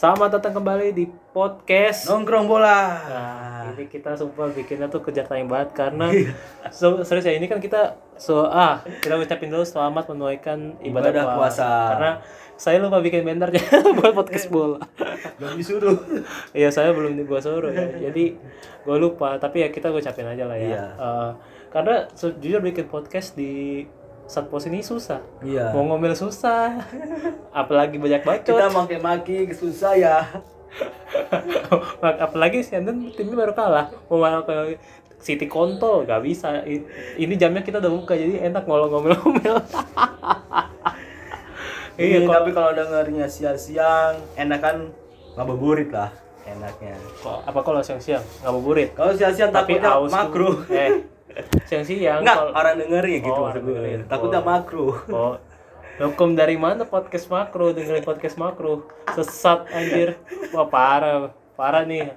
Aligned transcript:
Selamat 0.00 0.40
datang 0.40 0.56
kembali 0.56 0.96
di 0.96 1.04
podcast. 1.36 2.08
Nongkrong 2.08 2.48
bola. 2.48 3.04
Nah, 3.04 3.76
ini 3.76 3.84
kita 3.84 4.16
sumpah 4.16 4.48
bikinnya 4.48 4.88
tuh 4.88 5.04
kejar 5.04 5.28
tayang 5.28 5.44
banget 5.44 5.76
karena 5.76 6.08
so, 6.72 7.04
serius 7.04 7.28
ya 7.28 7.36
ini 7.36 7.44
kan 7.44 7.60
kita 7.60 8.00
so 8.16 8.48
ah 8.48 8.80
kita 9.04 9.20
ucapin 9.20 9.52
dulu 9.52 9.60
selamat 9.60 10.08
menunaikan 10.08 10.80
ibadah, 10.80 11.12
Ibadah 11.12 11.24
puasa. 11.36 11.68
Karena 11.92 12.10
saya 12.56 12.80
lupa 12.80 13.04
bikin 13.04 13.28
bannernya 13.28 13.60
buat 14.00 14.16
podcast 14.16 14.48
bola. 14.48 14.80
Belum 15.36 15.60
disuruh. 15.60 16.00
Iya 16.56 16.72
saya 16.72 16.96
belum 16.96 17.20
gua 17.28 17.44
suruh 17.44 17.68
ya. 17.68 17.92
Jadi 18.08 18.40
gue 18.80 18.96
lupa 18.96 19.36
tapi 19.36 19.60
ya 19.60 19.68
kita 19.68 19.92
ucapin 19.92 20.24
aja 20.24 20.48
lah 20.48 20.56
ya. 20.56 20.64
Iya. 20.64 20.84
Eh, 20.96 21.30
karena 21.68 22.08
se- 22.16 22.40
jujur 22.40 22.64
bikin 22.64 22.88
podcast 22.88 23.36
di 23.36 23.84
saat 24.30 24.46
pos 24.46 24.62
ini 24.64 24.78
susah. 24.80 25.18
Iya. 25.42 25.74
Mau 25.74 25.82
ngomel 25.84 26.14
susah. 26.14 26.86
Apalagi 27.52 27.98
banyak 27.98 28.22
bacot. 28.22 28.46
Kita 28.46 28.70
maki-maki 28.70 29.50
susah 29.50 29.92
ya. 29.92 30.22
Apalagi 32.22 32.62
si 32.62 32.72
Anden 32.72 33.10
timnya 33.10 33.34
baru 33.36 33.50
kalah 33.50 33.90
mau 34.06 34.22
malah 34.22 34.46
ke 34.46 34.78
City 35.18 35.44
kontol 35.44 36.06
gak 36.06 36.22
bisa 36.22 36.62
ini 37.12 37.34
jamnya 37.34 37.60
kita 37.60 37.76
udah 37.76 37.92
buka 37.92 38.14
jadi 38.14 38.46
enak 38.46 38.64
ngomel-ngomel 38.64 39.60
iya 41.92 42.16
Iya, 42.16 42.18
kok 42.22 42.32
tapi 42.32 42.50
kalau 42.50 42.70
dengernya 42.72 43.26
siang-siang, 43.26 44.16
enak 44.34 44.58
kan 44.58 44.76
ngabuburit 45.34 45.90
lah 45.90 46.08
enaknya. 46.42 46.96
kok- 47.20 47.44
apa 47.44 47.60
kalau 47.60 47.80
siang-siang 47.80 48.24
ngabuburit 48.40 48.94
Kalau 48.94 49.12
siang-siang 49.12 49.52
takutnya 49.52 49.92
aus 49.92 50.08
makro. 50.08 50.64
eh 50.66 51.04
siang-siang 51.64 52.20
Enggak, 52.20 52.36
kalau- 52.36 52.54
orang 52.54 52.74
dengernya 52.76 53.18
gitu 53.20 53.30
Oh, 53.32 53.44
maksud 53.44 53.60
gue. 53.60 53.68
dengerin. 53.70 54.00
Takutnya 54.06 54.40
Oh. 54.40 54.46
makro. 54.46 54.86
oh. 55.08 55.34
Hukum 56.00 56.32
dari 56.32 56.56
mana 56.56 56.82
podcast 56.82 57.28
makro? 57.28 57.70
Dengerin 57.70 58.00
podcast 58.00 58.36
makro. 58.36 58.88
Sesat 59.10 59.68
anjir. 59.68 60.16
Wah 60.50 60.64
parah. 60.64 61.30
Parah 61.54 61.82
nih. 61.82 62.08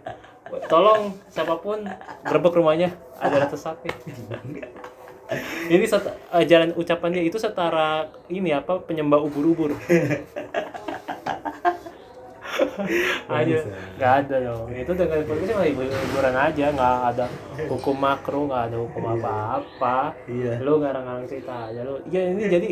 Tolong 0.65 1.17
siapa 1.27 1.57
pun 1.57 1.83
gerbek 2.21 2.53
rumahnya. 2.53 2.93
Ada 3.17 3.35
rata 3.41 3.53
sesat 3.53 3.77
nih 3.81 3.95
ini 5.65 5.81
set, 5.83 6.03
ajaran 6.29 6.77
ucapannya 6.77 7.25
itu 7.25 7.41
setara 7.41 8.05
ini 8.27 8.53
apa? 8.53 8.77
Penyembah 8.77 9.17
ubur-ubur 9.17 9.73
aja 13.39 13.57
nggak 13.97 14.13
ada 14.23 14.35
dong 14.43 14.67
itu 14.69 14.91
dengan 14.93 15.19
podcast 15.23 15.51
mah 15.53 15.65
hiburan 15.67 16.35
aja 16.35 16.65
nggak 16.69 16.95
ada 17.09 17.25
hukum 17.67 17.95
makro 17.95 18.41
nggak 18.47 18.63
ada 18.69 18.77
hukum 18.79 19.03
apa-apa 19.11 19.97
Iya. 20.25 20.61
lu 20.61 20.79
ngarang-ngarang 20.79 21.25
cerita 21.25 21.69
aja 21.69 21.81
lu 21.81 21.99
ya 22.07 22.21
ini 22.29 22.43
jadi 22.47 22.69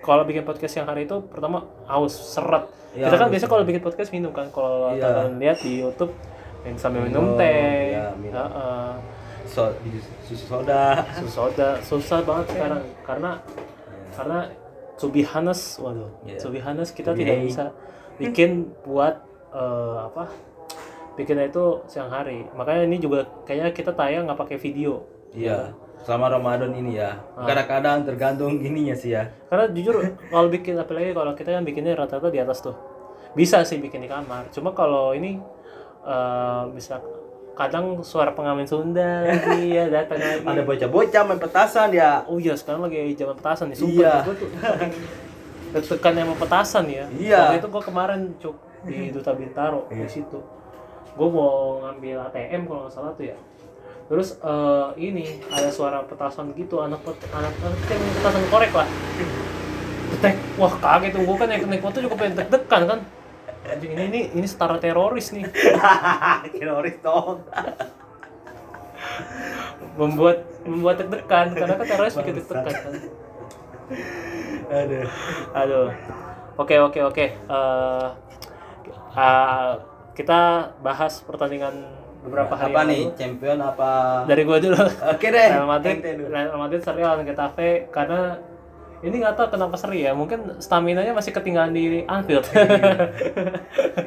kalau 0.00 0.22
bikin 0.22 0.44
podcast 0.44 0.74
yang 0.76 0.86
hari 0.86 1.04
itu 1.04 1.16
pertama 1.28 1.64
haus 1.86 2.12
seret 2.12 2.68
Iya, 2.94 3.10
kita 3.10 3.16
kan 3.18 3.26
biasa 3.26 3.46
kalau 3.50 3.64
bikin 3.66 3.82
podcast 3.82 4.10
minum 4.14 4.30
kan 4.30 4.46
kalau 4.48 4.94
Iya. 4.94 5.02
kalian 5.02 5.42
lihat 5.42 5.58
di 5.58 5.82
YouTube 5.82 6.14
yang 6.62 6.78
sambil 6.78 7.02
minum 7.02 7.34
Minum, 7.34 7.40
teh 7.42 7.90
iya, 7.90 8.06
minum. 8.14 8.38
Heeh. 8.38 8.92
So, 9.44 9.68
di 9.82 9.98
susu 10.24 10.46
soda. 10.48 11.02
susu 11.18 11.28
soda 11.28 11.68
susah 11.82 12.18
banget 12.22 12.46
sekarang 12.54 12.82
karena 13.02 13.30
karena 14.14 14.38
to 14.94 15.10
be 15.10 15.26
honest 15.26 15.76
waduh 15.76 16.06
Iya. 16.22 16.38
to 16.38 16.48
be 16.48 16.62
honest 16.62 16.94
kita 16.94 17.10
tidak 17.12 17.42
hey. 17.42 17.50
bisa 17.50 17.74
bikin 18.16 18.50
buat 18.82 19.18
eh, 19.50 19.96
apa 20.02 20.30
bikinnya 21.14 21.46
itu 21.46 21.64
siang 21.86 22.08
hari 22.08 22.42
makanya 22.52 22.82
ini 22.84 22.98
juga 22.98 23.22
kayaknya 23.42 23.70
kita 23.70 23.90
tayang 23.92 24.26
nggak 24.26 24.40
pakai 24.40 24.58
video 24.58 25.02
Iya. 25.30 25.74
Selama 26.04 26.30
Ramadan 26.30 26.70
ini 26.70 26.94
ya. 26.94 27.18
Ah. 27.34 27.42
Kadang-kadang 27.42 28.04
tergantung 28.04 28.60
ininya 28.60 28.94
sih 28.94 29.10
ya. 29.10 29.34
karena 29.48 29.66
jujur 29.68 29.98
kalau 30.24 30.46
bikin 30.46 30.76
apalagi 30.76 31.10
kalau 31.10 31.32
kita 31.32 31.50
kan 31.50 31.62
bikinnya 31.62 31.94
rata-rata 31.94 32.28
di 32.28 32.38
atas 32.38 32.60
tuh 32.60 32.76
bisa 33.32 33.66
sih 33.66 33.78
bikin 33.78 33.98
di 33.98 34.06
kamar 34.06 34.46
cuma 34.50 34.70
kalau 34.70 35.10
ini 35.10 35.42
eh, 36.02 36.62
bisa 36.70 37.02
kadang 37.54 37.98
suara 38.00 38.30
pengamen 38.30 38.62
Sunda 38.62 39.22
lagi 39.24 39.70
ya 39.74 39.86
datang 39.88 40.18
lagi 40.18 40.42
Ada 40.44 40.62
bocah-bocah 40.62 41.22
main 41.24 41.38
petasan 41.38 41.90
ya. 41.90 42.22
oh 42.26 42.36
iya 42.36 42.54
sekarang 42.54 42.82
lagi 42.82 43.14
zaman 43.14 43.34
petasan 43.34 43.66
nih 43.70 43.78
Iya. 43.80 43.82
sumpah 43.82 44.18
gue 44.22 44.34
tuh 44.38 44.48
deg-degan 45.74 46.14
sama 46.14 46.34
petasan 46.38 46.84
ya. 46.86 47.04
Iya. 47.10 47.40
waktu 47.50 47.58
itu 47.58 47.68
gue 47.74 47.82
kemarin 47.82 48.20
cuk 48.38 48.56
di 48.86 48.98
Duta 49.14 49.32
Bintaro 49.34 49.90
di 49.90 50.06
situ. 50.06 50.38
Gue 51.14 51.28
mau 51.30 51.82
ngambil 51.82 52.30
ATM 52.30 52.70
kalau 52.70 52.80
nggak 52.86 52.94
salah 52.94 53.12
tuh 53.18 53.26
ya. 53.34 53.36
Terus 54.04 54.38
eh, 54.38 54.88
ini 55.02 55.42
ada 55.50 55.68
suara 55.74 56.06
petasan 56.06 56.54
gitu 56.54 56.78
anak 56.78 57.02
pet, 57.02 57.18
anak 57.34 57.52
main 57.58 58.12
petasan 58.14 58.44
korek 58.52 58.70
lah. 58.70 58.88
Detek, 60.14 60.34
wah 60.60 60.74
kaget 60.78 61.10
tuh 61.18 61.22
gue 61.26 61.36
kan 61.40 61.46
naik 61.50 61.66
naik 61.66 61.82
motor 61.82 62.00
juga 62.04 62.14
pengen 62.14 62.38
deg-degan 62.38 62.82
kan. 62.86 63.00
Anjing, 63.64 63.96
ini 63.96 64.04
ini 64.12 64.20
ini 64.36 64.46
setara 64.46 64.76
teroris 64.76 65.32
nih. 65.32 65.48
Teroris 66.54 66.96
dong. 67.02 67.42
membuat 69.94 70.48
membuat 70.66 70.96
deg-degan 71.00 71.54
karena 71.54 71.74
kan 71.76 71.86
teroris 71.86 72.14
bikin 72.18 72.34
deg-degan 72.40 72.72
kan 72.72 72.92
Aduh. 74.70 75.06
Aduh. 75.52 75.88
Oke 76.54 76.78
oke 76.78 77.00
oke. 77.02 77.26
Eh, 77.34 78.06
ah, 79.18 79.74
kita 80.14 80.70
bahas 80.80 81.18
pertandingan 81.26 81.74
beberapa 82.24 82.54
hari 82.56 82.72
apa 82.72 82.80
nih? 82.88 83.02
lalu. 83.10 83.18
Champion 83.18 83.58
apa? 83.60 83.90
Dari 84.24 84.42
gua 84.46 84.58
dulu. 84.62 84.80
Oke 85.12 85.26
deh. 85.28 85.48
Real 85.50 85.68
Madrid. 85.68 85.98
Real 86.04 86.56
Madrid 86.56 86.80
seri 86.80 87.02
lawan 87.04 87.26
Getafe 87.26 87.90
karena 87.92 88.38
ini 89.04 89.20
nggak 89.20 89.36
tahu 89.36 89.48
kenapa 89.52 89.76
seri 89.76 90.08
ya. 90.08 90.16
Mungkin 90.16 90.62
stamina 90.64 91.04
nya 91.04 91.12
masih 91.12 91.36
ketinggalan 91.36 91.76
di 91.76 92.06
Anfield. 92.08 92.48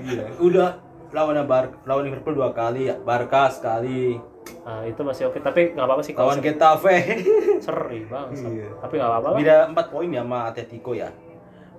Iya. 0.02 0.26
Udah 0.48 0.82
lawan 1.14 1.40
Bar 1.46 1.84
lawan 1.86 2.10
Liverpool 2.10 2.34
dua 2.34 2.52
kali, 2.52 2.90
ya. 2.90 2.96
Barca 2.98 3.54
sekali, 3.54 4.18
nah, 4.66 4.84
itu 4.84 5.02
masih 5.04 5.24
oke. 5.32 5.40
Tapi 5.40 5.74
nggak 5.76 5.86
apa-apa 5.86 6.04
sih 6.04 6.14
kalau 6.14 6.34
lawan 6.34 6.44
Getafe. 6.44 6.96
seri 7.66 8.00
bang. 8.06 8.28
Iya. 8.34 8.70
Tapi 8.82 8.94
nggak 8.98 9.10
apa-apa. 9.10 9.30
Beda 9.40 9.56
4 9.72 9.94
poin 9.94 10.10
ya 10.10 10.22
sama 10.24 10.40
Atletico 10.50 10.92
ya. 10.94 11.10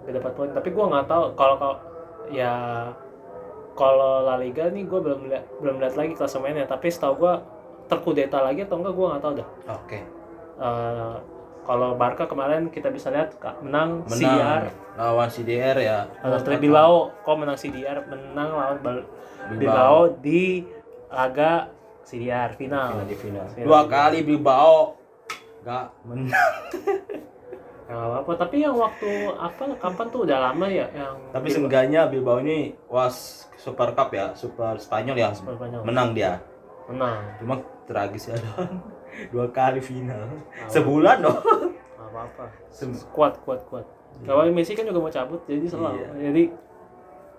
Beda 0.05 0.21
dapat 0.21 0.33
poin. 0.37 0.49
Tapi 0.53 0.69
gua 0.73 0.85
nggak 0.93 1.07
tahu 1.07 1.25
kalau 1.37 1.57
kalau 1.57 1.77
ya 2.33 2.55
kalau 3.79 4.27
La 4.27 4.35
Liga 4.37 4.67
nih 4.75 4.85
gue 4.91 5.01
belum 5.01 5.31
lihat 5.31 5.45
belum 5.63 5.79
lihat 5.79 5.95
lagi 5.95 6.13
klasemennya 6.19 6.67
tapi 6.67 6.91
setahu 6.91 7.15
gue 7.23 7.35
terkudeta 7.87 8.43
lagi 8.43 8.67
atau 8.67 8.83
enggak 8.83 8.95
gue 8.99 9.07
nggak 9.07 9.23
tahu 9.23 9.33
dah 9.39 9.49
Oke. 9.79 9.99
Eh, 10.59 11.17
kalau 11.63 11.95
Barca 11.95 12.25
kemarin 12.27 12.73
kita 12.75 12.91
bisa 12.91 13.13
lihat 13.13 13.39
Kak, 13.39 13.63
menang, 13.63 14.03
Menang 14.09 14.19
CDR 14.19 14.63
lawan 14.99 15.29
CDR 15.31 15.77
ya. 15.79 15.99
Atletico 16.27 16.59
Bilbao 16.59 16.95
kok 17.23 17.37
menang 17.39 17.55
CDR 17.55 18.03
menang 18.11 18.51
lawan 18.51 18.79
Bilbao. 18.83 19.07
Bilbao 19.55 19.99
di 20.19 20.67
laga 21.09 21.71
CDR 22.09 22.51
final 22.53 22.89
Final 22.95 23.05
di 23.05 23.17
final. 23.17 23.45
Final 23.47 23.67
Dua 23.67 23.81
kali 23.87 24.19
Bilbao 24.23 24.97
gak 25.61 25.85
menang. 26.03 26.53
Nggak 27.87 28.05
apa-apa 28.05 28.33
tapi 28.39 28.57
yang 28.61 28.77
waktu 28.77 29.09
apa 29.31 29.65
kapan 29.75 30.07
tuh 30.09 30.21
udah 30.23 30.39
lama 30.43 30.67
ya 30.67 30.85
yang 30.91 31.17
Tapi 31.31 31.45
Bilbao- 31.47 31.57
seenggaknya 31.59 32.01
Bilbao 32.05 32.37
ini 32.39 32.59
was 32.87 33.17
Super 33.55 33.93
Cup 33.93 34.09
ya, 34.11 34.33
Super 34.33 34.77
Spanyol 34.77 35.17
ya. 35.17 35.31
Super 35.33 35.53
Spanyol. 35.55 35.81
Menang 35.83 36.13
dia. 36.13 36.37
menang 36.87 37.21
Cuma 37.37 37.55
tragis 37.85 38.25
ya 38.27 38.37
Don. 38.37 38.81
Dua 39.33 39.49
kali 39.49 39.81
final. 39.81 40.29
Sebulan 40.67 41.21
loh. 41.23 41.37
nggak 41.41 42.09
apa-apa 42.11 42.45
Sem- 42.69 42.97
kuat 43.11 43.37
kuat 43.39 43.61
kuat 43.67 43.85
kalau 44.21 44.45
Messi 44.49 44.73
kan 44.73 44.83
juga 44.83 44.99
mau 44.99 45.09
cabut 45.09 45.39
jadi 45.45 45.63
selalu 45.63 45.95
Iya. 45.95 46.09
jadi 46.25 46.43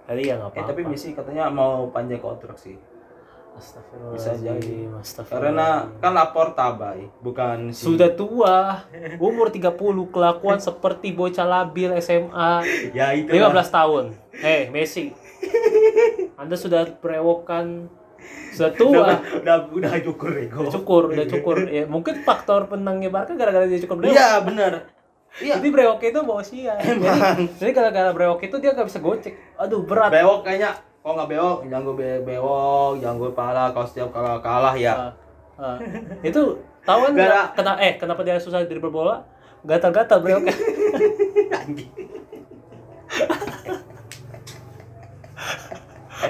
jadi 0.07 0.22
ya 0.24 0.34
nggak 0.36 0.47
Eh 0.47 0.53
apa-apa 0.56 0.69
tapi 0.72 0.81
Messi 0.86 1.10
katanya 1.12 1.44
mau 1.48 1.89
panjang 1.89 2.18
kontrak 2.18 2.56
sih. 2.56 2.77
Bisa 4.16 4.32
jadi. 4.40 4.90
Karena 5.28 5.92
kan 6.00 6.12
lapor 6.16 6.56
tabai, 6.56 7.12
bukan 7.20 7.76
si 7.76 7.86
sudah 7.86 8.10
tua 8.16 8.88
umur 9.20 9.52
30 9.52 9.76
kelakuan 10.10 10.58
seperti 10.58 11.12
bocah 11.14 11.46
labil 11.46 11.94
SMA 12.00 12.64
ya 12.96 13.14
itu 13.14 13.30
15 13.30 13.70
tahun. 13.70 14.06
Eh 14.40 14.72
Messi. 14.72 15.12
Anda 16.40 16.56
sudah 16.56 16.88
berewokan 17.04 17.92
sudah 18.56 18.72
tua. 18.76 19.08
Udah, 19.16 19.18
udah 19.40 19.58
udah 19.72 19.92
cukur 20.04 20.32
ego. 20.36 20.60
udah 20.66 20.72
cukur 20.74 21.04
udah 21.14 21.26
cukur. 21.28 21.58
Ya 21.70 21.84
mungkin 21.88 22.24
faktor 22.24 22.68
penangnya 22.68 23.12
Barca 23.12 23.36
gara-gara 23.36 23.68
dia 23.68 23.80
cukur 23.84 24.00
brewok 24.04 24.16
Iya 24.16 24.30
benar. 24.44 24.74
Iya. 25.40 25.62
jadi 25.62 25.70
brewok 25.70 26.02
itu 26.02 26.20
bawa 26.26 26.42
sia 26.42 26.74
jadi, 26.82 27.46
jadi 27.54 27.72
gara-gara 27.72 28.10
brewok 28.12 28.42
itu 28.50 28.56
dia 28.58 28.74
gak 28.74 28.90
bisa 28.90 29.00
gocek. 29.00 29.38
Aduh 29.62 29.86
berat. 29.86 30.10
Bewok 30.10 30.42
kayaknya 30.44 30.88
kok 31.10 31.18
nggak 31.18 31.32
bewok, 31.32 31.58
jangan 31.66 31.82
gue 31.84 31.96
be 31.96 32.10
bewok, 32.24 32.92
jangan 33.00 33.16
gue 33.18 33.32
pala 33.34 33.64
kalau 33.70 33.88
setiap 33.88 34.10
kalah 34.10 34.38
kalah 34.38 34.78
ya. 34.78 34.94
Ah, 35.58 35.74
ah. 35.74 35.78
itu 36.22 36.42
tahu 36.82 37.00
kan 37.04 37.12
Gara- 37.12 37.50
kenapa 37.52 37.80
eh 37.80 37.94
kenapa 37.96 38.22
dia 38.22 38.38
susah 38.38 38.62
dribble 38.62 38.90
bola 38.90 39.26
gatal-gatal 39.62 40.22
Anjing. 41.52 41.90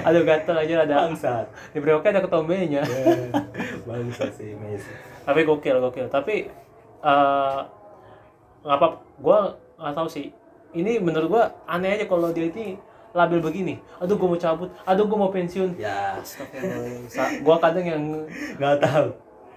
aduh 0.00 0.22
gatal 0.22 0.56
aja 0.56 0.74
ada 0.80 0.96
Bangsat. 1.04 1.44
di 1.70 1.78
brewoknya 1.78 2.10
ada 2.12 2.22
ketombenya 2.22 2.82
Eh, 2.82 3.28
Bangsat 3.84 4.32
sih 4.32 4.54
Messi. 4.54 4.88
tapi 5.22 5.44
gokil 5.44 5.76
gokil 5.78 6.06
tapi 6.08 6.48
eh 7.00 7.58
nggak 8.60 8.76
apa 8.76 8.86
gua 9.18 9.38
nggak 9.76 9.94
tahu 9.94 10.08
sih 10.08 10.30
ini 10.72 10.96
menurut 10.96 11.28
gua 11.28 11.44
aneh 11.64 11.92
aja 11.92 12.06
kalau 12.06 12.30
dia 12.30 12.46
ini 12.46 12.78
labil 13.12 13.40
begini. 13.40 13.74
Aduh 13.98 14.14
gue 14.14 14.26
mau 14.26 14.36
cabut. 14.36 14.70
Aduh 14.82 15.04
gue 15.04 15.18
mau 15.18 15.28
pensiun. 15.28 15.74
Ya. 15.76 16.14
Sa- 17.06 17.34
gua 17.40 17.58
kadang 17.58 17.82
yang 17.82 18.02
nggak 18.56 18.78
tahu. 18.80 19.08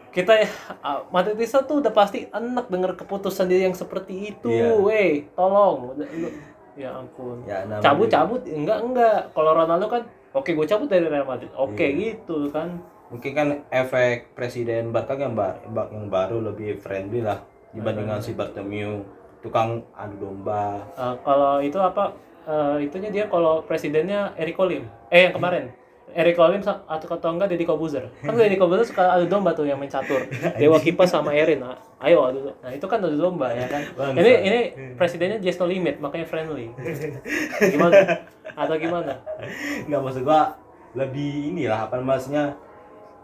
kita 0.09 0.29
ya 0.29 0.45
ah, 0.79 1.01
Matitisa 1.09 1.57
tuh 1.59 1.81
udah 1.81 1.89
pasti 1.89 2.29
enak 2.29 2.69
denger 2.69 2.93
keputusan 2.95 3.49
dia 3.49 3.65
yang 3.65 3.73
seperti 3.73 4.29
itu. 4.29 4.45
Iya. 4.45 4.77
weh 4.77 5.25
tolong. 5.33 5.97
Ya 6.73 6.89
ampun. 6.91 7.41
Ya, 7.43 7.65
namanya- 7.65 7.81
cabut 7.83 8.07
cabut. 8.07 8.41
Enggak 8.45 8.77
enggak. 8.79 9.29
Kalau 9.31 9.51
Ronaldo 9.53 9.85
kan 9.87 10.01
oke 10.31 10.49
gue 10.49 10.65
cabut 10.65 10.85
dari 10.85 11.05
Real 11.05 11.25
Madrid. 11.25 11.49
Oke 11.53 11.81
Iya. 11.83 11.97
gitu 12.17 12.49
kan. 12.49 12.77
Mungkin 13.09 13.31
kan 13.31 13.47
efek 13.69 14.33
presiden 14.33 14.89
Barca 14.89 15.13
yang, 15.13 15.33
ba- 15.33 15.57
yang 15.65 16.09
baru 16.09 16.41
lebih 16.43 16.77
friendly 16.77 17.21
lah 17.21 17.41
dibandingkan 17.69 18.17
si 18.17 18.33
Bartomeu. 18.33 19.01
Tukang 19.39 19.81
adu 19.91 20.15
domba. 20.19 20.77
Eh, 20.93 21.15
kalau 21.19 21.57
itu 21.59 21.75
apa 21.75 22.13
eh, 22.43 22.77
itunya 22.83 23.09
dia 23.09 23.25
kalau 23.25 23.61
presidennya 23.61 24.31
Eric 24.35 24.57
Olim 24.57 24.83
eh 25.07 25.27
yang 25.27 25.35
kemarin. 25.35 25.71
Eric 26.13 26.37
Olim 26.37 26.61
sa- 26.61 26.85
atau 26.85 27.09
atau 27.09 27.33
enggak 27.33 27.49
Deddy 27.49 27.65
Kobuzer. 27.65 28.05
Kan 28.21 28.37
Deddy 28.37 28.53
Kobuzer 28.53 28.85
suka 28.85 29.17
adu 29.17 29.25
domba 29.25 29.49
tuh 29.51 29.65
yang 29.65 29.81
main 29.81 29.89
catur. 29.89 30.21
Dewa 30.61 30.77
Kipas 30.77 31.09
sama 31.09 31.33
Erin. 31.33 31.65
Nah, 31.65 31.73
ayo 31.97 32.21
adu 32.21 32.53
nah 32.61 32.69
itu 32.69 32.85
kan 32.85 33.01
adu 33.01 33.17
domba 33.17 33.49
ya 33.49 33.65
kan? 33.65 33.81
Bangsa. 33.97 34.21
ini 34.21 34.31
ini 34.45 34.59
presidennya 34.93 35.41
just 35.41 35.57
no 35.57 35.65
limit 35.65 35.97
makanya 35.97 36.29
friendly. 36.29 36.69
Gimana? 37.65 37.97
Atau 38.53 38.77
gimana? 38.77 39.17
Nggak 39.89 40.01
maksud 40.05 40.21
gua 40.21 40.53
lebih 40.93 41.49
inilah 41.49 41.89
apa 41.89 41.97
maksudnya 41.97 42.53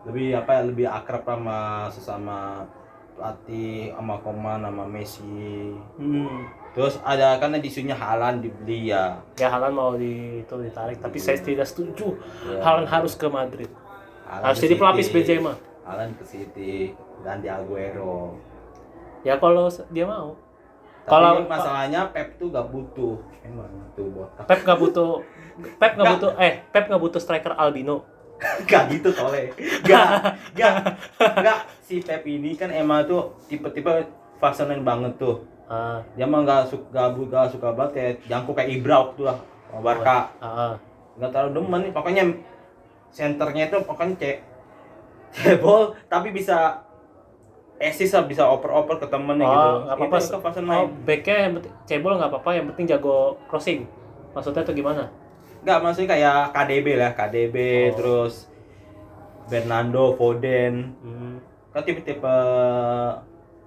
lebih 0.09 0.33
apa 0.33 0.57
ya 0.57 0.61
lebih 0.65 0.85
akrab 0.89 1.21
sama 1.21 1.85
sesama 1.93 2.65
pelatih 3.13 3.93
sama 3.93 4.15
Koman 4.23 4.65
sama 4.65 4.83
Messi. 4.89 5.75
Hmm. 5.99 6.49
Terus 6.79 6.95
ada 7.03 7.35
kan 7.35 7.51
ada 7.51 7.59
isunya 7.59 7.91
Halan 7.91 8.39
dibeli 8.39 8.87
ya. 8.87 9.19
Ya 9.35 9.51
Halan 9.51 9.75
mau 9.75 9.99
di 9.99 10.39
itu 10.39 10.55
ditarik. 10.55 11.03
Tapi 11.03 11.19
saya 11.19 11.35
tidak 11.35 11.67
setuju. 11.67 12.15
Ya. 12.47 12.63
Halan 12.63 12.87
harus 12.87 13.19
ke 13.19 13.27
Madrid. 13.27 13.67
Haaland 14.23 14.45
harus 14.47 14.59
jadi 14.63 14.71
City. 14.71 14.79
pelapis 14.79 15.07
Benzema. 15.11 15.53
Haaland 15.83 16.15
ke 16.15 16.23
City 16.23 16.95
dan 17.19 17.43
di 17.43 17.51
Aguero. 17.51 18.39
Ya 19.27 19.35
kalau 19.35 19.67
dia 19.91 20.07
mau. 20.07 20.39
Tapi 21.03 21.11
Kalau- 21.11 21.43
masalahnya 21.43 22.07
Pep 22.15 22.39
tuh 22.39 22.47
gak 22.47 22.71
butuh. 22.71 23.19
Emang 23.43 23.67
tuh 23.91 24.07
botak. 24.15 24.47
Pep 24.47 24.63
nggak 24.63 24.79
butuh 24.79 25.11
Pep 25.75 25.91
nggak 25.91 25.99
Nggak. 25.99 26.11
butuh 26.15 26.31
eh 26.39 26.53
Pep 26.71 26.85
nggak 26.87 27.01
butuh 27.03 27.19
striker 27.19 27.59
albino. 27.59 28.07
Gak 28.71 28.87
gitu 28.87 29.11
tole. 29.11 29.51
Gak 29.83 30.07
gak 30.55 30.73
gak 31.43 31.59
si 31.83 31.99
Pep 31.99 32.23
ini 32.23 32.55
kan 32.55 32.71
emang 32.71 33.03
tuh 33.03 33.35
tipe-tipe 33.51 33.91
fashionan 34.39 34.79
banget 34.79 35.19
tuh 35.19 35.43
ah 35.69 36.01
dia 36.13 36.25
mah 36.25 36.41
gak 36.41 36.65
suka 36.67 37.13
gak, 37.23 37.47
suka 37.47 37.67
banget 37.71 37.91
kayak 37.93 38.13
jangkau 38.25 38.51
kayak 38.51 38.69
Ibra 38.73 38.95
waktu 39.05 39.21
lah 39.23 39.37
Barca 39.79 40.33
ah. 40.41 40.73
nggak 41.15 41.29
terlalu 41.29 41.51
demen 41.55 41.79
nih 41.85 41.93
pokoknya 41.93 42.23
senternya 43.09 43.69
itu 43.69 43.77
pokoknya 43.85 44.13
cek 44.17 44.37
cebol 45.31 45.93
tapi 46.09 46.33
bisa 46.33 46.81
assist 47.77 48.11
lah 48.11 48.25
bisa 48.25 48.43
oper-oper 48.43 48.97
ke 48.97 49.07
temennya 49.07 49.45
Oh, 49.45 49.53
gitu 49.53 49.69
nggak 49.85 49.95
apa-apa. 49.95 50.17
itu, 50.17 50.25
itu 50.25 50.39
fashion 50.41 50.65
Oh, 50.65 50.67
main 50.67 50.85
backnya 51.05 51.35
yang 51.39 51.53
penting 51.55 51.73
cebol 51.85 52.13
nggak 52.17 52.29
apa-apa, 52.29 52.49
yang 52.51 52.65
penting 52.67 52.85
jago 52.87 53.17
crossing. 53.45 53.79
Maksudnya 54.29 54.65
tuh 54.65 54.73
gimana? 54.73 55.03
nggak 55.59 55.79
maksudnya 55.79 56.09
kayak 56.09 56.39
KDB 56.55 56.87
lah 56.95 57.11
KDB 57.13 57.55
Oh. 57.55 57.87
terus 57.93 58.33
Bernardo 59.45 60.15
Foden 60.15 60.95
Hmm, 60.99 61.35
kan 61.69 61.83
tipe-tipe 61.83 62.35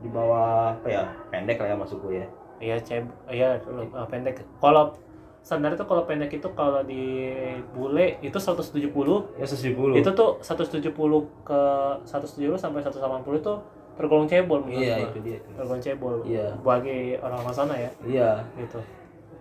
di 0.02 0.10
bawah 0.10 0.74
apa 0.74 0.86
ya 0.86 1.02
pendek 1.30 1.56
lah 1.56 1.68
ya 1.70 1.76
masuk 1.78 1.98
gue 2.04 2.20
ya 2.20 2.26
iya 2.58 2.76
ceb, 2.78 3.06
iya 3.26 3.58
ah, 3.90 4.06
pendek. 4.06 4.38
Kalau 4.58 4.94
standar 5.42 5.74
itu 5.74 5.82
kalau 5.82 6.06
pendek 6.06 6.30
itu 6.30 6.46
kalau 6.54 6.78
di 6.82 7.34
bule 7.74 8.14
itu 8.22 8.38
170, 8.38 8.86
ya 9.34 9.42
170 9.42 9.98
itu 9.98 10.10
tuh 10.14 10.38
170 10.38 10.94
ke 11.42 11.60
170 12.06 12.54
sampai 12.54 12.78
180 12.78 13.02
itu 13.42 13.52
tergolong 13.92 14.30
cebol 14.30 14.62
menurut 14.62 14.78
iya 14.78 15.02
gua. 15.02 15.10
itu 15.10 15.18
dia 15.20 15.36
itu 15.42 15.50
Tergolong 15.52 15.82
cebol 15.82 16.14
Iya. 16.22 16.46
bagi 16.62 17.18
orang-orang 17.18 17.50
sana 17.52 17.74
ya, 17.74 17.90
iya 18.06 18.30
gitu. 18.54 18.78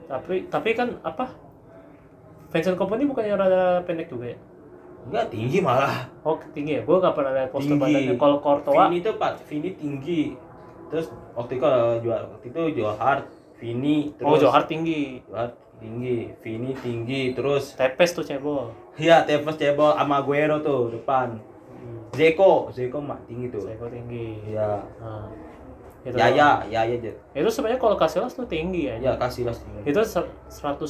Tapi 0.10 0.50
tapi 0.50 0.70
kan 0.74 0.98
apa? 1.02 1.30
Vincent 2.52 2.76
Kompany 2.76 3.08
bukannya 3.08 3.38
rada 3.38 3.64
pendek 3.86 4.10
juga 4.10 4.34
ya? 4.34 4.38
nggak 5.02 5.34
tinggi 5.34 5.58
malah 5.66 6.06
Oh 6.22 6.38
tinggi 6.54 6.78
ya? 6.78 6.82
Gue 6.86 7.02
gak 7.02 7.18
pernah 7.18 7.34
lihat 7.34 7.50
poster 7.50 7.74
Tinggi. 7.74 7.82
badannya. 7.82 8.16
Kalau 8.22 8.38
Courtois, 8.38 8.86
Vini 8.86 9.00
tuh 9.02 9.14
pak 9.18 9.34
Vini 9.50 9.70
tinggi 9.74 10.22
terus 10.92 11.08
waktu 11.32 11.52
itu 11.56 11.62
kalau 11.62 11.96
jual 11.98 12.22
waktu 12.30 12.46
itu 12.46 12.62
Johar 12.78 13.18
Vini 13.56 14.12
terus 14.14 14.28
oh 14.28 14.38
Johar 14.38 14.64
tinggi. 14.66 15.24
Johar 15.24 15.50
tinggi 15.78 16.30
Vini 16.38 16.76
tinggi 16.76 17.22
terus 17.32 17.74
Tepes 17.74 18.12
tuh 18.12 18.22
cebol. 18.22 18.70
ya 18.94 19.24
Tevez 19.24 19.56
cebol 19.56 19.92
sama 19.92 20.20
Aguero 20.20 20.60
tuh 20.60 20.92
depan 20.92 21.40
Hmm. 21.72 21.98
Zeko 22.12 22.70
Zeko 22.70 23.00
mak 23.00 23.26
tinggi 23.26 23.50
tuh 23.50 23.64
Seko 23.64 23.88
tinggi. 23.88 24.38
ya 24.46 24.78
Nah, 25.00 25.26
itu 26.02 26.14
Yaya 26.14 26.62
Yaya 26.68 26.94
aja 26.94 27.10
Itu 27.32 27.48
sebenarnya 27.48 27.80
kalau 27.80 27.96
Casillas 27.96 28.34
tuh 28.34 28.46
tinggi 28.46 28.86
ya. 28.86 29.00
ya 29.00 29.12
Casillas 29.16 29.58
tinggi 29.58 29.82
Itu 29.88 30.02
ser- 30.04 30.30
180 30.46 30.86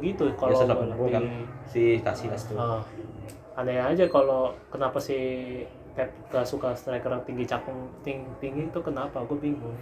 gitu 0.00 0.26
kalau 0.34 0.58
ya 0.58 0.66
lebih- 0.66 1.12
kan 1.12 1.22
si 1.64 2.00
Casillas 2.00 2.46
tuh 2.46 2.56
Ah. 2.56 2.82
aneh 3.54 3.78
aja 3.78 4.06
kalau 4.06 4.50
kenapa 4.66 4.98
si 4.98 5.14
Pep 5.96 6.12
gak 6.28 6.44
suka 6.44 6.76
striker 6.76 7.08
yang 7.08 7.24
tinggi 7.24 7.44
cakung 7.44 7.88
ting 8.00 8.28
tinggi 8.36 8.68
itu 8.68 8.78
kenapa? 8.78 9.24
Gue 9.24 9.40
bingung. 9.40 9.72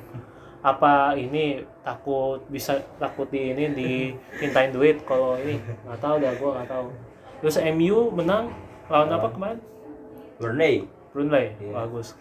Apa 0.62 1.12
ini 1.12 1.60
takut 1.82 2.40
bisa 2.48 2.78
takut 2.96 3.28
di 3.28 3.50
ini 3.50 3.64
dimintain 3.68 4.70
duit? 4.70 5.02
Kalau 5.02 5.36
ini 5.36 5.58
nggak 5.84 5.98
tahu 5.98 6.14
dah 6.16 6.32
gue 6.32 6.50
nggak 6.54 6.68
tahu. 6.70 6.86
Terus 7.42 7.56
MU 7.68 8.08
menang 8.10 8.48
lawan 8.86 9.10
apa 9.10 9.28
kemarin? 9.28 9.58
Burnley 10.34 10.86
Brunei 11.10 11.52
Iya. 11.58 11.72
bagus. 11.74 12.14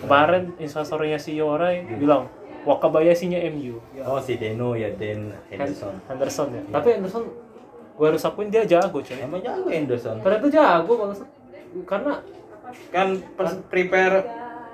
Kemarin 0.00 0.54
instastorynya 0.56 1.16
si 1.16 1.34
Yorai 1.34 1.84
bilang 1.92 2.30
Wakabayashinya 2.60 3.40
MU 3.50 3.80
ya. 3.90 4.04
oh 4.04 4.20
si 4.20 4.36
Deno 4.36 4.72
ya 4.72 4.92
Den 4.92 5.32
Henderson. 5.48 5.96
Henderson 6.06 6.48
ya. 6.50 6.60
Iya. 6.60 6.70
tapi 6.70 6.88
Henderson 6.94 7.24
gue 7.96 8.06
harus 8.06 8.20
akuin 8.22 8.48
dia 8.48 8.64
jago 8.64 9.00
coy 9.00 9.16
emang 9.16 9.40
jago 9.40 9.68
Henderson? 9.68 10.20
Ternyata 10.20 10.46
jago 10.48 10.92
kalau 10.94 11.14
karena 11.84 12.12
kan 12.90 13.20
prepare 13.68 14.24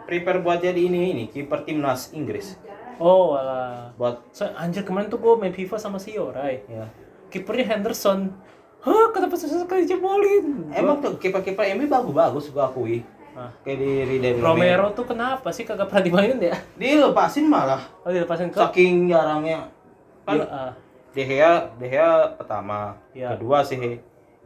prepare 0.06 0.38
buat 0.40 0.62
jadi 0.62 0.78
ini 0.78 1.12
ini 1.16 1.24
kiper 1.28 1.66
timnas 1.66 2.14
Inggris. 2.14 2.56
Oh 2.96 3.36
alah. 3.36 3.92
Buat 4.00 4.32
so, 4.32 4.48
anjir 4.56 4.86
kemarin 4.86 5.12
tuh 5.12 5.20
gue 5.20 5.34
main 5.36 5.52
FIFA 5.52 5.76
sama 5.76 6.00
si 6.00 6.16
Yorai 6.16 6.64
ya 6.70 6.86
kipernya 7.30 7.76
Henderson. 7.76 8.32
Hah 8.86 9.10
kenapa 9.10 9.34
susah 9.34 9.66
sekali 9.66 9.82
jebolin 9.82 10.70
emang 10.70 11.02
tuh 11.02 11.18
kiper-kiper 11.18 11.66
MU 11.74 11.90
bagus-bagus 11.90 12.54
gua 12.54 12.70
akui. 12.70 13.02
Ah. 13.36 13.52
kayak 13.60 13.76
di 13.84 13.90
Riden 14.08 14.40
Romero 14.40 14.96
tuh 14.96 15.04
kenapa 15.04 15.52
sih 15.52 15.68
kagak 15.68 15.92
pernah 15.92 16.08
dimainin 16.08 16.40
ya? 16.40 16.56
Dilepasin 16.72 17.44
malah. 17.44 17.84
Oh 18.00 18.08
dilepasin 18.08 18.48
ke? 18.48 18.56
Saking 18.56 19.12
jarangnya. 19.12 19.68
Kan 20.24 20.40
Iya, 20.40 20.46
ah. 20.48 20.72
De 21.12 21.22
Gea 21.28 21.52
De 21.76 21.86
Gea 21.92 22.32
pertama 22.32 22.96
Iya. 23.12 23.36
kedua 23.36 23.60
si 23.60 23.76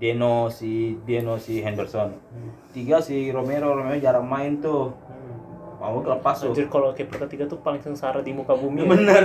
Deno 0.00 0.49
si 0.49 0.97
Deno 1.04 1.37
si 1.37 1.61
Henderson. 1.61 2.16
Hmm. 2.16 2.50
tiga 2.73 3.04
si 3.04 3.28
Romero 3.28 3.76
Romero 3.76 4.00
jarang 4.00 4.25
main 4.25 4.59
tuh. 4.59 4.97
Hmm. 4.97 5.76
mau 5.76 6.00
kelepas 6.00 6.40
tuh. 6.40 6.57
Anjir 6.57 6.73
kalau 6.73 6.97
kiper 6.97 7.28
ketiga 7.28 7.45
tuh 7.45 7.61
paling 7.61 7.85
sengsara 7.85 8.25
di 8.25 8.33
muka 8.33 8.57
bumi 8.57 8.85
ya. 8.85 8.88
bener. 8.88 9.25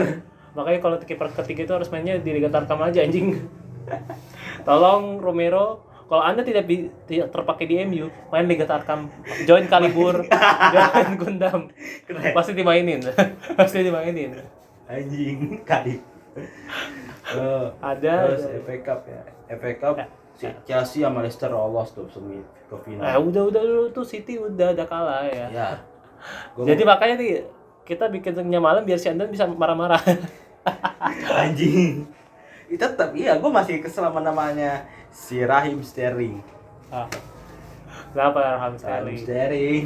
Makanya 0.56 0.80
kalau 0.80 0.96
kiper 1.00 1.32
ketiga 1.32 1.64
itu 1.64 1.74
harus 1.76 1.88
mainnya 1.92 2.20
di 2.20 2.32
Liga 2.32 2.52
Tarkam 2.52 2.80
aja 2.84 3.04
anjing. 3.04 3.40
Tolong 4.64 5.20
Romero. 5.24 5.84
Kalau 6.06 6.22
anda 6.22 6.46
tidak, 6.46 6.70
terpakai 7.10 7.66
di 7.66 7.82
MU 7.82 8.14
main 8.30 8.46
Liga 8.46 8.70
Tarkam. 8.70 9.10
Join 9.50 9.66
Kalibur 9.66 10.22
join 10.76 11.10
Gundam. 11.18 11.74
Keren. 12.06 12.32
Pasti 12.32 12.54
dimainin. 12.54 13.02
Pasti 13.58 13.82
dimainin. 13.82 14.38
Anjing 14.86 15.66
kali 15.66 15.98
Eh, 17.26 17.68
ada. 17.82 18.14
Terus 18.30 18.46
FA 18.64 18.76
Cup 18.86 19.02
ya. 19.10 19.22
FA 19.58 19.72
Cup. 19.82 19.96
Ya. 19.98 20.08
Si 20.36 20.46
Chelsea 20.68 21.00
sama 21.04 21.24
Leicester 21.24 21.48
lolos 21.48 21.96
tuh 21.96 22.08
semi 22.12 22.40
ke 22.68 22.76
eh 22.76 22.82
final 22.84 23.24
udah 23.24 23.44
udah 23.48 23.62
dulu 23.64 23.86
tuh 23.92 24.04
City 24.04 24.36
udah 24.36 24.76
udah 24.76 24.88
kalah 24.88 25.24
ya. 25.32 25.48
Ya. 25.50 25.70
Gua 26.54 26.68
jadi 26.70 26.84
makanya 26.84 27.16
nih 27.20 27.32
kita 27.86 28.10
bikin 28.10 28.34
tengah 28.34 28.60
malam 28.60 28.84
biar 28.84 28.98
si 29.00 29.08
Andan 29.08 29.30
bisa 29.30 29.46
marah-marah. 29.46 30.02
Anjing. 31.46 32.10
Itu 32.66 32.82
tetap 32.82 33.14
iya 33.14 33.38
gue 33.38 33.52
masih 33.52 33.80
kesel 33.80 34.10
sama 34.10 34.20
namanya 34.20 34.90
si 35.14 35.40
Rahim 35.46 35.80
Sterling. 35.86 36.42
Ah. 36.90 37.06
kenapa 38.12 38.40
Rahim 38.42 38.60
Rahim 38.60 38.76
sekali 38.76 39.14
Sterling. 39.22 39.86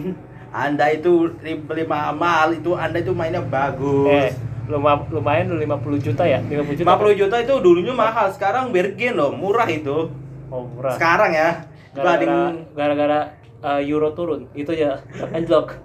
Anda 0.49 0.97
itu 0.97 1.29
beli 1.37 1.85
mahal 1.85 2.57
itu 2.57 2.73
anda 2.73 2.97
itu 2.97 3.13
mainnya 3.13 3.43
bagus. 3.43 4.09
Eh 4.09 4.31
luma- 4.69 5.05
lumayan 5.09 5.49
lu 5.49 5.57
50 5.57 5.97
juta 5.99 6.23
ya? 6.23 6.39
50 6.45 6.77
juta? 6.77 6.87
50 6.95 7.19
juta 7.19 7.35
itu 7.41 7.53
dulunya 7.59 7.93
mahal 7.93 8.29
sekarang 8.29 8.69
Bergen 8.69 9.17
loh 9.17 9.33
murah 9.33 9.65
itu 9.65 10.13
oh 10.49 10.65
murah. 10.65 10.93
Sekarang 10.97 11.31
ya? 11.33 11.49
Gara-gara 11.93 12.53
gara-gara 12.75 13.19
uh, 13.63 13.81
euro 13.81 14.13
turun. 14.13 14.49
Itu 14.53 14.73
ya 14.73 15.01
anjlok. 15.33 15.77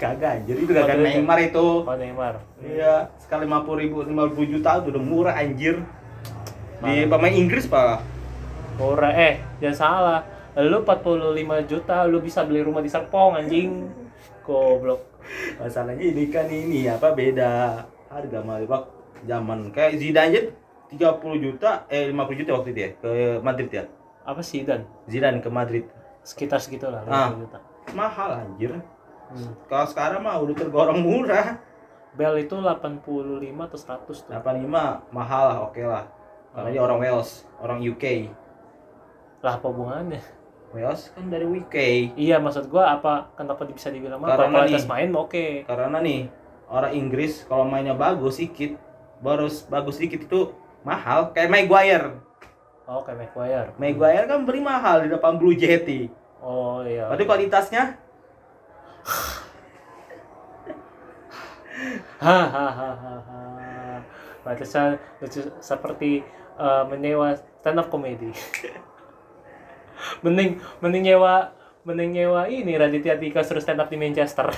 Kagak 0.00 0.40
anjir. 0.40 0.56
Itu 0.56 0.70
gak 0.72 0.88
ya? 0.88 0.96
Neymar 0.96 1.38
itu. 1.44 1.84
oh 1.84 1.96
Neymar. 1.96 2.40
Iya 2.64 3.12
sekali 3.20 3.44
50 3.44 3.82
ribu 3.82 3.96
50 4.04 4.52
juta 4.56 4.80
itu 4.80 4.88
udah 4.96 5.02
murah 5.02 5.34
anjir. 5.36 5.84
Di 6.80 7.04
pemain 7.04 7.34
Inggris 7.34 7.68
pak. 7.68 8.00
Murah. 8.80 9.12
Eh 9.12 9.44
jangan 9.60 9.76
salah. 9.76 10.20
Lu 10.56 10.82
45 10.82 11.70
juta 11.70 11.96
lu 12.08 12.18
bisa 12.24 12.42
beli 12.42 12.64
rumah 12.64 12.80
di 12.80 12.88
Serpong 12.88 13.36
anjing. 13.36 13.86
Goblok. 14.42 15.04
Masalahnya 15.60 16.00
ini 16.00 16.32
kan 16.32 16.48
ini 16.48 16.88
apa 16.88 17.12
beda 17.12 17.84
harga 18.10 18.38
mah 18.42 18.58
Pak. 18.64 18.82
zaman 19.20 19.68
kayak 19.68 20.00
Zidane 20.00 20.32
aja 20.32 20.40
30 20.88 21.44
juta 21.44 21.84
eh 21.92 22.08
50 22.08 22.40
juta 22.40 22.50
waktu 22.56 22.72
itu 22.72 22.80
ya 22.80 22.90
ke 22.96 23.10
Madrid 23.44 23.68
ya. 23.68 23.84
Apa 24.22 24.40
sih 24.40 24.62
dan 24.62 24.84
Zidane 25.04 25.38
ke 25.38 25.48
Madrid. 25.48 25.84
sekitar 26.20 26.60
segitu 26.60 26.84
lah 26.84 27.00
Ah. 27.04 27.32
50 27.32 27.42
juta 27.42 27.58
Mahal 27.90 28.30
anjir. 28.38 28.76
Hmm. 29.26 29.50
Kalau 29.64 29.86
sekarang 29.86 30.20
mah 30.20 30.36
udah 30.36 30.54
tergolong 30.54 31.00
murah. 31.00 31.56
Bel 32.12 32.36
itu 32.36 32.52
85 32.52 33.00
atau 33.62 33.78
100 33.78 34.20
tuh 34.20 34.30
85 34.30 35.00
mahal 35.08 35.44
lah, 35.48 35.58
oke 35.62 35.80
lah. 35.80 36.04
Karena 36.50 36.68
dia 36.68 36.82
orang 36.82 36.98
Wales, 36.98 37.30
orang 37.56 37.78
UK. 37.80 38.04
lah 39.40 39.56
apa 39.56 39.66
hubungannya 39.66 40.20
Wales 40.70 41.08
kan 41.10 41.26
dari 41.26 41.48
UK. 41.48 41.76
iya 42.14 42.36
maksud 42.36 42.68
gua 42.68 42.92
apa 42.92 43.32
kenapa 43.32 43.64
bisa 43.64 43.88
dibilang 43.88 44.20
apa 44.20 44.36
Karena 44.36 44.54
kualitas 44.60 44.84
nih- 44.84 44.90
main 44.90 45.10
oke 45.10 45.46
Karena 45.64 45.98
nih 45.98 46.20
orang 46.68 46.92
Inggris 46.92 47.42
kalau 47.42 47.64
mainnya 47.64 47.96
bagus 47.96 48.36
sedikit, 48.36 48.76
baru 49.18 49.48
bagus 49.66 49.96
sedikit 49.96 50.20
itu 50.22 50.52
mahal 50.82 51.32
kayak 51.32 51.48
Maguire. 51.48 52.20
Oh 52.90 53.06
kayak 53.06 53.30
Maguire 53.30 53.70
Maguire 53.78 54.26
kan 54.26 54.42
beri 54.42 54.58
mahal 54.58 55.06
di 55.06 55.08
depan 55.14 55.38
Blue 55.38 55.54
Jetty. 55.54 56.10
oh 56.42 56.82
iya 56.82 57.06
Berarti 57.06 57.24
kualitasnya 57.24 57.94
hahaha 62.18 62.90
Pantesan 64.40 64.96
lucu 65.20 65.40
seperti 65.60 66.24
eh, 66.58 66.84
menyewa 66.88 67.36
stand 67.60 67.78
up 67.78 67.92
comedy. 67.92 68.32
mending 70.24 70.56
mending 70.80 71.12
nyewa 71.12 71.52
mending 71.84 72.10
nyewa 72.16 72.48
ini 72.48 72.72
Raditya 72.72 73.20
Dika 73.20 73.44
suruh 73.44 73.60
stand 73.60 73.84
up 73.84 73.92
di 73.92 74.00
Manchester. 74.00 74.48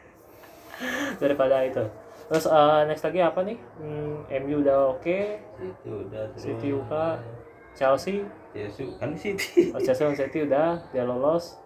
Daripada 1.20 1.60
itu 1.68 1.84
terus 2.30 2.46
uh, 2.46 2.86
next 2.86 3.02
lagi 3.02 3.18
apa 3.18 3.42
nih? 3.42 3.58
Hmm, 3.82 4.22
MU 4.46 4.62
udah 4.62 4.94
oke. 4.94 5.02
Okay. 5.02 5.42
City 5.58 5.90
udah 5.90 6.30
terus? 6.30 6.46
City 6.46 6.70
UK 6.70 7.18
Chelsea? 7.74 8.22
Chelsea 8.54 8.86
kan 9.02 9.18
City. 9.18 9.74
Oh, 9.74 9.82
Chelsea 9.82 10.06
City 10.14 10.46
udah 10.46 10.78
dia 10.94 11.02
lolos. 11.02 11.58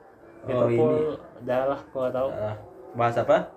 Oh, 0.49 0.65
Liverpool 0.65 1.21
udah 1.45 1.61
lah 1.69 1.85
gua 1.93 2.09
tahu. 2.09 2.33
Uh, 2.33 2.57
bahas 2.97 3.21
apa? 3.21 3.53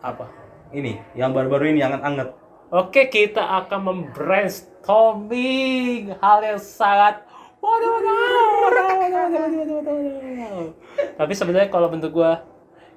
Apa? 0.00 0.24
Ini 0.72 0.96
yang 1.12 1.36
baru-baru 1.36 1.76
ini 1.76 1.84
yang 1.84 2.00
anget. 2.00 2.32
Oke, 2.72 3.12
kita 3.12 3.44
akan 3.60 3.84
membrainstorming 3.84 6.08
hal 6.24 6.40
yang 6.40 6.56
sangat 6.56 7.20
waduh, 7.60 8.00
waduh, 8.00 8.16
waduh, 8.64 8.64
waduh, 8.64 8.96
waduh, 9.04 9.60
waduh, 9.60 9.76
waduh, 9.76 10.00
waduh. 10.00 10.72
Tapi 11.20 11.36
sebenarnya 11.36 11.68
kalau 11.68 11.92
bentuk 11.92 12.16
gua 12.16 12.48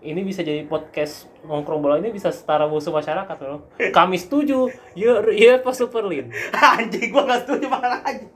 ini 0.05 0.21
bisa 0.21 0.45
jadi 0.45 0.61
podcast 0.69 1.25
nongkrong 1.41 1.81
bola 1.81 1.97
ini 1.97 2.13
bisa 2.13 2.29
setara 2.29 2.69
musuh 2.69 2.93
masyarakat 2.93 3.37
loh. 3.41 3.65
Kami 3.89 4.17
setuju, 4.21 4.69
ya 4.93 5.25
ya 5.33 5.57
pas 5.57 5.73
Superlin. 5.73 6.29
Anjing 6.77 7.09
gua 7.09 7.25
gak 7.25 7.41
setuju 7.49 7.65
malah 7.65 8.01
aja. 8.09 8.27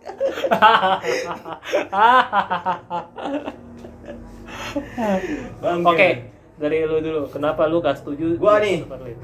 Oke, 5.85 6.09
dari 6.57 6.77
lu 6.85 6.97
dulu. 6.97 7.21
Kenapa 7.29 7.69
lu 7.69 7.77
gak 7.79 8.01
setuju? 8.01 8.41
Gua 8.41 8.57
nih. 8.57 8.81
Superlin? 8.81 9.17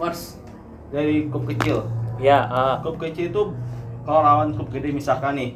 First 0.00 0.40
dari 0.88 1.28
klub 1.28 1.44
kecil. 1.44 1.84
Ya, 2.16 2.48
ah. 2.48 2.74
Klub 2.80 2.96
kecil 2.96 3.28
itu 3.28 3.42
kalau 4.08 4.24
lawan 4.24 4.56
klub 4.56 4.72
gede 4.72 4.94
misalkan 4.94 5.36
nih 5.36 5.50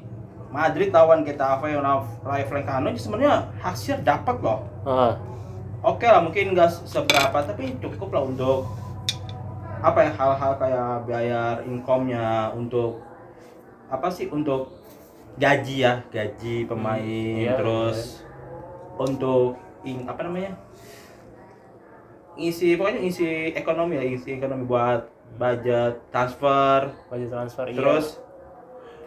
Madrid 0.50 0.90
lawan 0.90 1.22
Getafe 1.22 1.70
Rayo 1.78 2.44
Vallecano 2.50 2.90
itu 2.90 3.06
sebenarnya 3.06 3.54
hasil 3.62 4.02
dapat 4.02 4.36
loh. 4.42 4.66
ah. 4.84 5.14
Oke 5.80 6.04
lah 6.04 6.20
mungkin 6.20 6.52
nggak 6.52 6.84
seberapa 6.84 7.40
tapi 7.40 7.72
cukup 7.80 8.12
lah 8.12 8.22
untuk 8.28 8.68
apa 9.80 10.04
ya 10.04 10.12
hal-hal 10.12 10.52
kayak 10.60 10.92
bayar 11.08 11.54
income-nya 11.64 12.52
untuk 12.52 13.00
apa 13.88 14.12
sih 14.12 14.28
untuk 14.28 14.68
gaji 15.40 15.88
ya 15.88 16.04
gaji 16.12 16.68
pemain 16.68 17.00
iya, 17.00 17.56
terus 17.56 18.20
untuk 19.00 19.56
ing, 19.88 20.04
apa 20.04 20.20
namanya 20.28 20.52
isi 22.36 22.76
pokoknya 22.76 23.00
isi 23.00 23.56
ekonomi 23.56 23.96
lah 23.96 24.04
isi 24.04 24.36
ekonomi 24.36 24.68
buat 24.68 25.08
budget 25.40 25.96
transfer 26.12 26.92
Budget 27.08 27.32
transfer 27.32 27.64
iya. 27.72 27.76
terus 27.80 28.06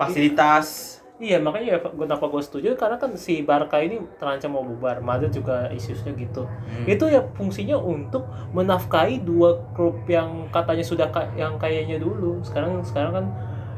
fasilitas 0.01 1.00
Iya 1.24 1.39
makanya 1.39 1.68
ya 1.72 1.77
kenapa 1.80 2.27
gue 2.27 2.42
setuju? 2.44 2.75
Karena 2.75 3.00
kan 3.00 3.15
si 3.15 3.48
Barca 3.48 3.80
ini 3.80 3.96
terancam 4.20 4.51
mau 4.51 4.62
bubar, 4.62 5.00
Madrid 5.00 5.32
juga 5.32 5.72
isusnya 5.72 6.12
gitu. 6.13 6.44
Hmm. 6.44 6.84
Itu 6.84 7.08
ya 7.08 7.24
fungsinya 7.32 7.80
untuk 7.80 8.27
menafkahi 8.51 9.24
dua 9.24 9.56
klub 9.72 10.03
yang 10.06 10.51
katanya 10.51 10.84
sudah 10.84 11.08
ka- 11.08 11.32
yang 11.34 11.56
kayaknya 11.56 11.96
dulu. 11.96 12.44
Sekarang 12.44 12.84
sekarang 12.84 13.15
kan 13.15 13.25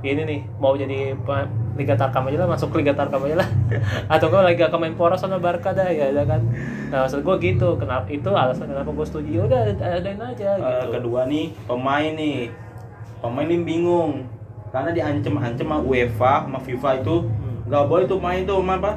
ini 0.02 0.22
nih 0.22 0.40
mau 0.58 0.74
jadi 0.74 1.14
Liga 1.76 1.94
Tarkam 1.94 2.30
aja 2.30 2.46
lah 2.46 2.50
masuk 2.50 2.74
Liga 2.74 2.98
Tarkam 2.98 3.22
aja 3.22 3.38
lah. 3.38 3.50
Atau 4.14 4.34
enggak 4.34 4.44
Liga 4.50 4.66
Kemenpora 4.74 5.14
sama 5.14 5.38
Barca 5.38 5.70
dah 5.70 5.86
ya 5.86 6.10
udah 6.10 6.26
kan? 6.26 6.42
Nah 6.90 7.06
maksud 7.06 7.22
gue 7.22 7.36
gitu. 7.46 7.78
Kenapa 7.78 8.10
itu 8.10 8.30
alasan 8.34 8.74
kenapa 8.74 8.90
gue 8.90 9.06
setuju. 9.06 9.30
Ya 9.30 9.42
udah 9.46 9.60
adain 9.70 10.18
aja 10.18 10.50
Eh, 10.56 10.62
gitu. 10.62 10.98
kedua 10.98 11.30
nih 11.30 11.54
pemain 11.70 12.10
nih. 12.10 12.50
Pemain 13.22 13.46
ini 13.46 13.62
bingung 13.62 14.26
karena 14.76 14.92
diancam-ancam 14.92 15.64
sama 15.64 15.80
UEFA 15.80 16.34
sama 16.44 16.60
FIFA 16.60 16.90
itu 17.00 17.16
Hmm. 17.24 17.64
nggak 17.66 17.86
boleh 17.88 18.04
tuh 18.06 18.20
main 18.20 18.44
tuh 18.44 18.60
sama 18.60 18.76
apa? 18.76 18.92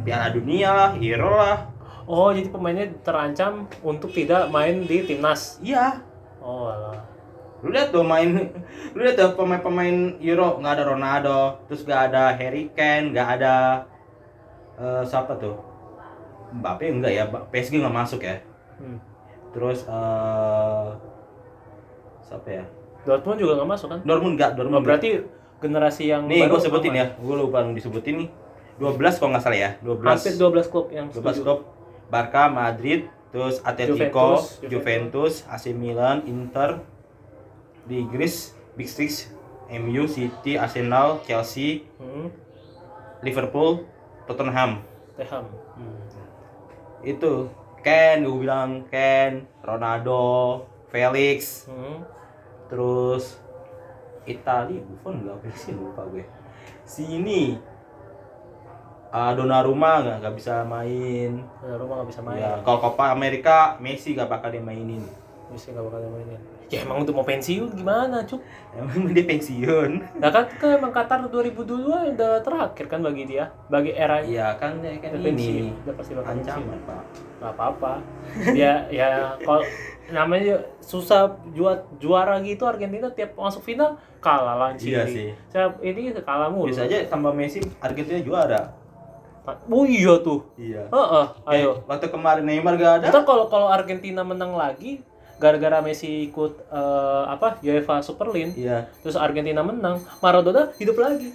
Piala 0.00 0.32
Dunia 0.32 0.70
lah 0.72 0.90
Euro 0.96 1.36
lah. 1.36 1.68
Oh 2.08 2.32
jadi 2.32 2.48
pemainnya 2.48 2.88
terancam 3.04 3.68
untuk 3.84 4.08
tidak 4.10 4.48
main 4.48 4.80
di 4.82 5.04
timnas? 5.04 5.60
Iya. 5.60 6.00
Oh 6.40 6.66
alah. 6.66 6.96
lu 7.60 7.68
lihat 7.68 7.92
tuh 7.92 8.00
main 8.00 8.32
lu 8.96 9.04
lihat 9.04 9.20
tuh 9.20 9.36
pemain-pemain 9.36 10.16
Euro 10.18 10.56
nggak 10.56 10.72
ada 10.74 10.84
Ronaldo 10.88 11.40
terus 11.68 11.84
nggak 11.84 12.02
ada 12.08 12.32
Harry 12.32 12.72
Kane 12.72 13.12
nggak 13.12 13.28
ada 13.36 13.84
eh, 14.74 15.04
siapa 15.04 15.36
tuh? 15.36 15.60
Mbappe 16.50 16.88
enggak 16.88 17.12
ya? 17.12 17.28
PSG 17.28 17.78
nggak 17.78 17.92
masuk 17.92 18.24
ya? 18.24 18.40
Hmm. 18.80 18.96
terus 19.52 19.84
eh 19.84 20.88
siapa 22.24 22.48
ya 22.48 22.64
Dortmund 23.02 23.38
juga 23.38 23.52
nggak 23.56 23.70
masuk 23.70 23.88
kan? 23.88 24.00
Dortmund 24.02 24.34
enggak 24.36 24.50
Dortmund 24.54 24.80
Oh, 24.80 24.84
berarti 24.84 25.08
generasi 25.60 26.04
yang 26.06 26.24
Nih, 26.24 26.44
gue 26.44 26.60
sebutin 26.60 26.92
ya. 26.92 27.06
Gue 27.16 27.36
lupa 27.36 27.64
disebutin 27.64 28.14
nih. 28.24 28.28
12 28.80 29.20
kalau 29.20 29.30
nggak 29.32 29.44
salah 29.44 29.58
ya. 29.58 29.70
12. 29.80 30.04
Hampir 30.04 30.32
12 30.34 30.72
klub 30.72 30.86
yang 30.88 31.06
12 31.08 31.16
setuju. 31.16 31.40
klub. 31.42 31.60
Barca, 32.08 32.48
Madrid, 32.48 33.06
terus 33.30 33.60
Atletico, 33.62 34.40
Juventus, 34.40 34.42
Juventus, 34.64 35.34
AC 35.46 35.70
Milan, 35.70 36.24
Inter. 36.24 36.80
Di 37.84 38.00
Inggris, 38.00 38.54
Big 38.74 38.86
Six, 38.86 39.28
MU, 39.68 40.06
City, 40.06 40.56
Arsenal, 40.56 41.20
Chelsea, 41.22 41.84
Hmm. 41.96 42.28
Liverpool, 43.20 43.84
Tottenham. 44.24 44.80
Teham. 45.14 45.44
Hmm. 45.76 46.00
Itu 47.02 47.48
Ken, 47.80 48.24
gue 48.24 48.38
bilang 48.38 48.84
Ken, 48.86 49.44
Ronaldo, 49.60 50.64
Felix, 50.88 51.64
Hmm. 51.64 52.00
Terus 52.70 53.42
Itali, 54.24 54.78
Buffon 54.78 55.26
nggak 55.26 55.36
Felix 55.42 55.58
sih 55.66 55.74
lupa 55.74 56.06
gue. 56.06 56.22
Sini 56.86 57.58
Ah, 59.10 59.34
Donnarumma 59.34 60.06
nggak 60.06 60.16
nggak 60.22 60.34
bisa 60.38 60.62
main. 60.62 61.42
Ya, 61.66 61.74
rumah 61.74 61.98
nggak 61.98 62.10
bisa 62.14 62.22
main. 62.22 62.38
Ya, 62.38 62.62
kalau 62.62 62.78
Copa 62.78 63.10
Amerika 63.10 63.74
Messi 63.82 64.14
gak 64.14 64.30
bakal 64.30 64.54
dimainin. 64.54 65.02
Messi 65.50 65.74
nggak 65.74 65.82
bakal 65.82 65.98
mainin. 66.14 66.38
Ya 66.70 66.86
emang 66.86 67.02
untuk 67.02 67.18
mau 67.18 67.26
pensiun 67.26 67.74
gimana, 67.74 68.22
Cuk? 68.22 68.38
Emang 68.78 69.10
dia 69.10 69.26
pensiun. 69.26 70.22
Nah 70.22 70.30
kan, 70.30 70.46
kan 70.54 70.78
emang 70.78 70.94
Qatar 70.94 71.26
2022 71.26 72.14
udah 72.14 72.38
terakhir 72.46 72.86
kan 72.86 73.02
bagi 73.02 73.26
dia, 73.26 73.50
bagi 73.66 73.90
era 73.90 74.22
Iya 74.22 74.54
kan 74.54 74.78
dia 74.78 74.94
kan 75.02 75.18
udah 75.18 75.26
pensiun, 75.26 75.58
ini 75.58 75.74
udah 75.82 75.94
pasti 75.98 76.12
bakal 76.14 76.30
pensiun. 76.30 76.54
ancaman 76.54 76.78
pak. 76.86 77.02
Nggak 77.42 77.52
apa-apa. 77.58 77.92
Dia 78.54 78.72
ya 78.94 79.34
kalau 79.42 79.66
namanya 80.10 80.60
susah 80.82 81.38
juara 81.54 81.82
juara 81.98 82.36
gitu 82.42 82.66
Argentina 82.66 83.08
tiap 83.10 83.34
masuk 83.38 83.62
final 83.62 83.96
kalah 84.20 84.56
langsung. 84.58 84.90
Iya 84.90 85.06
sih. 85.08 85.32
Saya 85.48 85.72
ini 85.80 86.12
kalah 86.20 86.52
mulu. 86.52 86.68
Bisa 86.68 86.84
aja 86.84 87.06
tambah 87.08 87.32
Messi 87.32 87.62
Argentina 87.80 88.20
juara. 88.20 88.76
Oh 89.66 89.82
iya 89.88 90.14
tuh. 90.20 90.46
Iya. 90.54 90.86
Heeh, 90.92 91.26
ayo. 91.56 91.70
Eh, 91.82 91.88
waktu 91.88 92.06
kemarin 92.12 92.44
Neymar 92.46 92.76
gak 92.78 92.92
ada. 93.02 93.06
Ntar 93.10 93.24
kalau 93.26 93.48
kalau 93.50 93.66
Argentina 93.66 94.22
menang 94.22 94.54
lagi 94.54 95.02
gara-gara 95.40 95.80
Messi 95.80 96.28
ikut 96.28 96.68
eh, 96.68 97.24
apa 97.26 97.56
UEFA 97.64 98.04
Super 98.04 98.28
League 98.28 98.52
Iya. 98.60 98.92
terus 99.00 99.16
Argentina 99.16 99.64
menang 99.64 100.04
Maradona 100.20 100.68
hidup 100.76 101.00
lagi 101.00 101.32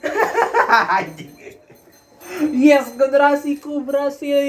Anjing. 0.69 1.33
yes 2.51 2.93
generasiku 2.95 3.81
berhasil 3.83 4.39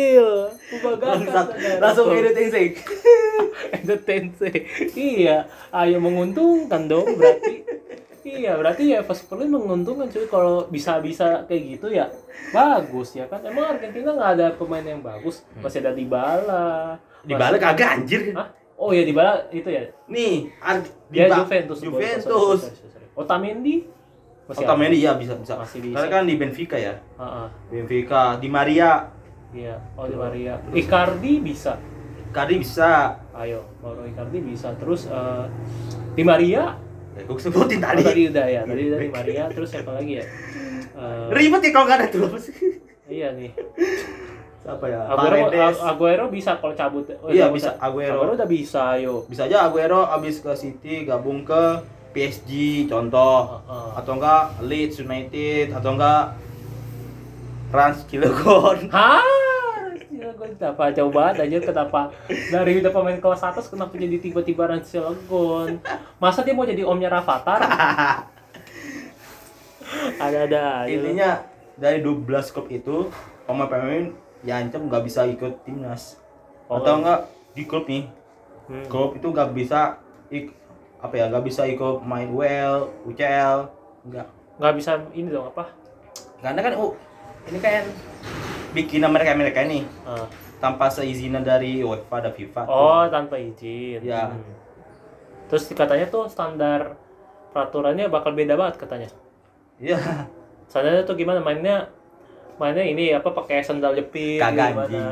Bangsat. 0.53 0.67
kubanggakan 0.71 1.45
Langsung 1.81 2.07
edit 2.13 2.49
sih. 2.51 2.69
entertain 3.77 4.25
iya 4.95 5.47
ayo 5.71 5.99
menguntungkan 6.03 6.87
dong 6.87 7.07
berarti. 7.17 7.63
Iya 8.27 8.59
berarti 8.59 8.91
ya 8.91 9.07
pas 9.07 9.15
Superleague 9.15 9.55
menguntungkan 9.55 10.11
cuy. 10.11 10.27
Kalau 10.27 10.67
bisa 10.67 10.99
bisa 10.99 11.47
kayak 11.47 11.63
gitu 11.79 11.95
ya 11.95 12.11
bagus 12.51 13.15
ya 13.15 13.31
kan? 13.31 13.39
Emang 13.47 13.79
Argentina 13.79 14.11
nggak 14.13 14.31
ada 14.39 14.47
pemain 14.59 14.83
yang 14.83 15.01
bagus. 15.01 15.47
Masih 15.63 15.81
ada 15.81 15.95
Dybala. 15.95 16.99
Masih- 17.23 17.63
kagak 17.63 17.91
anjir. 18.03 18.23
Hah? 18.35 18.51
oh 18.77 18.91
ya 18.93 19.03
Dybala 19.09 19.49
itu 19.51 19.69
ya? 19.73 19.89
Nih, 20.07 20.53
Ar- 20.61 20.85
dia 21.09 21.33
Juventus 21.33 21.79
Juventus. 21.81 22.61
Otamendi 23.17 23.89
masih 24.47 24.63
Otamendi 24.63 24.99
ya 24.99 25.13
bisa 25.15 25.35
bisa. 25.35 25.55
Masih 25.57 25.79
bisa. 25.83 25.97
Karena 25.97 26.09
kan 26.09 26.25
di 26.25 26.35
Benfica 26.35 26.77
ya. 26.77 26.95
Ah, 27.15 27.51
Benfica, 27.67 28.39
Di 28.39 28.47
Maria, 28.47 29.11
iya 29.51 29.75
oh 29.95 30.07
Di 30.07 30.15
Maria 30.15 30.55
Icardi 30.71 31.41
bisa 31.41 31.75
Kadi 32.31 32.55
bisa. 32.57 33.17
ayo 33.33 33.65
Mauro 33.81 34.05
Icardi 34.05 34.39
bisa 34.41 34.71
terus 34.77 35.07
eh, 35.07 35.45
Di 36.13 36.23
Maria 36.23 36.79
Ya, 37.17 37.25
gue 37.25 37.41
sebutin 37.41 37.81
oh, 37.81 37.85
tadi. 37.89 38.03
tadi 38.05 38.23
udah 38.29 38.47
ya 38.47 38.61
tadi 38.63 38.83
udah 38.87 39.01
Di 39.01 39.09
Maria 39.09 39.45
terus 39.49 39.69
siapa 39.69 39.93
lagi 39.93 40.21
ya 40.21 40.25
Eh, 40.97 41.27
Ribet 41.29 41.61
ya 41.61 41.71
kalau 41.73 41.85
nggak 41.85 41.99
ada 41.99 42.09
tuh. 42.09 42.25
iya 43.07 43.29
nih 43.33 43.53
Siapa 44.63 44.83
ya? 44.85 44.99
Aguero, 45.07 45.47
Paredes. 45.47 45.79
Aguero 45.79 46.25
bisa 46.27 46.59
kalau 46.59 46.75
cabut. 46.75 47.07
Oh, 47.21 47.31
Iya, 47.31 47.55
bisa. 47.55 47.79
Aguero. 47.79 48.19
Aguero 48.19 48.33
udah 48.35 48.49
bisa, 48.51 48.99
ayo. 48.99 49.23
Bisa 49.25 49.47
aja 49.47 49.63
Aguero 49.63 50.03
abis 50.03 50.43
ke 50.43 50.51
City 50.53 51.07
gabung 51.07 51.47
ke 51.47 51.63
PSG 52.17 52.51
contoh 52.87 53.61
atau 53.93 54.13
enggak 54.15 54.57
Leeds 54.63 54.97
United 54.99 55.71
atau 55.71 55.93
enggak 55.93 56.33
Rans 57.69 58.01
Cilegon. 58.07 58.89
Hah? 58.97 59.21
Gue 60.09 60.49
kenapa 60.51 60.89
jauh 60.91 61.09
banget 61.09 61.45
aja 61.45 61.59
kenapa 61.63 62.01
dari 62.51 62.81
udah 62.81 62.89
pemain 62.91 63.17
kelas 63.17 63.43
atas 63.43 63.69
kenapa 63.69 63.95
jadi 63.95 64.17
tiba-tiba 64.17 64.65
Randy 64.65 64.85
Cilegon 64.87 65.77
masa 66.17 66.41
dia 66.41 66.51
mau 66.51 66.65
jadi 66.65 66.83
omnya 66.83 67.09
Rafathar 67.11 67.61
ada-ada. 70.19 70.87
Intinya 70.87 71.45
dari 71.75 72.01
12 72.01 72.27
klub 72.49 72.69
itu 72.69 73.13
pemain-pemain 73.45 74.11
diancam 74.41 74.89
nggak 74.89 75.05
bisa 75.05 75.25
ikut 75.27 75.63
timnas 75.63 76.17
Oh. 76.67 76.83
atau 76.83 76.99
enggak 76.99 77.21
di 77.53 77.63
klub 77.63 77.87
nih 77.87 78.11
Hmm. 78.67 78.83
klub 78.91 79.15
itu 79.15 79.23
nggak 79.25 79.55
bisa 79.55 80.03
ik 80.27 80.51
apa 81.07 81.15
ya 81.17 81.25
nggak 81.27 81.45
bisa 81.45 81.63
ikut 81.65 82.03
main 82.03 82.29
UL 82.29 82.91
UCL 83.05 83.59
nggak 84.05 84.27
nggak 84.57 84.75
bisa 84.75 84.91
ini 85.13 85.29
dong 85.29 85.47
apa 85.47 85.71
karena 86.39 86.61
kan 86.61 86.73
uh, 86.75 86.93
ini 87.47 87.59
kan 87.59 87.85
bikinan 88.73 89.11
mereka 89.11 89.33
mereka 89.33 89.61
ini 89.63 89.87
Ah. 90.03 90.27
tanpa 90.57 90.89
seizinan 90.89 91.41
dari 91.41 91.81
UEFA 91.81 92.17
dan 92.21 92.33
FIFA 92.33 92.63
oh 92.67 93.05
tanpa 93.07 93.37
izin 93.37 94.01
Ya. 94.01 94.29
Hmm. 94.29 94.43
terus 95.47 95.69
katanya 95.69 96.07
tuh 96.07 96.27
standar 96.27 96.99
peraturannya 97.51 98.07
bakal 98.07 98.33
beda 98.33 98.55
banget 98.55 98.77
katanya 98.79 99.09
iya 99.79 99.99
Standarnya 100.67 101.07
tuh 101.07 101.15
gimana 101.15 101.39
mainnya? 101.39 101.87
Mainnya 102.59 102.83
ini 102.83 103.15
apa 103.15 103.31
pakai 103.31 103.63
sandal 103.63 103.95
jepit 103.95 104.43
Kagak, 104.43 104.75
gimana? 104.75 104.83
anjing. 104.83 105.07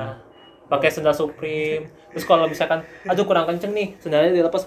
Pakai 0.65 0.89
sandal 0.89 1.13
Supreme. 1.13 1.85
Terus 2.09 2.25
kalau 2.25 2.47
misalkan 2.47 2.81
aduh 3.05 3.23
kurang 3.23 3.45
kenceng 3.45 3.71
nih, 3.71 3.95
sandalnya 3.97 4.33
dilepas 4.33 4.65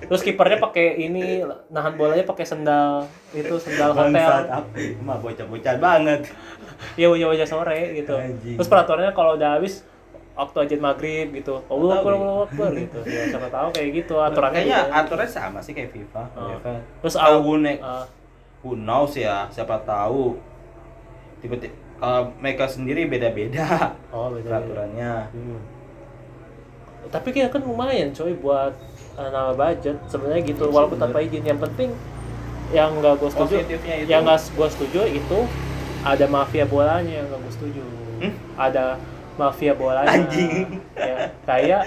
Terus 0.00 0.20
kipernya 0.20 0.58
pakai 0.58 1.00
ini 1.00 1.42
nahan 1.68 1.94
bolanya 1.94 2.22
pakai 2.22 2.44
sandal 2.44 3.04
itu 3.32 3.54
sandal 3.56 3.92
bangsat 3.92 4.46
hotel. 4.46 4.62
mah 5.00 5.18
bocah-bocah 5.18 5.74
banget 5.76 6.20
Iya 6.94 7.08
wajah-wajah 7.08 7.46
sore 7.46 7.80
gitu. 7.94 8.14
Terus 8.54 8.66
peraturannya 8.66 9.10
kalau 9.10 9.34
udah 9.34 9.56
habis 9.56 9.82
waktu 10.32 10.56
ajan 10.60 10.80
maghrib 10.80 11.28
gitu. 11.30 11.60
Allah 11.66 11.98
Akbar, 11.98 12.12
nih. 12.12 12.20
Allah 12.22 12.44
Akbar 12.44 12.70
gitu. 12.74 12.98
Ya 13.04 13.22
siapa 13.28 13.48
tahu 13.48 13.68
kayak 13.70 13.88
gitu 13.94 14.14
aturannya. 14.16 14.54
kayaknya 14.56 14.78
gitu. 14.80 14.92
aturannya 14.96 15.30
sama 15.30 15.58
sih 15.60 15.72
kayak 15.72 15.90
FIFA 15.90 16.22
Oh. 16.32 16.46
UEFA 16.48 16.72
Terus 17.00 17.14
who, 17.38 17.52
ne- 17.56 17.80
Ah, 17.80 18.04
who 18.60 18.74
knows 18.74 19.12
ya 19.12 19.46
siapa 19.48 19.76
tahu 19.82 20.38
tiba-tiba 21.38 21.74
kalau 22.02 22.34
mereka 22.42 22.66
sendiri 22.66 23.06
beda-beda 23.06 23.94
oh 24.10 24.34
beda. 24.34 24.50
peraturannya. 24.50 25.30
Hmm. 25.30 25.60
Tapi 27.14 27.28
kayak 27.30 27.54
kan 27.54 27.62
lumayan 27.62 28.10
coy 28.10 28.34
buat 28.34 28.74
uh, 29.14 29.30
nama 29.30 29.54
budget. 29.54 30.02
Sebenarnya 30.10 30.42
gitu 30.42 30.66
Iya, 30.66 30.74
walaupun 30.74 30.98
tanpa 30.98 31.22
izin. 31.22 31.46
Yang 31.46 31.70
penting 31.70 31.90
yang 32.74 32.98
nggak 32.98 33.22
gue 33.22 33.30
setuju 33.30 33.54
yang 34.08 34.24
nggak 34.26 34.40
gue 34.48 34.68
setuju 34.72 35.04
itu 35.04 35.38
ada 36.02 36.24
mafia 36.26 36.64
bolanya 36.66 37.22
yang 37.22 37.26
nggak 37.30 37.40
gue 37.46 37.52
setuju. 37.54 37.82
Hmm? 38.22 38.32
ada 38.58 38.98
mafia 39.38 39.72
bolanya. 39.78 40.10
Anjing. 40.10 40.82
ya 40.98 41.16
kayak 41.46 41.82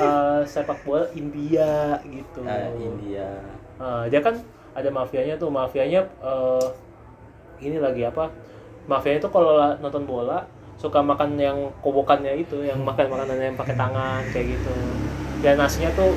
uh, 0.00 0.40
sepak 0.48 0.80
bola 0.88 1.12
India 1.12 2.00
gitu. 2.08 2.40
Nah, 2.40 2.72
India. 2.72 3.44
Uh, 3.76 4.08
dia 4.08 4.24
kan 4.24 4.40
ada 4.72 4.88
mafianya 4.88 5.36
tuh. 5.36 5.52
Mafianya 5.52 6.08
uh, 6.24 6.72
ini 7.60 7.76
lagi 7.76 8.08
apa 8.08 8.32
mafianya 8.88 9.20
itu 9.20 9.28
kalau 9.28 9.54
la- 9.54 9.76
nonton 9.78 10.08
bola 10.08 10.48
suka 10.78 11.02
makan 11.02 11.34
yang 11.36 11.58
kobokannya 11.82 12.38
itu 12.38 12.62
yang 12.64 12.80
makan 12.80 13.10
makanan 13.10 13.36
yang 13.36 13.56
pakai 13.58 13.74
tangan 13.74 14.22
kayak 14.32 14.56
gitu. 14.56 14.72
Dan 15.42 15.58
nasinya 15.58 15.90
tuh 15.92 16.14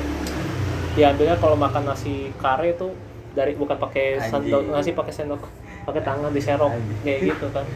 diambilnya 0.92 1.36
kalau 1.36 1.56
makan 1.56 1.88
nasi 1.88 2.30
kare 2.38 2.74
tuh 2.74 2.94
dari 3.32 3.56
bukan 3.56 3.76
pakai 3.76 4.20
sendok 4.22 4.70
nasi 4.70 4.92
pakai 4.92 5.12
sendok 5.12 5.42
pakai 5.82 6.02
tangan 6.04 6.30
diserok 6.30 6.72
kayak 7.02 7.20
gitu 7.32 7.46
kan. 7.50 7.66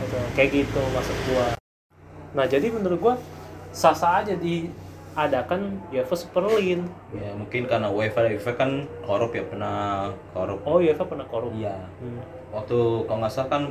Gitu, 0.00 0.16
kayak 0.34 0.50
gitu 0.50 0.80
maksud 0.90 1.16
gua. 1.30 1.46
Nah 2.32 2.44
jadi 2.48 2.66
menurut 2.72 2.98
gua 2.98 3.14
sah 3.70 3.92
sah 3.94 4.24
aja 4.24 4.34
diadakan 4.34 5.78
UEFA 5.92 6.16
Super 6.16 6.48
League 6.56 6.86
ya 7.12 7.30
mungkin 7.36 7.68
karena 7.68 7.92
UEFA 7.92 8.30
UEFA 8.30 8.52
kan 8.56 8.88
korup 9.04 9.36
ya 9.36 9.44
pernah 9.44 10.08
korup. 10.32 10.64
Oh 10.64 10.80
UEFA 10.80 11.04
pernah 11.04 11.26
korup? 11.28 11.52
Iya. 11.54 11.76
Hmm. 12.00 12.18
waktu 12.50 13.06
kalau 13.06 13.18
nggak 13.22 13.30
salah 13.30 13.46
kan 13.46 13.62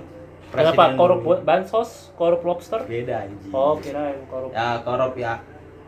Kenapa? 0.50 0.98
Korup 0.98 1.22
bansos, 1.46 2.10
korup 2.18 2.42
lobster? 2.42 2.82
beda 2.90 3.30
anjing. 3.30 3.54
Oh, 3.54 3.78
kirain 3.78 4.18
korup. 4.26 4.50
ya 4.50 4.82
korup 4.82 5.14
ya. 5.14 5.38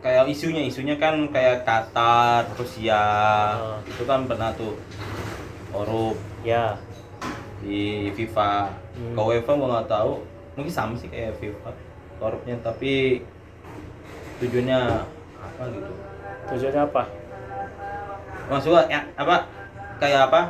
Kayak 0.02 0.26
isunya 0.30 0.62
isunya 0.66 0.98
kan 0.98 1.14
kayak 1.30 1.66
Qatar 1.66 2.46
Rusia. 2.58 2.98
Ah. 2.98 3.78
itu 3.82 4.02
kan 4.06 4.26
pernah 4.26 4.54
tuh. 4.54 4.78
Korup. 5.74 6.18
Ya. 6.46 6.78
di 7.62 8.10
FIFA. 8.18 8.74
Hmm. 8.98 9.14
kalau 9.14 9.30
UEFA 9.30 9.52
gua 9.54 9.68
nggak 9.78 9.90
tahu. 9.90 10.12
Mungkin 10.58 10.72
sama 10.74 10.94
sih 10.98 11.06
kayak 11.06 11.38
FIFA 11.38 11.70
korupnya. 12.18 12.58
Tapi 12.62 13.22
tujuannya 14.42 14.78
apa 15.38 15.62
gitu? 15.70 15.92
Tujuannya 16.50 16.82
apa? 16.86 17.02
maksudnya 18.50 18.84
ya 18.90 19.00
apa? 19.14 19.46
Kayak 20.02 20.20
apa? 20.28 20.40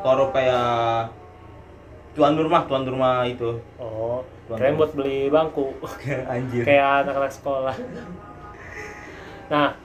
Korup 0.00 0.32
kayak 0.32 1.12
tuan 2.14 2.34
rumah 2.34 2.62
tuan 2.64 2.86
rumah 2.86 3.26
itu 3.26 3.58
Oh, 3.76 4.22
Tuan 4.46 4.58
rumah. 4.62 4.78
buat 4.78 4.92
beli 4.94 5.26
bangku. 5.28 5.74
anjir 6.32 6.62
Kayak 6.62 7.04
anak-anak 7.04 7.32
sekolah. 7.32 7.74
Nah, 9.50 9.76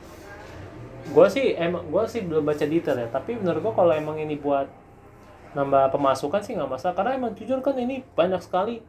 gue 1.10 1.28
sih 1.28 1.58
emang 1.58 1.84
gue 1.90 2.04
sih 2.06 2.22
belum 2.24 2.46
baca 2.46 2.66
detail 2.66 2.98
ya. 2.98 3.08
Tapi 3.10 3.36
menurut 3.36 3.62
gue 3.66 3.74
kalau 3.74 3.94
emang 3.94 4.18
ini 4.18 4.38
buat 4.38 4.70
nambah 5.52 5.90
pemasukan 5.90 6.42
sih 6.46 6.54
nggak 6.56 6.70
masalah. 6.70 6.96
Karena 6.96 7.12
emang 7.18 7.34
jujur 7.34 7.60
kan 7.60 7.76
ini 7.76 8.06
banyak 8.14 8.40
sekali 8.40 8.80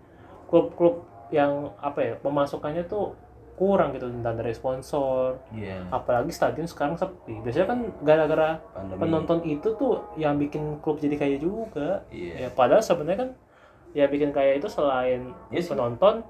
klub-klub 0.47 1.07
yang 1.31 1.71
apa 1.79 1.99
ya 2.03 2.15
pemasukannya 2.19 2.85
tuh 2.91 3.15
kurang 3.61 3.93
gitu 3.93 4.09
entah 4.09 4.33
dari 4.33 4.57
sponsor. 4.57 5.37
Iya. 5.53 5.85
Apalagi 5.93 6.33
stadion 6.33 6.65
sekarang 6.65 6.97
sepi. 6.97 7.45
Biasanya 7.45 7.69
kan 7.69 7.79
gara-gara 8.01 8.57
penonton 8.97 9.45
itu 9.45 9.77
tuh 9.77 10.01
yang 10.17 10.41
bikin 10.41 10.81
klub 10.81 10.97
jadi 10.97 11.21
kaya 11.21 11.37
juga. 11.37 12.01
Iya. 12.09 12.49
Ya 12.49 12.49
padahal 12.49 12.81
sebenarnya 12.81 13.29
kan 13.29 13.31
ya 13.93 14.09
bikin 14.09 14.33
kaya 14.33 14.57
itu 14.57 14.65
selain 14.65 15.37
Iya 15.53 15.61
sih. 15.61 15.77
penonton 15.77 16.25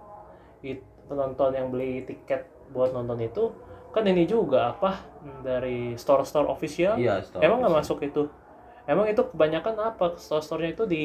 it- 0.66 0.82
penonton 1.06 1.54
yang 1.54 1.70
beli 1.70 2.02
tiket 2.02 2.50
buat 2.74 2.90
nonton 2.90 3.22
itu 3.22 3.54
kan 3.90 4.02
ini 4.06 4.26
juga 4.26 4.74
apa 4.74 4.98
dari 5.46 5.94
store-store 5.94 6.50
official. 6.50 6.98
Iya 6.98 7.22
stop. 7.22 7.42
emang 7.42 7.62
nggak 7.62 7.74
masuk 7.78 8.02
itu? 8.02 8.26
Emang 8.90 9.06
itu 9.06 9.22
kebanyakan 9.22 9.94
apa? 9.94 10.18
Store-storenya 10.18 10.74
itu 10.74 10.84
di 10.90 11.04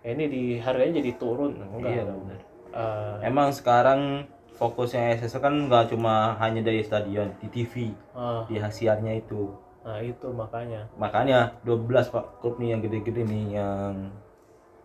ini 0.00 0.24
di 0.32 0.42
harganya 0.56 0.96
jadi 0.96 1.12
turun? 1.20 1.60
Enggak. 1.60 1.92
Iya 1.92 2.02
benar. 2.08 2.40
Eh, 2.72 3.16
emang 3.28 3.52
sekarang 3.52 4.24
fokusnya 4.52 5.16
SSL 5.16 5.40
kan 5.40 5.54
nggak 5.66 5.90
cuma 5.90 6.36
hanya 6.36 6.60
dari 6.60 6.80
stadion 6.80 7.32
di 7.38 7.48
TV 7.48 7.90
ah, 8.12 8.44
di 8.44 8.56
siarnya 8.58 9.16
itu. 9.16 9.50
Nah 9.82 9.98
itu 9.98 10.30
makanya. 10.30 10.86
Makanya 10.94 11.58
12 11.62 11.88
pak 12.08 12.38
klub 12.38 12.56
nih 12.56 12.76
yang 12.76 12.80
gede-gede 12.80 13.22
nih 13.24 13.44
yang 13.56 13.94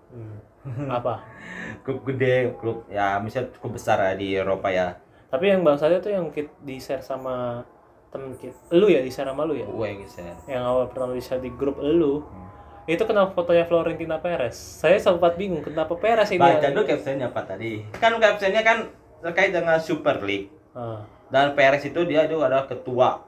Hmm. 0.08 0.40
apa? 0.88 1.20
Klub 1.84 2.04
gede 2.04 2.56
klub 2.60 2.88
ya 2.88 3.20
misalnya 3.20 3.52
klub 3.56 3.76
besar 3.76 4.00
ya 4.00 4.14
di 4.16 4.36
Eropa 4.36 4.68
ya. 4.68 4.96
Tapi 5.28 5.52
yang 5.52 5.64
bangsanya 5.64 6.00
tuh 6.00 6.12
yang 6.12 6.32
kit 6.32 6.48
di 6.64 6.80
share 6.80 7.00
sama 7.00 7.64
temen 8.08 8.32
kit 8.36 8.56
lu 8.72 8.88
ya 8.88 9.00
di 9.00 9.12
share 9.12 9.28
sama 9.28 9.44
lu 9.44 9.56
ya? 9.56 9.68
Gue 9.68 10.00
gitu 10.00 10.24
ya 10.24 10.36
yang 10.48 10.64
awal 10.64 10.88
pertama 10.88 11.12
di 11.12 11.24
share 11.24 11.40
di 11.40 11.52
grup 11.52 11.80
lu. 11.80 12.24
Hmm. 12.24 12.46
itu 12.88 13.04
kenapa 13.04 13.36
fotonya 13.36 13.68
Florentina 13.68 14.16
Perez? 14.16 14.56
Saya 14.56 14.96
sempat 14.96 15.36
bingung 15.36 15.60
kenapa 15.60 15.92
Perez 16.00 16.32
ini 16.32 16.40
baca 16.40 16.56
yang- 16.64 16.72
dulu 16.72 16.88
captionnya 16.88 17.28
apa 17.28 17.42
tadi. 17.44 17.84
Kan 17.92 18.16
captionnya 18.16 18.64
kan 18.64 18.88
terkait 19.20 19.50
dengan 19.50 19.78
Super 19.78 20.22
League 20.22 20.50
Ah, 20.72 21.02
dan 21.28 21.52
Perez 21.52 21.82
itu 21.84 22.02
dia 22.04 22.24
itu 22.24 22.38
adalah 22.38 22.66
ketua 22.66 23.26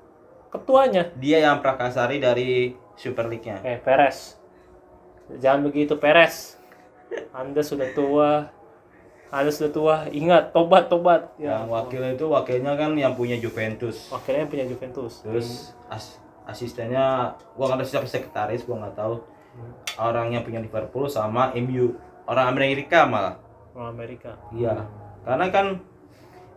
ketuanya 0.48 1.10
dia 1.16 1.42
yang 1.42 1.60
prakasari 1.60 2.18
dari 2.18 2.74
Super 2.94 3.26
League-nya 3.26 3.62
eh 3.62 3.78
Perez 3.78 4.38
Jangan 5.30 5.62
begitu 5.62 5.94
Perez. 5.94 6.58
Anda 7.30 7.62
sudah 7.62 7.94
tua. 7.94 8.50
Anda 9.30 9.54
sudah 9.54 9.70
tua. 9.70 9.96
Ingat, 10.10 10.50
tobat, 10.50 10.90
tobat. 10.90 11.30
Ya, 11.38 11.62
yang 11.62 11.70
wakil 11.70 12.02
itu 12.02 12.26
wakilnya 12.26 12.74
kan 12.74 12.98
yang 12.98 13.14
punya 13.14 13.38
Juventus 13.38 14.10
wakilnya 14.10 14.42
yang 14.42 14.50
punya 14.50 14.66
Juventus. 14.66 15.22
terus 15.22 15.50
as- 15.86 16.18
asistennya 16.44 17.38
gua 17.54 17.70
nggak 17.70 17.86
tahu 17.86 17.90
siapa 17.92 18.10
sekretaris 18.10 18.66
gua 18.66 18.82
nggak 18.82 18.98
tahu 18.98 19.22
orang 20.02 20.34
yang 20.34 20.42
punya 20.42 20.58
Liverpool 20.58 21.06
sama 21.06 21.54
MU 21.54 21.94
orang 22.26 22.50
Amerika 22.50 23.06
malah 23.06 23.38
orang 23.72 23.94
Amerika. 23.94 24.34
iya 24.50 24.82
karena 25.30 25.46
kan 25.48 25.66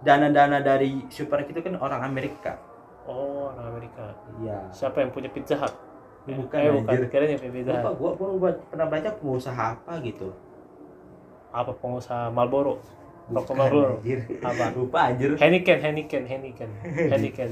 dana-dana 0.00 0.58
dari 0.58 1.04
Super 1.06 1.44
itu 1.44 1.60
kan 1.60 1.76
orang 1.76 2.02
Amerika 2.02 2.56
Oh, 3.02 3.50
orang 3.50 3.66
Amerika. 3.68 4.14
iya 4.38 4.62
Siapa 4.70 4.98
yang 4.98 5.10
punya 5.10 5.26
Pizza 5.26 5.58
Hut? 5.58 5.74
Bukan, 6.22 6.54
eh, 6.56 6.70
bukan. 6.72 6.94
Kira 7.06 7.26
yang 7.26 7.36
punya 7.36 7.52
Pizza 7.52 7.70
Lupa, 7.72 7.88
Hut. 7.88 7.98
gua, 7.98 8.10
gua, 8.14 8.28
gua 8.38 8.50
pernah 8.64 8.86
baca 8.86 9.10
pengusaha 9.12 9.64
apa 9.74 9.92
gitu 10.00 10.30
Apa 11.50 11.70
pengusaha 11.74 12.30
Marlboro? 12.30 12.78
Rokok 13.28 13.54
Marlboro. 13.54 13.98
anjir. 13.98 14.18
Apa? 14.38 14.64
lupa 14.76 14.98
anjir 15.04 15.30
Heineken, 15.34 15.78
Heineken, 15.78 16.22
Heineken, 16.24 16.70
Heineken. 17.12 17.50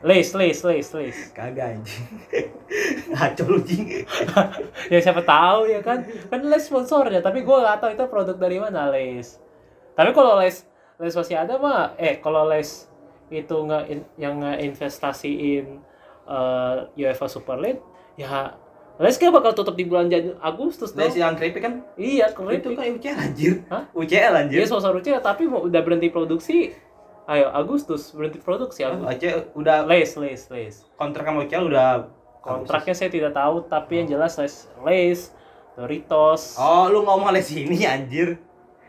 Lace, 0.00 0.32
lace, 0.32 0.60
lace, 0.60 0.90
lace. 0.92 1.20
kagak 1.32 1.80
anjing 1.80 2.04
ngaco 3.14 3.42
lu 3.46 3.60
jing 3.62 4.04
ya 4.86 4.98
siapa 5.00 5.24
tahu 5.24 5.64
ya 5.64 5.80
kan 5.80 6.02
kan 6.28 6.40
les 6.44 6.60
sponsornya 6.60 7.20
tapi 7.20 7.40
gue 7.40 7.56
nggak 7.56 7.78
tahu 7.78 7.90
itu 7.90 8.04
produk 8.04 8.36
dari 8.36 8.60
mana 8.60 8.92
les 8.92 9.40
tapi 9.94 10.10
kalau 10.14 10.38
les 10.42 10.66
les 10.98 11.14
masih 11.14 11.36
ada 11.38 11.58
mah 11.58 11.94
eh 11.98 12.18
kalau 12.18 12.46
les 12.50 12.86
itu 13.32 13.56
nggak 13.56 13.84
yang 14.20 14.42
investasiin 14.42 15.80
uh, 16.28 16.86
UEFA 16.94 17.26
Super 17.26 17.56
League 17.58 17.82
ya 18.14 18.54
les 18.94 19.18
kayak 19.18 19.34
bakal 19.34 19.50
tutup 19.58 19.74
di 19.74 19.82
bulan 19.90 20.06
Jan 20.06 20.38
Agustus 20.38 20.94
dong 20.94 21.02
Les 21.02 21.18
yang 21.18 21.34
keripik 21.34 21.66
kan? 21.66 21.82
Iya 21.98 22.30
keren 22.30 22.62
itu 22.62 22.78
kan 22.78 22.86
UCL 22.94 23.18
anjir. 23.18 23.54
Hah? 23.66 23.90
UCL 23.90 24.34
anjir. 24.38 24.62
Dia 24.62 24.70
sponsor 24.70 24.94
UCL 25.02 25.18
tapi 25.18 25.50
mau 25.50 25.66
udah 25.66 25.82
berhenti 25.82 26.14
produksi 26.14 26.70
ayo 27.26 27.50
Agustus 27.50 28.14
berhenti 28.14 28.38
produksi 28.38 28.86
Oh, 28.86 28.94
Agustus 28.94 29.18
UCL 29.18 29.38
udah 29.58 29.78
les 29.90 30.10
les 30.14 30.40
les. 30.52 30.74
kontrak 30.94 31.26
sama 31.26 31.42
UCL 31.42 31.64
udah 31.74 31.88
kontraknya 32.38 32.94
saya 32.94 33.10
tidak 33.10 33.32
tahu 33.34 33.66
tapi 33.66 34.04
yang 34.04 34.14
jelas 34.14 34.38
les 34.38 34.54
les 34.86 35.20
Doritos. 35.74 36.54
Oh, 36.54 36.86
lu 36.86 37.02
ngomong 37.02 37.34
les 37.34 37.50
ini 37.50 37.82
anjir. 37.82 38.38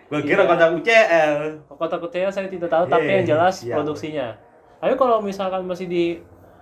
Gua 0.05 0.19
kira 0.19 0.37
Iya. 0.37 0.47
kontrak 0.47 0.69
UCL. 0.75 1.33
Kota 1.67 1.97
Kutia 1.97 2.29
saya 2.29 2.45
tidak 2.45 2.67
tahu, 2.67 2.85
tapi 2.85 3.05
Iya, 3.05 3.15
yang 3.15 3.25
jelas 3.27 3.55
siap. 3.57 3.75
produksinya. 3.75 4.37
Tapi 4.77 4.93
kalau 4.93 5.17
misalkan 5.19 5.63
masih 5.63 5.85
di 5.85 6.05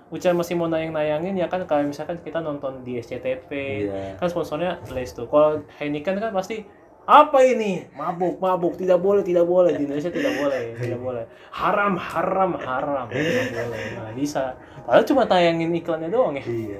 Ucap 0.08 0.32
masih 0.32 0.54
mau 0.54 0.70
nayang-nayangin 0.70 1.34
ya 1.34 1.50
kan 1.50 1.58
kayak 1.64 1.90
misalkan 1.90 2.22
kita 2.22 2.38
nonton 2.38 2.80
di 2.82 2.96
SCTV 2.96 3.50
Iya. 3.84 4.14
kan 4.16 4.28
sponsornya 4.28 4.78
Lays 4.88 5.10
tuh. 5.10 5.26
Kalau 5.26 5.58
Heineken 5.76 6.18
kan 6.18 6.30
pasti 6.30 6.62
apa 7.04 7.42
ini 7.42 7.84
mabuk 7.92 8.38
mabuk 8.38 8.78
tidak 8.78 8.96
boleh 8.98 9.20
tidak 9.20 9.44
boleh 9.44 9.74
di 9.74 9.84
Indonesia 9.84 10.08
tidak 10.08 10.38
boleh 10.38 10.72
tidak 10.78 11.02
boleh 11.02 11.24
haram 11.52 11.98
haram 11.98 12.56
haram 12.56 13.06
tidak 13.10 13.44
boleh 13.52 13.80
nggak 13.92 14.16
bisa 14.16 14.56
padahal 14.88 15.04
cuma 15.04 15.28
tayangin 15.28 15.68
iklannya 15.74 16.08
doang 16.08 16.38
ya 16.38 16.46
Iya. 16.48 16.80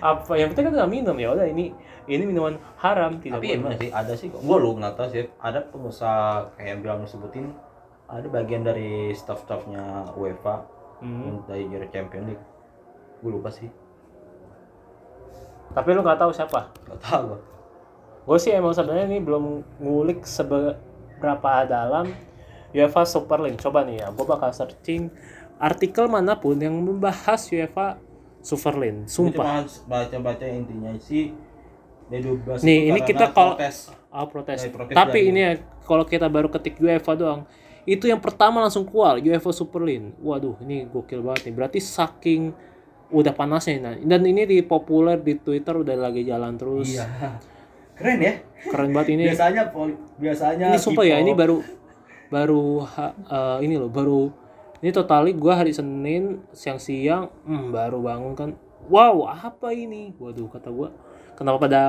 Apa 0.00 0.32
yang 0.34 0.50
penting 0.50 0.68
kan 0.68 0.74
nggak 0.76 0.90
minum 0.90 1.16
ya 1.16 1.32
udah 1.32 1.46
ini 1.46 1.72
ini 2.04 2.22
minuman 2.22 2.54
haram 2.76 3.16
tidak 3.18 3.38
Tapi 3.38 3.46
boleh 3.46 3.58
emang 3.58 3.72
sih 3.76 3.90
ada 3.90 4.12
sih. 4.12 4.28
Gua 4.28 4.56
lu 4.58 4.74
nggak 4.74 4.94
tahu 4.94 5.06
sih. 5.08 5.24
Ada 5.38 5.58
pengusaha 5.66 6.22
kayak 6.54 6.68
yang 6.68 6.80
bilang 6.80 7.00
sebutin 7.04 7.54
ada 8.06 8.26
bagian 8.26 8.62
dari 8.62 9.10
staff-staffnya 9.12 10.12
UEFA 10.14 10.68
Hmm. 10.98 11.42
dari 11.44 11.66
Euro 11.66 11.82
Champions 11.88 12.26
League. 12.28 12.44
Gue 13.18 13.32
lupa 13.32 13.50
sih. 13.50 13.66
tapi 15.72 15.88
lu 15.90 16.04
nggak 16.04 16.20
tahu 16.20 16.30
siapa 16.30 16.68
Gak 16.84 17.00
tahu 17.00 17.22
gua. 17.26 17.38
gue 18.22 18.38
sih 18.38 18.52
emang 18.52 18.70
sebenarnya 18.70 19.08
ini 19.08 19.18
belum 19.18 19.44
ngulik 19.80 20.22
seberapa 20.22 21.52
dalam 21.64 22.12
UEFA 22.70 23.02
Super 23.02 23.40
League 23.40 23.58
coba 23.58 23.82
nih 23.82 23.98
ya 23.98 24.08
gue 24.08 24.22
bakal 24.22 24.52
searching 24.52 25.08
artikel 25.56 26.06
mana 26.06 26.36
pun 26.36 26.54
yang 26.54 26.76
membahas 26.76 27.48
UEFA 27.48 27.98
Super 28.42 28.74
League 28.76 29.00
Gua 29.00 29.08
sumpah 29.08 29.62
baca-baca 29.86 30.44
intinya 30.44 30.92
sih 30.98 31.30
D12 32.10 32.60
Nih, 32.60 32.90
ini 32.90 33.00
kita 33.00 33.30
kalau- 33.30 33.56
protes. 33.56 33.88
ah 34.10 34.26
protes 34.28 34.60
Dari 34.60 34.70
protes 34.70 34.92
tapi 34.92 35.18
ini 35.24 35.40
ya 35.40 35.52
kalau 35.82 36.04
kita 36.04 36.28
baru 36.28 36.46
ketik 36.46 36.76
UEFA 36.76 37.16
doang 37.16 37.40
itu 37.82 38.04
yang 38.04 38.20
pertama 38.20 38.60
langsung 38.60 38.84
keluar 38.84 39.16
UEFA 39.16 39.50
Super 39.50 39.80
League 39.80 40.12
waduh 40.18 40.54
ini 40.60 40.84
gokil 40.84 41.18
banget 41.18 41.48
nih 41.48 41.54
berarti 41.56 41.78
saking 41.80 42.52
udah 43.08 43.32
panasnya 43.32 43.76
nah. 43.78 43.94
dan 43.96 44.20
ini 44.22 44.44
di 44.44 44.58
populer 44.60 45.16
di 45.16 45.36
Twitter 45.36 45.76
udah 45.76 45.96
lagi 45.96 46.22
jalan 46.22 46.54
terus 46.54 46.92
Iya. 46.92 47.06
Keren 47.92 48.18
ya. 48.18 48.34
keren 48.66 48.90
banget 48.90 49.08
ini 49.14 49.24
Biasanya 49.28 49.62
biasanya 50.16 50.66
ini 50.68 50.78
sumpah 50.80 51.04
ya 51.04 51.16
ini 51.18 51.32
baru 51.32 51.60
baru 52.28 52.84
eh, 53.28 53.58
ini 53.62 53.74
loh 53.76 53.88
baru 53.88 54.32
ini 54.82 54.90
totali 54.90 55.30
gua 55.32 55.62
hari 55.62 55.70
Senin 55.70 56.42
siang-siang 56.50 57.30
hmm, 57.46 57.70
baru 57.70 58.02
bangun 58.02 58.34
kan. 58.34 58.50
Wow 58.90 59.30
apa 59.30 59.70
ini? 59.70 60.10
Waduh 60.18 60.50
kata 60.50 60.74
gua. 60.74 60.90
Kenapa 61.38 61.62
pada 61.62 61.82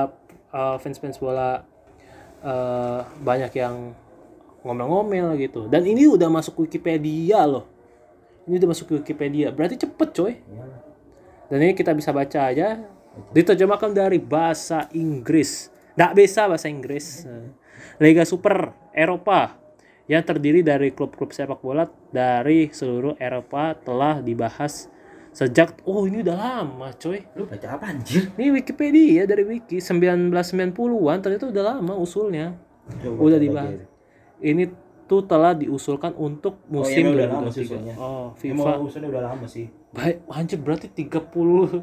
eh, 0.54 0.76
fans-fans 0.78 1.18
bola 1.18 1.66
eh, 2.38 3.00
banyak 3.02 3.50
yang 3.58 3.98
ngomel-ngomel 4.62 5.34
gitu. 5.42 5.66
Dan 5.66 5.84
ini 5.84 6.06
udah 6.06 6.30
masuk 6.30 6.64
Wikipedia 6.64 7.44
loh. 7.44 7.66
Ini 8.46 8.62
udah 8.62 8.70
masuk 8.70 8.94
Wikipedia. 8.94 9.50
Berarti 9.50 9.74
cepet 9.74 10.08
coy. 10.14 10.34
Iya. 10.40 10.66
dan 11.44 11.60
ini 11.60 11.76
kita 11.76 11.92
bisa 11.92 12.08
baca 12.14 12.48
aja. 12.48 12.80
Diterjemahkan 13.34 13.92
dari 13.92 14.16
bahasa 14.22 14.88
Inggris. 14.96 15.68
Nggak 15.98 16.12
bisa 16.16 16.48
bahasa 16.48 16.66
Inggris. 16.72 17.28
Liga 18.00 18.24
Super 18.24 18.72
Eropa 18.90 19.63
yang 20.04 20.20
terdiri 20.20 20.60
dari 20.60 20.92
klub-klub 20.92 21.32
sepak 21.32 21.60
bola 21.60 21.84
dari 22.10 22.68
seluruh 22.68 23.16
Eropa 23.16 23.72
telah 23.74 24.20
dibahas 24.20 24.92
sejak 25.32 25.80
oh 25.82 26.04
ini 26.04 26.22
udah 26.22 26.36
lama 26.36 26.92
coy 26.94 27.24
Lu 27.34 27.48
baca 27.48 27.66
apa 27.74 27.90
anjir? 27.90 28.30
ini 28.36 28.54
Wikipedia 28.54 29.24
dari 29.24 29.42
Wiki 29.42 29.80
1990-an 29.80 31.18
ternyata 31.18 31.44
udah 31.48 31.64
lama 31.74 31.94
usulnya 31.96 32.54
Udah 33.02 33.40
dibahas. 33.40 33.80
ini 34.38 34.68
tuh 35.04 35.24
telah 35.24 35.52
diusulkan 35.52 36.12
untuk 36.14 36.60
musim 36.68 37.08
emang 37.08 37.16
udah 37.16 37.28
lama 37.28 37.48
sih 37.50 37.64
2023 37.64 37.66
usulnya. 37.66 37.94
oh 37.96 38.26
Emang 38.36 38.64
FIFA 38.66 38.72
usulnya 38.80 39.08
udah 39.10 39.24
lama 39.24 39.46
sih. 39.46 39.66
Baik, 39.90 40.16
anjir 40.28 40.58
berarti 40.60 40.86
33 40.88 41.80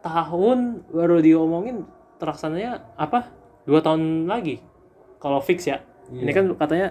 tahun 0.00 0.58
baru 0.88 1.16
diomongin 1.20 1.84
terlaksananya 2.16 2.92
apa? 2.94 3.32
Dua 3.64 3.80
tahun 3.80 4.28
lagi. 4.28 4.60
Kalau 5.16 5.40
fix 5.40 5.64
ya. 5.64 5.80
Ini 6.12 6.32
kan 6.34 6.44
katanya 6.58 6.88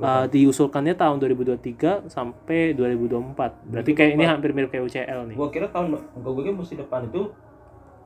uh, 0.00 0.24
diusulkannya 0.30 0.94
tahun 0.94 1.16
2023 1.20 2.08
sampai 2.08 2.72
2024. 2.72 3.68
Berarti 3.68 3.90
kayak 3.92 4.10
ini 4.14 4.24
hampir 4.24 4.50
mirip 4.54 4.70
kayak 4.72 4.84
UCL 4.88 5.20
nih. 5.32 5.36
Gua 5.36 5.48
kira 5.52 5.66
tahun 5.68 5.98
gua 6.16 6.32
kira 6.40 6.54
musim 6.54 6.80
depan 6.80 7.08
itu 7.10 7.28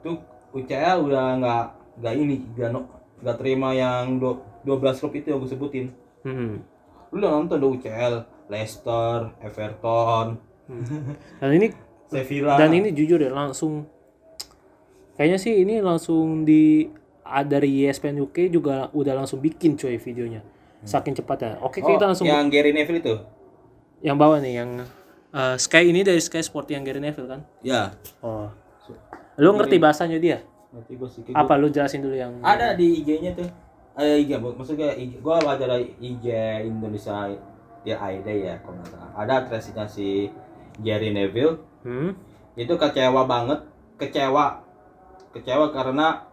tuh 0.02 0.16
UCL 0.52 0.98
udah 1.07 1.26
nggak 1.38 1.64
nggak 2.02 2.14
ini 2.16 2.37
nggak 2.57 2.70
no, 2.72 2.88
nggak 3.22 3.37
terima 3.38 3.70
yang 3.76 4.18
do, 4.18 4.42
12 4.66 5.00
klub 5.00 5.14
itu 5.14 5.26
yang 5.31 5.38
gue 5.38 5.50
sebutin. 5.50 5.87
Hmm. 6.26 6.64
Lu 7.12 7.20
udah 7.20 7.31
nonton 7.31 7.61
do 7.61 7.68
UCL, 7.76 8.48
Leicester, 8.48 9.31
Everton, 9.44 10.40
Dan 11.40 11.50
ini 11.52 11.68
Sevilla. 12.12 12.61
dan 12.61 12.70
ini 12.76 12.92
jujur 12.92 13.16
ya 13.16 13.33
langsung 13.33 13.88
kayaknya 15.16 15.38
sih 15.40 15.64
ini 15.64 15.81
langsung 15.81 16.44
di 16.44 16.85
dari 17.24 17.87
ESPN 17.87 18.18
UK 18.20 18.50
juga 18.50 18.90
udah 18.92 19.14
langsung 19.14 19.38
bikin 19.38 19.78
coy 19.78 19.96
videonya. 19.96 20.42
Saking 20.82 21.14
cepatnya. 21.14 21.62
Oke, 21.62 21.78
Oh, 21.78 21.94
kita 21.94 22.11
langsung 22.11 22.26
yang 22.26 22.50
Gary 22.50 22.74
Neville 22.74 22.98
itu. 22.98 23.14
yang 24.02 24.18
bawah 24.18 24.42
nih 24.42 24.58
yang 24.58 24.82
uh, 25.30 25.54
Sky 25.54 25.94
ini 25.94 26.02
dari 26.02 26.18
Sky 26.18 26.42
Sport 26.42 26.74
yang 26.74 26.82
Gary 26.82 26.98
Neville 26.98 27.30
kan 27.30 27.46
Ya. 27.62 27.94
oh 28.18 28.50
lu 29.38 29.54
ngerti 29.54 29.78
bahasanya 29.78 30.18
dia 30.18 30.42
Nanti 30.74 30.98
gua 30.98 31.06
sih 31.06 31.22
apa 31.30 31.54
lu 31.54 31.70
jelasin 31.70 32.02
dulu 32.02 32.16
yang 32.18 32.35
ada 32.42 32.74
di 32.74 32.98
IG-nya 33.04 33.37
tuh. 33.37 33.46
Eh 33.94 34.24
IG, 34.24 34.40
maksudnya 34.40 34.90
IG, 34.96 35.20
gua 35.20 35.37
baca 35.38 35.61
dari 35.61 35.92
IG 36.00 36.26
Indonesia 36.64 37.28
ya 37.85 37.96
ID 38.00 38.26
ya 38.42 38.56
kalau 38.64 38.80
nggak 38.80 38.88
salah. 38.90 39.11
Ada 39.14 39.35
tracenya 39.46 39.85
si 39.87 40.32
Gary 40.80 41.12
Neville 41.12 41.61
hmm? 41.85 42.11
itu 42.56 42.74
kecewa 42.74 43.22
banget 43.28 43.61
kecewa 44.00 44.64
kecewa 45.30 45.70
karena 45.70 46.24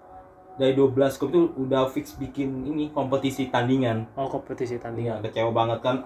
dari 0.59 0.75
12 0.75 0.91
klub 1.15 1.29
itu 1.31 1.41
udah 1.55 1.87
fix 1.87 2.19
bikin 2.19 2.67
ini 2.67 2.91
kompetisi 2.91 3.47
tandingan. 3.47 4.11
Oh 4.13 4.27
kompetisi 4.27 4.75
iya 4.75 4.83
tandingan 4.83 5.23
kecewa 5.23 5.55
banget 5.55 5.79
kan. 5.79 5.97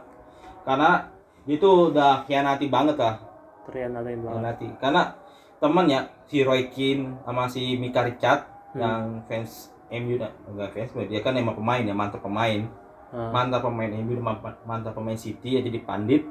Karena 0.61 1.09
itu 1.43 1.89
udah 1.89 2.21
khianati 2.23 2.69
banget 2.69 2.95
lah. 2.95 3.17
Ternyata 3.65 3.99
banget. 4.05 4.21
Khianati. 4.21 4.67
Karena 4.77 5.01
temennya 5.57 5.99
si 6.29 6.45
Roy 6.45 6.69
Keane 6.69 7.17
sama 7.25 7.49
si 7.49 7.75
Mika 7.75 8.05
Richard 8.05 8.45
Hmm. 8.73 8.81
yang 8.81 9.01
fans 9.29 9.69
MU 9.89 10.17
enggak 10.17 10.69
fans 10.73 10.89
dia 11.05 11.21
kan 11.21 11.33
emang 11.33 11.53
pemain 11.53 11.81
ya 11.81 11.93
mantan 11.93 12.17
pemain. 12.17 12.61
Ah, 13.13 13.29
mantan 13.29 13.61
pemain 13.61 13.89
MU 14.01 14.17
mantan 14.65 14.93
pemain 14.93 15.13
City 15.13 15.57
ya 15.57 15.61
jadi 15.61 15.77
pandit 15.81 16.25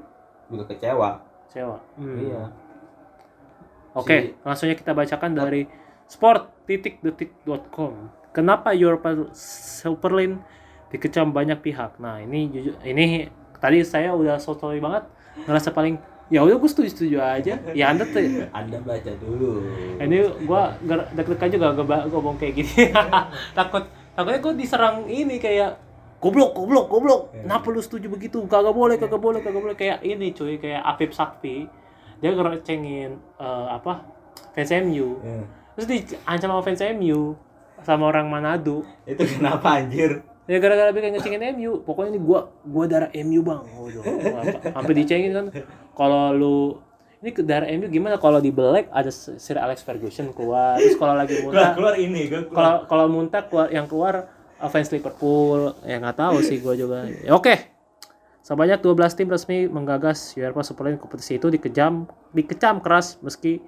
juga 0.50 0.66
kecewa. 0.66 1.22
Sewa 1.46 1.78
Hmm. 1.94 2.18
iya. 2.18 2.42
Oke 3.92 4.16
Si- 4.18 4.32
langsungnya 4.42 4.76
kita 4.76 4.92
bacakan 4.92 5.32
dari 5.36 5.68
Sport 6.08 6.51
detik.com. 6.66 8.10
Kenapa 8.32 8.72
Europa 8.72 9.28
Super 9.36 10.12
League 10.16 10.38
dikecam 10.88 11.32
banyak 11.32 11.60
pihak? 11.60 12.00
Nah, 12.00 12.20
ini 12.22 12.48
jujur 12.48 12.74
ini 12.86 13.28
tadi 13.60 13.84
saya 13.84 14.16
udah 14.16 14.40
sotoy 14.40 14.80
banget 14.80 15.04
ngerasa 15.44 15.72
paling 15.72 15.96
ya 16.32 16.40
udah 16.40 16.56
gue 16.56 16.70
setuju 16.70 16.88
setuju 16.88 17.16
aja. 17.20 17.54
Ya 17.76 17.92
anda 17.92 18.08
tuh 18.08 18.24
anda 18.56 18.80
baca 18.80 19.12
dulu. 19.20 19.68
Ini 20.00 20.48
gua 20.48 20.72
deg-degan 21.12 21.48
juga 21.52 21.76
gak 21.76 22.08
ngomong 22.08 22.40
kayak 22.40 22.54
gini. 22.56 22.88
Takut 23.58 23.84
takutnya 24.12 24.40
gue 24.44 24.52
diserang 24.60 25.08
ini 25.08 25.36
kayak 25.36 25.76
goblok 26.20 26.56
goblok 26.56 26.86
goblok. 26.88 27.22
Kenapa 27.36 27.68
lu 27.68 27.84
setuju 27.84 28.08
begitu? 28.08 28.40
Kagak 28.48 28.72
boleh 28.72 28.96
kagak 28.96 29.20
boleh 29.20 29.40
kagak 29.44 29.60
boleh. 29.60 29.76
Kayak 29.76 30.00
ini 30.04 30.32
cuy 30.32 30.56
kayak 30.56 30.80
Afif 30.80 31.12
Sakti. 31.12 31.68
Dia 32.22 32.32
ngerecengin 32.32 33.18
eh, 33.36 33.66
apa? 33.68 34.08
Fans 34.52 34.72
MU 34.84 35.20
Ya. 35.24 35.44
Terus 35.74 35.86
diancam 35.88 36.48
sama 36.50 36.62
fans 36.62 36.82
MU 36.92 37.34
sama 37.82 38.06
orang 38.06 38.26
Manado. 38.26 38.86
Itu 39.04 39.24
kenapa 39.26 39.80
anjir? 39.80 40.22
Ya 40.44 40.58
gara-gara 40.58 40.90
bikin 40.90 41.14
ngecengin 41.14 41.54
MU 41.54 41.80
pokoknya 41.80 42.14
ini 42.14 42.20
gua 42.20 42.50
gua 42.62 42.84
darah 42.86 43.10
MU 43.14 43.40
bang. 43.40 43.62
Oh, 43.72 43.86
apa- 43.86 44.74
sampai 44.74 44.94
dicengin 44.94 45.30
kan. 45.32 45.46
Kalau 45.94 46.34
lu 46.34 46.56
ini 47.22 47.30
ke 47.30 47.46
darah 47.46 47.70
MU 47.70 47.86
gimana? 47.86 48.18
Kalau 48.18 48.42
di 48.42 48.50
Black 48.50 48.90
ada 48.90 49.10
Sir 49.14 49.54
Alex 49.54 49.80
Ferguson 49.80 50.34
keluar. 50.34 50.76
Terus 50.76 50.98
kalau 50.98 51.14
lagi 51.14 51.38
keluar 51.38 51.54
muntah 51.54 51.72
keluar 51.74 51.94
ini 51.94 52.22
gue 52.26 52.40
kalau 52.50 52.74
kalau 52.86 53.06
muntah 53.06 53.42
keluar 53.46 53.68
yang 53.70 53.86
keluar 53.86 54.14
uh, 54.58 54.66
fans 54.66 54.90
Liverpool. 54.90 55.78
Ya 55.86 56.02
nggak 56.02 56.18
tahu 56.18 56.42
sih 56.42 56.58
gua 56.58 56.74
juga. 56.74 57.06
Ya, 57.06 57.32
oke. 57.32 57.54
Sebanyak 58.42 58.82
12 58.82 58.98
tim 59.14 59.30
resmi 59.30 59.70
menggagas 59.70 60.34
UEFA 60.34 60.66
Super 60.66 60.90
League 60.90 60.98
kompetisi 60.98 61.38
itu 61.38 61.46
dikejam 61.46 62.10
dikecam 62.34 62.82
keras 62.82 63.14
meski 63.22 63.62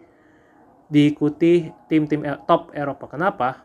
diikuti 0.93 1.73
tim-tim 1.89 2.23
top 2.45 2.73
Eropa 2.77 3.09
kenapa 3.09 3.65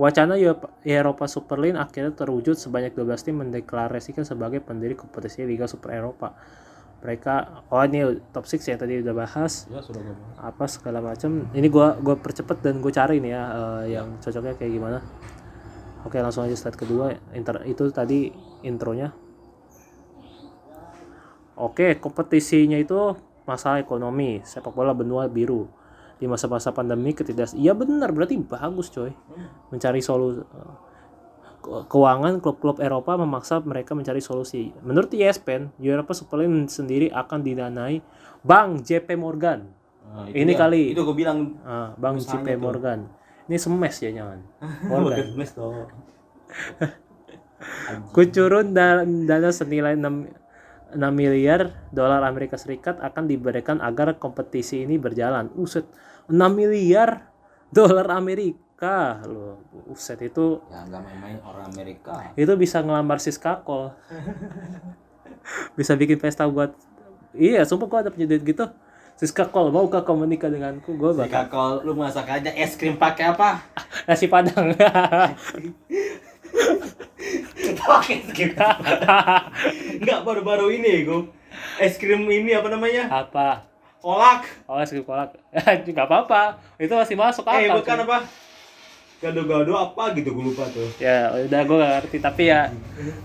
Wacana 0.00 0.40
Eropa 0.82 1.28
Super 1.28 1.60
League 1.60 1.76
akhirnya 1.76 2.16
terwujud 2.16 2.56
sebanyak 2.56 2.96
12 2.96 3.28
tim 3.28 3.36
mendeklarasikan 3.44 4.24
sebagai 4.24 4.64
pendiri 4.64 4.96
kompetisi 4.96 5.44
Liga 5.44 5.68
Super 5.68 6.00
Eropa. 6.00 6.32
Mereka, 7.04 7.66
oh 7.68 7.82
ini 7.82 8.22
top 8.32 8.46
6 8.46 8.72
yang 8.72 8.78
tadi 8.78 9.02
udah 9.02 9.14
bahas, 9.14 9.66
ya 9.68 9.82
sudah 9.82 10.00
gue 10.00 10.16
apa 10.38 10.64
segala 10.70 11.02
macam. 11.02 11.50
Ini 11.50 11.66
gua 11.66 11.98
gua 11.98 12.14
percepet 12.14 12.62
dan 12.62 12.78
gue 12.78 12.94
cari 12.94 13.18
nih 13.18 13.34
ya 13.34 13.42
eh, 13.42 13.82
yang 13.98 14.16
cocoknya 14.22 14.54
kayak 14.54 14.72
gimana. 14.72 14.98
Oke 16.06 16.22
langsung 16.22 16.46
aja 16.46 16.54
slide 16.54 16.78
kedua. 16.78 17.12
Inter, 17.34 17.66
itu 17.66 17.90
tadi 17.90 18.30
intronya. 18.64 19.10
Oke 21.58 22.00
kompetisinya 22.00 22.78
itu 22.78 23.12
masalah 23.44 23.82
ekonomi 23.82 24.40
sepak 24.46 24.72
bola 24.72 24.94
benua 24.94 25.26
biru 25.26 25.81
di 26.22 26.30
masa-masa 26.30 26.70
pandemi 26.70 27.10
ketidak 27.10 27.50
iya 27.58 27.74
benar 27.74 28.14
berarti 28.14 28.38
bagus 28.38 28.94
coy 28.94 29.10
mencari 29.74 29.98
solusi 29.98 30.46
keuangan 31.62 32.42
klub-klub 32.42 32.82
Eropa 32.82 33.14
memaksa 33.14 33.62
mereka 33.62 33.94
mencari 33.94 34.18
solusi. 34.18 34.74
Menurut 34.82 35.14
ESPN, 35.14 35.70
Europa 35.78 36.10
Super 36.10 36.42
League 36.42 36.66
sendiri 36.66 37.06
akan 37.06 37.38
didanai 37.38 38.02
Bank 38.42 38.82
JP 38.82 39.14
Morgan. 39.14 39.70
Nah, 40.02 40.26
Ini 40.26 40.58
kali. 40.58 40.90
itu 40.90 41.06
gue 41.06 41.14
bilang 41.14 41.62
Ah, 41.62 41.94
Bank 41.94 42.18
JP 42.18 42.42
tuh. 42.42 42.58
Morgan. 42.58 43.06
Ini 43.46 43.62
semes 43.62 43.94
ya 44.02 44.10
jangan. 44.10 44.42
Morgan. 44.90 45.22
Morgan 45.22 45.38
Mes 45.38 45.50
tuh 45.54 45.86
Kucurun 48.10 48.74
dan 48.74 49.30
dana 49.30 49.54
senilai 49.54 49.94
6, 49.94 50.98
6 50.98 50.98
miliar 51.14 51.86
dolar 51.94 52.26
Amerika 52.26 52.58
Serikat 52.58 52.98
akan 52.98 53.30
diberikan 53.30 53.78
agar 53.78 54.18
kompetisi 54.18 54.82
ini 54.82 54.98
berjalan. 54.98 55.46
Uset, 55.54 55.86
6 56.30 56.34
miliar 56.52 57.32
dolar 57.72 58.06
Amerika. 58.12 59.22
Loh. 59.24 59.62
Uset 59.88 60.20
itu 60.22 60.60
ya 60.68 60.84
nggak 60.84 61.00
main-main 61.00 61.38
orang 61.46 61.70
Amerika. 61.70 62.34
itu 62.34 62.52
bisa 62.58 62.82
ngelamar 62.82 63.22
Siskakol 63.22 63.94
bisa 65.78 65.94
bikin 65.94 66.18
pesta 66.18 66.50
buat 66.50 66.74
iya 67.34 67.62
sumpah 67.62 67.86
gua 67.86 67.98
ada 68.04 68.10
punya 68.12 68.26
duit 68.28 68.42
gitu. 68.42 68.66
Siskakol 69.16 69.70
mau 69.70 69.86
ke 69.86 70.02
kau 70.02 70.18
menikah 70.18 70.50
denganku 70.50 70.98
gue 70.98 71.12
bakal 71.14 71.84
lu 71.86 71.94
masak 71.94 72.26
aja 72.26 72.50
es 72.52 72.74
krim 72.74 72.98
pakai 72.98 73.30
apa? 73.30 73.62
Nasi 74.08 74.26
padang. 74.26 74.74
Pakai 77.76 78.14
es 78.18 78.28
krim. 78.34 78.56
Nggak 80.02 80.20
baru-baru 80.26 80.74
ini 80.74 81.06
gue 81.06 81.28
es 81.78 82.00
krim 82.00 82.26
ini 82.26 82.56
apa 82.56 82.66
namanya? 82.72 83.06
Apa 83.12 83.71
kolak. 84.02 84.42
Oh 84.66 84.82
es 84.82 84.90
krim 84.90 85.06
kolak. 85.06 85.38
Nggak 85.86 86.06
apa-apa. 86.10 86.58
Itu 86.76 86.98
masih 86.98 87.14
masuk 87.14 87.46
eh 87.46 87.70
akal 87.70 87.80
bukan 87.80 87.96
cuy. 87.96 88.04
apa? 88.10 88.18
Gado-gado 89.22 89.72
apa 89.78 90.04
gitu 90.18 90.34
gue 90.34 90.44
lupa 90.50 90.66
tuh. 90.74 90.90
Ya 90.98 91.30
udah 91.30 91.60
gue 91.62 91.76
gak 91.78 91.92
ngerti. 92.02 92.16
Tapi 92.18 92.42
ya 92.50 92.74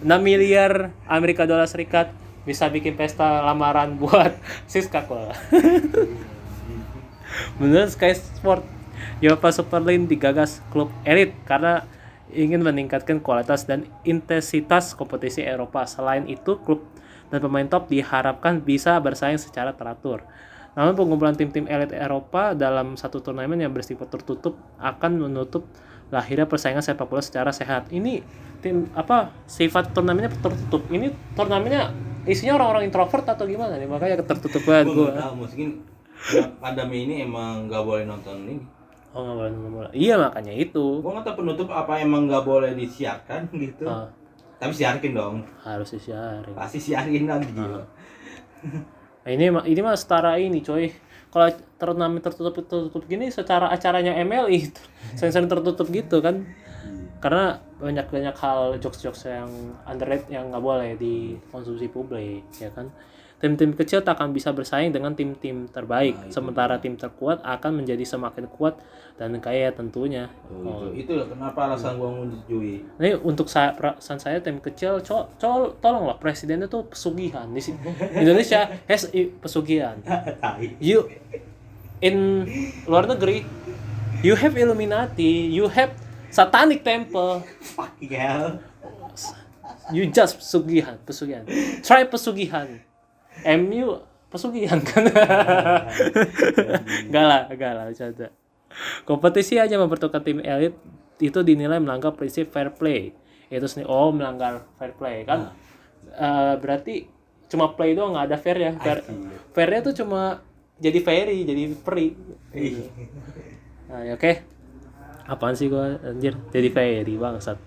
6 0.06 0.08
miliar 0.22 0.94
Amerika 1.10 1.50
dolar 1.50 1.66
Serikat 1.66 2.14
bisa 2.46 2.70
bikin 2.70 2.96
pesta 2.96 3.44
lamaran 3.44 3.98
buat 4.00 4.32
Siskakol 4.72 5.28
menurut 7.60 7.92
Sky 7.92 8.16
Sport 8.16 8.64
UEFA 9.20 9.52
Super 9.52 9.84
League 9.84 10.08
digagas 10.08 10.64
klub 10.72 10.88
elit 11.04 11.36
karena 11.44 11.84
ingin 12.32 12.64
meningkatkan 12.64 13.20
kualitas 13.20 13.66
dan 13.66 13.88
intensitas 14.04 14.94
kompetisi 14.94 15.44
Eropa. 15.44 15.88
Selain 15.88 16.28
itu, 16.28 16.60
klub 16.62 16.84
dan 17.32 17.44
pemain 17.44 17.68
top 17.68 17.92
diharapkan 17.92 18.64
bisa 18.64 18.96
bersaing 19.00 19.40
secara 19.40 19.76
teratur. 19.76 20.24
Namun 20.78 20.94
pengumpulan 20.94 21.34
tim-tim 21.34 21.66
elit 21.66 21.90
Eropa 21.90 22.54
dalam 22.54 22.94
satu 22.94 23.18
turnamen 23.18 23.58
yang 23.58 23.74
bersifat 23.74 24.08
tertutup 24.08 24.54
akan 24.78 25.18
menutup 25.20 25.66
lahirnya 26.08 26.46
persaingan 26.46 26.80
sepak 26.80 27.04
bola 27.04 27.20
secara 27.20 27.50
sehat. 27.50 27.90
Ini 27.90 28.22
tim 28.58 28.86
apa 28.94 29.34
sifat 29.44 29.92
turnamennya 29.92 30.30
tertutup. 30.32 30.86
Ini 30.88 31.10
turnamennya 31.34 31.92
isinya 32.24 32.56
orang-orang 32.56 32.88
introvert 32.88 33.26
atau 33.26 33.44
gimana 33.44 33.76
nih? 33.76 33.90
Makanya 33.90 34.22
tertutup 34.22 34.62
banget 34.64 34.94
gua. 34.94 35.12
tahu 35.12 35.34
mungkin 35.40 35.70
pandemi 36.58 37.06
ini 37.06 37.22
emang 37.22 37.66
nggak 37.66 37.84
boleh 37.84 38.06
nonton 38.06 38.38
ini 38.44 38.56
Oh, 39.12 39.24
nggak 39.24 39.36
boleh 39.36 39.50
nonton 39.50 39.72
bola. 39.74 39.90
Iya, 39.92 40.14
makanya 40.20 40.54
itu. 40.54 41.02
gue 41.02 41.10
nggak 41.10 41.26
tahu 41.26 41.36
penutup 41.42 41.68
apa 41.70 41.98
emang 41.98 42.30
nggak 42.30 42.44
boleh 42.44 42.72
disiarkan 42.72 43.50
gitu 43.66 43.90
Ah, 43.90 44.06
tapi 44.56 44.72
siarkin 44.72 45.12
dong 45.12 45.42
harus 45.62 45.90
disiarin. 45.92 46.54
pasti 46.54 46.78
siarin 46.78 47.26
lagi 47.26 47.50
Ah. 47.58 47.82
Nah, 49.28 49.36
ini 49.36 49.52
ini 49.52 49.80
mah 49.84 50.00
setara 50.00 50.40
ini 50.40 50.64
coy. 50.64 50.88
Kalau 51.28 51.52
turnamen 51.76 52.24
tertutup 52.24 52.64
tertutup 52.64 53.04
gini 53.12 53.28
secara 53.28 53.68
acaranya 53.68 54.16
MLI 54.24 54.72
sering-sering 55.20 55.52
tertutup 55.52 55.84
gitu 55.92 56.24
kan. 56.24 56.48
Karena 57.20 57.60
banyak 57.84 58.08
banyak 58.08 58.36
hal 58.40 58.80
jokes 58.80 59.04
jokes 59.04 59.28
yang 59.28 59.52
underrated 59.84 60.32
yang 60.32 60.48
nggak 60.48 60.64
boleh 60.64 60.96
dikonsumsi 60.96 61.92
publik 61.92 62.48
ya 62.56 62.72
kan 62.72 62.88
tim-tim 63.38 63.70
kecil 63.78 64.02
tak 64.02 64.18
akan 64.18 64.34
bisa 64.34 64.50
bersaing 64.50 64.90
dengan 64.90 65.14
tim-tim 65.14 65.70
terbaik. 65.70 66.34
Sementara 66.34 66.82
tim 66.82 66.98
terkuat 66.98 67.46
akan 67.46 67.84
menjadi 67.86 68.02
semakin 68.02 68.50
kuat 68.50 68.82
dan 69.18 69.38
kaya 69.38 69.70
tentunya. 69.70 70.30
Oh, 70.50 70.90
itu, 70.90 71.06
itu 71.06 71.12
loh 71.14 71.30
kenapa 71.30 71.70
alasan 71.70 72.02
gua 72.02 72.18
menyetujui. 72.18 72.86
Ini 72.98 73.22
untuk 73.22 73.46
saya 73.46 73.78
perasaan 73.78 74.18
saya 74.18 74.42
tim 74.42 74.58
kecil 74.58 75.06
co, 75.06 75.30
co- 75.38 75.74
tolonglah 75.78 76.18
presidennya 76.18 76.66
tuh 76.66 76.90
pesugihan 76.90 77.46
di 77.50 77.62
sini 77.62 77.78
Indonesia 78.18 78.70
has 78.90 79.10
pesugihan. 79.42 80.02
You 80.82 81.10
in 82.02 82.46
luar 82.86 83.10
negeri 83.10 83.42
you 84.22 84.34
have 84.38 84.54
Illuminati 84.54 85.50
you 85.50 85.70
have 85.70 85.94
Satanic 86.30 86.82
Temple. 86.86 87.42
Fucking 87.62 88.14
hell. 88.14 88.62
You 89.94 90.10
just 90.10 90.42
pesugihan 90.42 90.98
pesugihan. 91.06 91.46
Try 91.82 92.06
pesugihan 92.06 92.82
MU 93.46 94.02
pesugihan 94.28 94.80
kan? 94.84 95.08
Enggak 97.08 97.26
lah 97.26 97.42
enggak 97.48 97.72
lah 97.74 97.84
bercanda. 97.88 98.28
Kompetisi 99.08 99.58
aja 99.58 99.80
mempertemukan 99.80 100.22
tim 100.22 100.40
elit 100.44 100.76
itu 101.18 101.40
dinilai 101.42 101.82
melanggar 101.82 102.14
prinsip 102.14 102.52
fair 102.54 102.70
play. 102.76 103.16
Itu 103.50 103.66
sendiri 103.66 103.90
oh 103.90 104.12
melanggar 104.14 104.68
fair 104.78 104.94
play 104.94 105.24
kan? 105.24 105.56
Eh, 106.14 106.54
berarti 106.60 107.08
cuma 107.48 107.72
play 107.74 107.96
doang 107.96 108.14
nggak 108.14 108.28
ada 108.28 108.38
fair 108.38 108.58
ya? 108.60 108.72
Fair 108.78 109.02
fairnya 109.56 109.80
tuh 109.88 109.96
cuma 110.04 110.44
jadi 110.78 111.00
fairy 111.02 111.48
jadi 111.48 111.64
free. 111.82 112.12
Nah 113.90 114.02
ya 114.04 114.14
oke. 114.14 114.32
Apaan 115.28 115.56
sih 115.56 115.68
gua 115.68 115.98
anjir? 116.04 116.38
Jadi 116.54 116.70
fairy 116.70 117.16
bangsat 117.18 117.58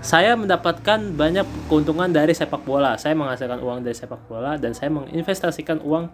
saya 0.00 0.32
mendapatkan 0.32 1.12
banyak 1.12 1.44
keuntungan 1.68 2.08
dari 2.08 2.32
sepak 2.32 2.64
bola. 2.64 2.96
Saya 2.96 3.12
menghasilkan 3.12 3.60
uang 3.60 3.84
dari 3.84 3.92
sepak 3.92 4.24
bola 4.24 4.56
dan 4.56 4.72
saya 4.72 4.88
menginvestasikan 4.88 5.84
uang 5.84 6.08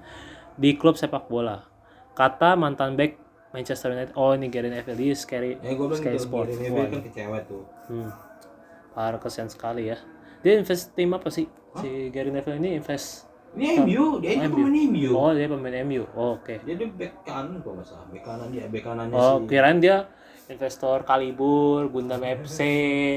di 0.59 0.75
klub 0.75 0.99
sepak 0.99 1.31
bola. 1.31 1.63
Kata 2.19 2.59
mantan 2.59 2.99
back 2.99 3.15
Manchester 3.55 3.95
United 3.95 4.19
oh 4.19 4.35
ini 4.35 4.51
Gary 4.51 4.75
Neville 4.75 4.99
dia 4.99 5.15
scary 5.15 5.57
ya 5.63 5.73
bilang 5.79 5.95
Sky 5.95 6.19
gitu 6.19 6.27
Sport. 6.27 6.47
Gary 6.51 6.67
Neville 6.67 6.91
kan 6.91 7.01
kecewa 7.07 7.39
tuh. 7.47 7.65
Hmm. 7.87 8.11
parah 8.97 9.21
kesian 9.23 9.47
sekali 9.47 9.93
ya. 9.93 10.01
Dia 10.43 10.59
invest 10.59 10.97
tim 10.97 11.15
apa 11.15 11.31
sih? 11.31 11.47
Si 11.79 12.11
Gary 12.11 12.35
Neville 12.35 12.59
ini 12.59 12.83
invest 12.83 13.31
ini 13.57 13.81
MU 13.81 14.21
dia 14.21 14.37
itu 14.37 14.53
pemain 14.53 14.85
MU 14.93 15.11
oh 15.17 15.33
dia 15.33 15.47
pemain 15.49 15.77
MU 15.87 16.03
oh, 16.13 16.37
oke. 16.37 16.61
Dia 16.67 16.75
tuh 16.77 16.91
back 16.93 17.25
kanan 17.25 17.63
kok 17.65 17.73
nggak 17.73 17.87
salah 17.89 18.07
back 18.13 18.25
kanan 18.27 18.49
dia 18.53 18.65
back 18.69 18.85
kanannya 18.85 19.17
oh 19.17 19.37
si 19.41 19.49
kirain 19.49 19.79
dia 19.81 19.97
investor 20.47 21.03
Kalibur 21.03 21.91
Gundam 21.91 22.23
FC 22.23 22.61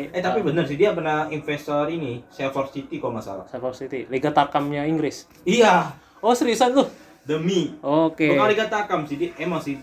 Eh 0.10 0.22
tapi 0.22 0.42
bener 0.42 0.66
sih 0.66 0.78
dia 0.78 0.94
pernah 0.98 1.30
investor 1.30 1.90
ini 1.94 2.26
Silver 2.34 2.66
City 2.74 2.98
kok 2.98 3.10
nggak 3.14 3.26
salah. 3.26 3.46
City 3.74 4.10
Liga 4.10 4.34
Tarkamnya 4.34 4.86
Inggris. 4.90 5.30
Iya. 5.46 5.94
Oh 6.20 6.34
seriusan 6.34 6.74
lu? 6.74 6.86
Demi. 7.24 7.78
oke. 7.86 8.26
Bukan 8.34 8.50
Liga 8.50 8.66
Takam 8.66 9.06
sih 9.06 9.16
dia 9.22 9.30
emang 9.38 9.62
sih. 9.62 9.78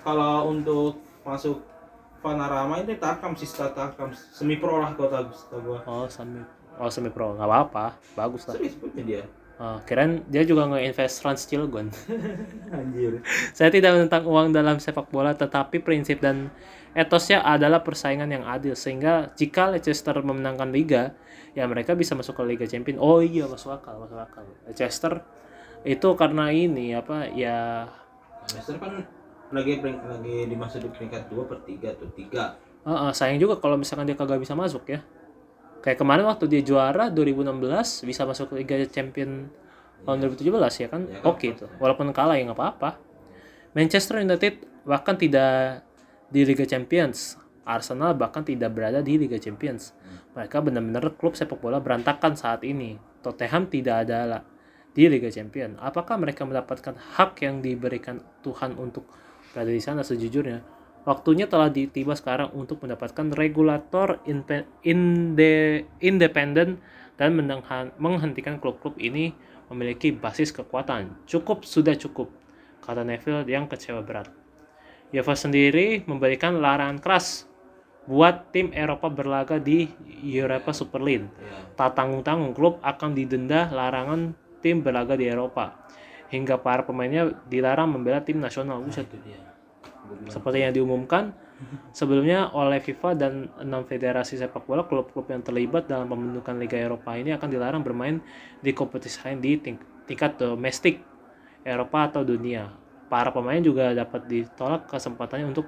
Kalau 0.00 0.48
untuk 0.48 0.96
masuk 1.20 1.60
Panorama 2.24 2.80
ini 2.80 2.96
Takam 2.96 3.36
sih 3.36 3.48
Takam 3.48 4.12
semi 4.12 4.56
pro 4.56 4.80
lah 4.80 4.92
kota 4.96 5.24
gua. 5.60 5.80
oh 5.84 6.08
semi 6.08 6.40
oh 6.80 6.88
semi 6.88 7.12
pro. 7.12 7.36
Nggak 7.36 7.48
apa-apa. 7.48 7.86
Bagus 8.16 8.48
lah. 8.48 8.56
Serius 8.56 8.76
punya 8.80 9.02
dia. 9.04 9.22
Oh, 9.60 9.78
kirain 9.84 10.24
dia 10.26 10.42
juga 10.48 10.66
nge-invest 10.72 11.14
Trans 11.20 11.44
Cilegon 11.44 11.92
Anjir. 12.76 13.20
Saya 13.52 13.68
tidak 13.68 13.94
menentang 13.94 14.24
uang 14.24 14.56
dalam 14.56 14.80
sepak 14.80 15.12
bola, 15.12 15.36
tetapi 15.36 15.84
prinsip 15.84 16.24
dan 16.24 16.48
etosnya 16.96 17.44
adalah 17.44 17.84
persaingan 17.84 18.32
yang 18.32 18.44
adil. 18.48 18.72
Sehingga 18.74 19.30
jika 19.36 19.70
Leicester 19.70 20.16
memenangkan 20.18 20.72
liga, 20.72 21.14
ya 21.52 21.68
mereka 21.68 21.94
bisa 21.94 22.16
masuk 22.16 22.40
ke 22.40 22.42
Liga 22.48 22.66
Champions. 22.66 22.98
Oh 22.98 23.20
iya, 23.20 23.46
masuk 23.46 23.76
akal, 23.76 24.00
masuk 24.00 24.18
akal. 24.18 24.42
Leicester 24.66 25.22
itu 25.80 26.08
karena 26.12 26.52
ini 26.52 26.92
apa 26.92 27.32
ya 27.32 27.88
Leicester 28.52 28.76
kan 28.76 29.00
lagi 29.50 29.80
lagi 29.82 30.36
di 30.46 30.56
masa 30.56 30.78
di 30.78 30.86
peringkat 30.92 31.32
2 31.32 31.50
per 31.50 31.58
3 31.66 31.98
tuh 31.98 32.10
3. 32.14 32.54
eh, 32.86 32.90
eh, 32.90 33.12
sayang 33.12 33.36
juga 33.40 33.58
kalau 33.58 33.76
misalkan 33.76 34.08
dia 34.08 34.16
kagak 34.16 34.40
bisa 34.40 34.54
masuk 34.56 34.86
ya. 34.88 35.00
Kayak 35.80 35.98
kemarin 36.00 36.24
waktu 36.28 36.44
dia 36.48 36.60
juara 36.60 37.08
2016 37.08 38.04
bisa 38.04 38.22
masuk 38.28 38.52
ke 38.52 38.54
Liga 38.60 38.76
Champion 38.84 39.48
tahun 40.04 40.16
2017 40.28 40.44
ya 40.84 40.88
kan? 40.92 41.02
Ya 41.08 41.20
kan, 41.20 41.28
Oke 41.28 41.56
itu. 41.56 41.64
Walaupun 41.80 42.12
kalah 42.12 42.36
ya 42.36 42.44
nggak 42.48 42.58
apa-apa. 42.58 43.00
Manchester 43.72 44.20
United 44.20 44.66
bahkan 44.84 45.16
tidak 45.16 45.84
di 46.28 46.44
Liga 46.44 46.68
Champions. 46.68 47.40
Arsenal 47.64 48.16
bahkan 48.16 48.42
tidak 48.42 48.76
berada 48.76 49.00
di 49.00 49.20
Liga 49.20 49.36
Champions. 49.40 49.94
Mereka 50.36 50.58
benar-benar 50.64 51.16
klub 51.16 51.36
sepak 51.36 51.60
bola 51.60 51.78
berantakan 51.78 52.34
saat 52.34 52.64
ini. 52.66 52.96
Tottenham 53.20 53.68
tidak 53.68 54.08
ada 54.08 54.18
lah 54.26 54.42
di 54.90 55.06
Liga 55.06 55.30
Champions. 55.30 55.78
Apakah 55.78 56.18
mereka 56.18 56.42
mendapatkan 56.42 56.96
hak 56.96 57.40
yang 57.44 57.62
diberikan 57.62 58.20
Tuhan 58.42 58.74
untuk 58.74 59.06
berada 59.52 59.70
di 59.70 59.82
sana 59.82 60.02
sejujurnya? 60.02 60.79
Waktunya 61.08 61.48
telah 61.48 61.72
tiba 61.72 62.12
sekarang 62.12 62.52
untuk 62.52 62.84
mendapatkan 62.84 63.32
regulator 63.32 64.20
inde- 64.28 64.68
independen 66.00 66.78
dan 67.16 67.36
menghentikan 67.96 68.60
klub-klub 68.60 69.00
ini 69.00 69.32
memiliki 69.72 70.12
basis 70.12 70.52
kekuatan. 70.52 71.24
Cukup 71.24 71.64
sudah 71.64 71.96
cukup, 71.96 72.28
kata 72.84 73.00
Neville 73.06 73.48
yang 73.48 73.64
kecewa 73.64 74.04
berat. 74.04 74.28
UEFA 75.10 75.34
sendiri 75.34 76.06
memberikan 76.06 76.60
larangan 76.62 77.02
keras 77.02 77.48
buat 78.06 78.50
tim 78.54 78.70
Eropa 78.74 79.10
berlaga 79.10 79.58
di 79.58 79.90
Europa 80.22 80.70
Super 80.74 81.02
League. 81.02 81.26
Iya. 81.38 81.76
Tak 81.76 81.96
tanggung-tanggung 81.98 82.52
klub 82.54 82.78
akan 82.82 83.14
didenda 83.14 83.70
larangan 83.70 84.34
tim 84.60 84.84
berlaga 84.84 85.16
di 85.16 85.26
Eropa. 85.26 85.80
Hingga 86.30 86.62
para 86.62 86.86
pemainnya 86.86 87.34
dilarang 87.50 87.90
membela 87.90 88.22
tim 88.22 88.38
nasional. 88.38 88.82
Buset. 88.82 89.06
Dia. 89.10 89.18
Gua 89.18 89.26
bilang. 89.26 89.49
Seperti 90.28 90.58
yang 90.62 90.72
diumumkan 90.74 91.34
sebelumnya 91.92 92.48
oleh 92.56 92.80
FIFA 92.80 93.10
dan 93.18 93.32
enam 93.60 93.84
federasi 93.84 94.40
sepak 94.40 94.64
bola, 94.64 94.88
klub-klub 94.88 95.28
yang 95.28 95.44
terlibat 95.44 95.86
dalam 95.86 96.08
pembentukan 96.08 96.56
Liga 96.56 96.80
Eropa 96.80 97.14
ini 97.16 97.36
akan 97.36 97.48
dilarang 97.48 97.82
bermain 97.84 98.22
di 98.64 98.72
kompetisi 98.72 99.20
lain 99.22 99.38
di 99.44 99.60
ting- 99.60 99.84
tingkat 100.08 100.40
domestik 100.40 101.04
Eropa 101.62 102.08
atau 102.08 102.24
dunia. 102.24 102.72
Para 103.10 103.34
pemain 103.34 103.58
juga 103.60 103.90
dapat 103.90 104.26
ditolak 104.30 104.86
kesempatannya 104.86 105.50
untuk 105.50 105.66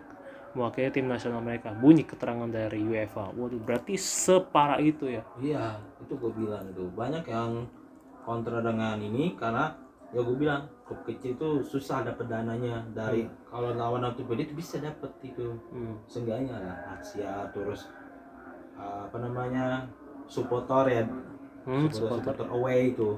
mewakili 0.55 0.93
tim 0.93 1.09
nasional 1.09 1.43
mereka. 1.43 1.73
Bunyi 1.75 2.07
keterangan 2.07 2.49
dari 2.49 2.81
UEFA. 2.81 3.33
Waduh, 3.35 3.61
berarti 3.61 3.97
separah 3.99 4.79
itu 4.79 5.11
ya. 5.11 5.23
Iya, 5.41 5.81
itu 6.01 6.13
gue 6.17 6.33
bilang 6.33 6.71
tuh 6.73 6.89
banyak 6.93 7.25
yang 7.27 7.67
kontra 8.23 8.63
dengan 8.63 8.97
ini 9.03 9.35
karena 9.35 9.75
ya 10.13 10.21
gue 10.21 10.37
bilang 10.37 10.69
klub 10.85 11.01
kecil 11.03 11.33
itu 11.33 11.49
susah 11.63 12.05
dapet 12.05 12.29
dananya 12.29 12.85
dari 12.91 13.25
kalau 13.47 13.73
lawan 13.73 14.05
ortopedi 14.05 14.45
itu 14.45 14.55
bisa 14.55 14.77
dapet 14.79 15.09
itu 15.23 15.57
Hmm. 15.73 15.97
seenggaknya 16.05 16.53
lah 16.55 16.77
Asia 16.95 17.49
terus 17.51 17.89
uh, 18.77 19.09
apa 19.09 19.17
namanya 19.19 19.89
supporter 20.27 20.85
ya 20.91 21.03
Hmm, 21.63 21.87
supporter, 21.89 22.35
supporter. 22.35 22.47
away 22.51 22.91
itu 22.91 23.17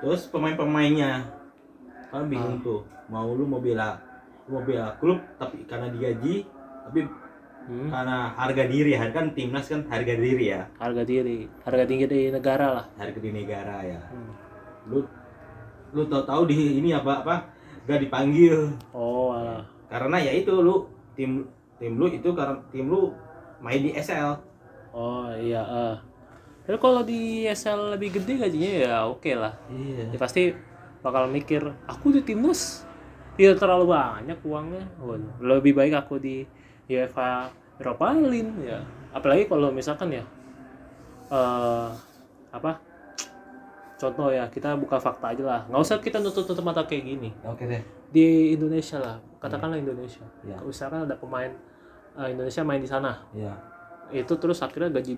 terus 0.00 0.26
pemain-pemainnya 0.26 1.28
kan 2.08 2.26
bingung 2.26 2.58
Ah. 2.58 2.64
tuh 2.64 2.80
mau 3.06 3.30
lu 3.30 3.44
mau 3.44 3.60
bela 3.60 4.00
lu 4.44 4.58
mau 4.58 4.64
bela 4.64 4.98
klub 4.98 5.22
tapi 5.36 5.62
karena 5.64 5.86
digaji 5.88 6.42
tapi 6.82 7.06
Hmm. 7.62 7.86
karena 7.86 8.34
harga 8.34 8.66
diri 8.66 8.98
kan 9.14 9.30
timnas 9.30 9.70
kan 9.70 9.86
harga 9.86 10.18
diri 10.18 10.50
ya 10.50 10.66
Harga 10.76 11.06
diri, 11.06 11.46
harga 11.62 11.84
tinggi 11.86 12.06
di 12.06 12.20
negara 12.28 12.66
lah. 12.74 12.84
harga 12.98 13.14
di 13.16 13.30
negara 13.30 13.76
ya 13.86 14.02
Hmm. 14.10 14.34
lu 14.90 15.06
lu 15.92 16.02
tau 16.08 16.24
tahu 16.24 16.42
di 16.48 16.80
ini 16.80 16.90
apa 16.90 17.20
apa 17.20 17.34
gak 17.84 18.00
dipanggil 18.00 18.72
Oh, 18.92 19.32
alah. 19.32 19.60
karena 19.86 20.16
ya 20.18 20.32
itu 20.32 20.50
lu 20.50 20.88
tim 21.12 21.44
tim 21.76 21.92
lu 21.94 22.08
itu 22.08 22.32
karena 22.32 22.56
tim 22.72 22.88
lu 22.88 23.12
main 23.60 23.78
di 23.78 23.92
SL 23.92 24.36
Oh 24.92 25.28
iya. 25.32 25.64
ah. 25.64 25.96
Tapi 26.62 26.76
kalau 26.76 27.00
di 27.00 27.48
SL 27.48 27.96
lebih 27.96 28.20
gede 28.20 28.36
gajinya 28.38 28.70
ya 28.70 28.94
oke 29.04 29.32
lah. 29.32 29.56
iya 29.68 30.04
Ya 30.08 30.18
pasti 30.20 30.52
bakal 31.00 31.26
mikir, 31.26 31.64
aku 31.88 32.12
di 32.12 32.20
timnas 32.22 32.84
tidak 33.34 33.56
terlalu 33.58 33.90
banyak 33.90 34.36
uangnya. 34.44 34.84
Lebih 35.40 35.72
baik 35.74 35.96
aku 35.96 36.20
di 36.20 36.44
UEFA 36.86 37.48
Europa 37.80 38.12
League 38.14 38.52
ya. 38.62 38.84
Apalagi 39.10 39.48
kalau 39.48 39.72
misalkan 39.72 40.12
ya 40.12 40.24
eh 41.32 41.88
apa? 42.52 42.78
Contoh 44.02 44.28
ya, 44.28 44.50
kita 44.50 44.74
buka 44.74 44.98
fakta 44.98 45.30
aja 45.30 45.44
lah. 45.44 45.60
Nggak 45.66 45.78
usah 45.80 45.96
kita 45.96 46.18
nutup-nutup 46.18 46.60
mata 46.60 46.82
kayak 46.82 47.06
gini. 47.06 47.30
oke 47.40 47.62
deh 47.62 47.82
Di 48.10 48.52
Indonesia 48.52 48.98
lah, 48.98 49.16
katakanlah 49.38 49.78
Indonesia. 49.78 50.26
Iya. 50.42 50.58
Misalkan 50.60 51.06
ada 51.06 51.14
pemain 51.14 51.54
eh, 52.12 52.28
Indonesia 52.28 52.60
main 52.60 52.78
di 52.78 52.86
sana, 52.86 53.22
ya 53.32 53.54
itu 54.12 54.34
terus 54.36 54.60
akhirnya 54.60 54.92
gaji 54.92 55.16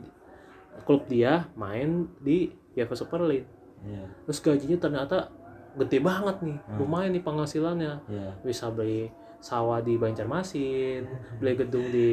klub 0.83 1.03
dia 1.05 1.51
main 1.55 2.07
di 2.21 2.47
UEFA 2.73 2.95
Super 2.95 3.23
League 3.23 3.47
iya 3.83 4.07
terus 4.23 4.39
gajinya 4.39 4.79
ternyata 4.79 5.27
gede 5.75 5.99
banget 5.99 6.37
nih 6.41 6.59
Hmm. 6.63 6.79
lumayan 6.79 7.11
nih 7.11 7.19
penghasilannya 7.21 7.93
iya 8.07 8.31
bisa 8.41 8.71
beli 8.71 9.11
sawah 9.39 9.79
di 9.79 9.99
Banjarmasin 9.99 11.03
beli 11.37 11.53
gedung 11.57 11.91
di 11.91 12.11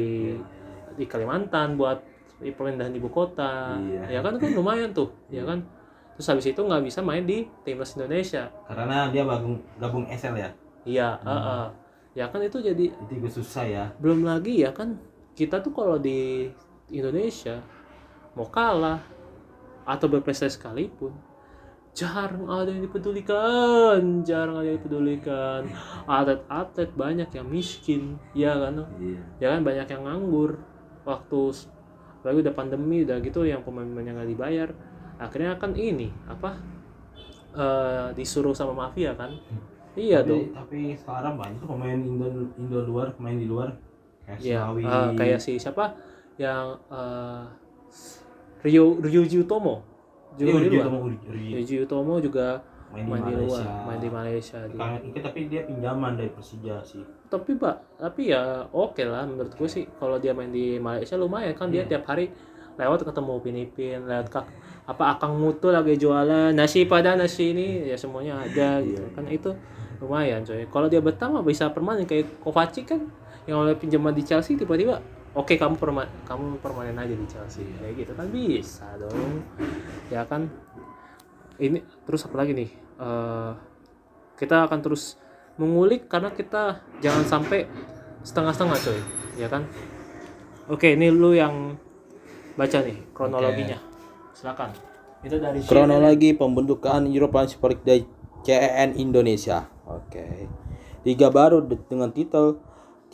di 0.92 1.04
Kalimantan 1.06 1.74
buat 1.74 2.02
pemindahan 2.42 2.90
ibu 2.90 3.06
kota 3.06 3.78
Iya. 3.78 4.18
ya 4.18 4.20
kan 4.20 4.34
kan 4.36 4.50
lumayan 4.50 4.90
tuh 4.90 5.14
ya 5.28 5.46
kan 5.46 5.62
terus 6.14 6.26
habis 6.28 6.46
itu 6.46 6.60
nggak 6.60 6.82
bisa 6.84 7.00
main 7.00 7.24
di 7.24 7.48
timnas 7.62 7.96
Indonesia. 7.96 8.52
Karena 8.68 9.08
dia 9.08 9.22
gabung 9.24 9.56
gabung 9.76 10.04
SL 10.06 10.36
ya? 10.36 10.50
Iya 10.82 11.08
Hmm. 11.20 11.28
heeh. 11.30 11.66
ya 12.12 12.28
kan 12.28 12.44
itu 12.44 12.60
jadi 12.60 12.92
itu 12.92 13.28
susah 13.32 13.64
ya. 13.64 13.84
belum 13.96 14.28
lagi 14.28 14.60
ya 14.60 14.68
kan 14.76 15.00
kita 15.32 15.64
tuh 15.64 15.72
kalau 15.72 15.96
di 15.96 16.52
Indonesia 16.92 17.56
mau 18.36 18.44
kalah 18.52 19.00
atau 19.88 20.06
berprestasi 20.12 20.60
sekalipun 20.60 21.16
jarang 21.96 22.44
ada 22.48 22.68
yang 22.68 22.84
dipedulikan 22.84 24.20
jarang 24.24 24.60
ada 24.60 24.68
yang 24.68 24.76
dipedulikan. 24.80 25.60
Atlet-atlet 26.04 26.90
banyak 26.92 27.28
yang 27.32 27.46
miskin 27.48 28.16
ya 28.32 28.56
kan? 28.60 28.84
Iya. 29.00 29.20
Ya 29.40 29.46
kan 29.56 29.60
banyak 29.64 29.86
yang 29.88 30.02
nganggur. 30.04 30.60
Waktu 31.08 31.40
apalagi 32.22 32.38
udah 32.46 32.54
pandemi 32.54 33.02
udah 33.02 33.18
gitu 33.18 33.42
yang 33.42 33.64
pemain-pemain 33.66 34.06
yang 34.06 34.16
nggak 34.20 34.30
dibayar 34.30 34.68
akhirnya 35.22 35.54
kan 35.54 35.72
ini 35.72 36.10
apa 36.24 36.50
eh, 37.52 38.06
disuruh 38.12 38.52
sama 38.52 38.72
mafia 38.72 39.12
kan? 39.12 39.30
Iya 39.92 40.20
tapi, 40.20 40.28
tuh 40.28 40.42
tapi 40.52 40.78
sekarang 40.94 41.34
banyak 41.36 41.58
tuh 41.58 41.68
pemain 41.68 41.98
Indo 41.98 42.26
Indo 42.56 42.80
luar 42.82 43.12
pemain 43.12 43.36
di 43.36 43.44
luar. 43.44 43.68
Kayak 44.22 44.38
Ya, 44.40 44.60
Slawi 44.64 44.82
eh, 44.82 45.08
kayak 45.14 45.38
si 45.38 45.52
siapa? 45.56 45.92
Yang 46.34 46.66
Ryo 48.62 48.84
Ryuji 48.98 49.36
Utomo 49.38 49.82
juga 50.32 50.48
Iya, 50.54 50.64
di 50.64 50.68
luar. 50.72 50.86
Uri- 51.02 51.20
Ryuji 51.52 51.74
Utomo 51.82 52.16
juga 52.16 52.62
main 52.88 53.04
di 53.04 53.10
main 53.10 53.22
di 53.22 53.32
luar, 53.34 53.48
Malaysia. 53.64 53.84
main 53.84 54.00
di 54.00 54.10
Malaysia. 54.10 54.58
Kan 54.70 54.90
itu 55.02 55.18
tapi 55.18 55.40
dia 55.46 55.62
pinjaman 55.64 56.12
dari 56.14 56.30
Persija 56.30 56.76
sih. 56.82 57.02
Tapi 57.26 57.56
pak, 57.56 57.76
tapi 57.98 58.28
ya 58.28 58.64
oke 58.68 59.02
lah 59.02 59.24
menurut 59.24 59.50
gue 59.50 59.64
sih. 59.66 59.84
Kalau 59.90 60.16
dia 60.16 60.32
main 60.32 60.48
di 60.48 60.76
Malaysia 60.78 61.16
lumayan 61.16 61.52
kan 61.52 61.68
dia 61.68 61.82
Iya. 61.82 61.90
tiap 61.90 62.04
hari 62.06 62.32
lewat 62.72 63.04
ketemu 63.04 63.34
Pinipin, 63.40 63.98
lewat 64.04 64.28
kak 64.30 64.46
apa 64.82 65.14
akang 65.14 65.38
mutu 65.38 65.70
lagi 65.70 65.94
jualan? 65.94 66.50
Nasi 66.50 66.84
pada 66.84 67.14
nasi 67.14 67.54
ini 67.54 67.86
ya 67.86 67.94
semuanya 67.94 68.42
ada 68.42 68.82
gitu 68.82 68.98
Iya. 68.98 69.14
kan. 69.14 69.24
Itu 69.26 69.50
lumayan 70.02 70.42
coy. 70.42 70.66
Kalau 70.66 70.90
dia 70.90 70.98
betah 70.98 71.30
mah 71.30 71.40
bisa 71.40 71.70
permanen 71.70 72.02
kayak 72.02 72.42
Kovacic 72.42 72.90
kan 72.90 73.00
yang 73.46 73.62
oleh 73.62 73.74
pinjaman 73.74 74.10
di 74.10 74.22
Chelsea 74.22 74.54
tiba-tiba 74.54 74.98
oke 75.34 75.54
kamu 75.54 75.74
perma 75.78 76.06
kamu 76.26 76.58
permanen 76.58 76.94
aja 76.94 77.14
di 77.14 77.26
Chelsea 77.26 77.62
kayak 77.78 77.94
gitu 77.96 78.12
kan. 78.12 78.26
Bisa 78.28 78.86
dong. 78.98 79.46
Ya 80.10 80.26
kan? 80.26 80.50
Ini 81.56 81.78
terus 82.02 82.26
apa 82.26 82.42
lagi 82.42 82.52
nih? 82.52 82.70
Eh, 82.98 83.50
kita 84.34 84.66
akan 84.66 84.78
terus 84.82 85.14
mengulik 85.54 86.10
karena 86.10 86.34
kita 86.34 86.82
jangan 86.98 87.22
sampai 87.22 87.70
setengah-setengah 88.26 88.78
coy. 88.82 88.98
Ya 89.38 89.46
kan? 89.46 89.62
Oke 90.66 90.94
ini 90.94 91.06
lu 91.10 91.34
yang 91.34 91.78
baca 92.54 92.78
nih 92.82 92.98
kronologinya 93.14 93.91
silakan 94.42 94.74
itu 95.22 95.38
dari 95.38 95.62
Kronologi 95.62 96.34
pembentukan 96.34 97.06
European 97.06 97.46
Super 97.46 97.78
League 97.78 97.86
dari 97.86 98.02
CEN 98.42 98.98
Indonesia. 98.98 99.70
Oke. 99.86 100.50
Liga 101.06 101.30
baru 101.30 101.62
de- 101.62 101.78
dengan 101.86 102.10
titel 102.10 102.58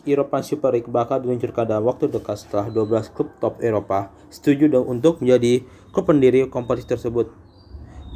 European 0.09 0.41
Super 0.41 0.73
League 0.73 0.89
bakal 0.89 1.21
diluncurkan 1.21 1.69
dalam 1.69 1.85
waktu 1.85 2.09
dekat 2.09 2.49
setelah 2.49 2.73
12 2.73 3.13
klub 3.13 3.29
top 3.45 3.61
Eropa 3.61 4.09
setuju 4.33 4.73
dan 4.73 4.89
untuk 4.89 5.21
menjadi 5.21 5.69
klub 5.93 6.09
pendiri 6.09 6.49
kompetisi 6.49 6.97
tersebut. 6.97 7.29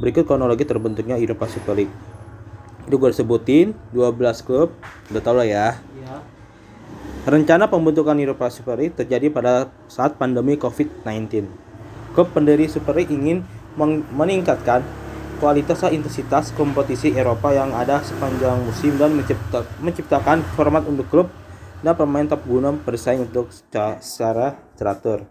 Berikut 0.01 0.25
kronologi 0.25 0.65
terbentuknya 0.65 1.21
European 1.21 1.53
Super 1.53 1.85
League. 1.85 1.93
Itu 2.89 2.97
gue 2.97 3.13
sebutin 3.13 3.77
12 3.93 4.41
klub, 4.41 4.73
udah 5.13 5.21
tau 5.21 5.37
lah 5.37 5.45
ya. 5.45 5.77
ya 6.01 6.17
Rencana 7.29 7.69
pembentukan 7.69 8.17
Europa 8.17 8.49
Super 8.49 8.81
League 8.81 8.97
terjadi 8.97 9.29
pada 9.29 9.69
saat 9.85 10.17
pandemi 10.17 10.57
COVID-19. 10.57 11.45
Klub 12.13 12.29
pendiri 12.29 12.69
Super 12.69 12.93
League 12.93 13.09
ingin 13.09 13.41
meningkatkan 14.13 14.85
kualitas 15.41 15.81
dan 15.81 15.97
intensitas 15.97 16.53
kompetisi 16.53 17.11
Eropa 17.11 17.51
yang 17.51 17.73
ada 17.73 17.99
sepanjang 18.05 18.63
musim 18.63 18.95
dan 18.95 19.17
mencipta- 19.17 19.67
menciptakan 19.81 20.45
format 20.53 20.85
untuk 20.85 21.09
klub 21.09 21.27
dan 21.83 21.97
pemain 21.97 22.23
top 22.23 22.45
guna 22.47 22.71
bersaing 22.71 23.27
untuk 23.27 23.51
seca- 23.51 23.99
secara 23.99 24.55
teratur. 24.77 25.27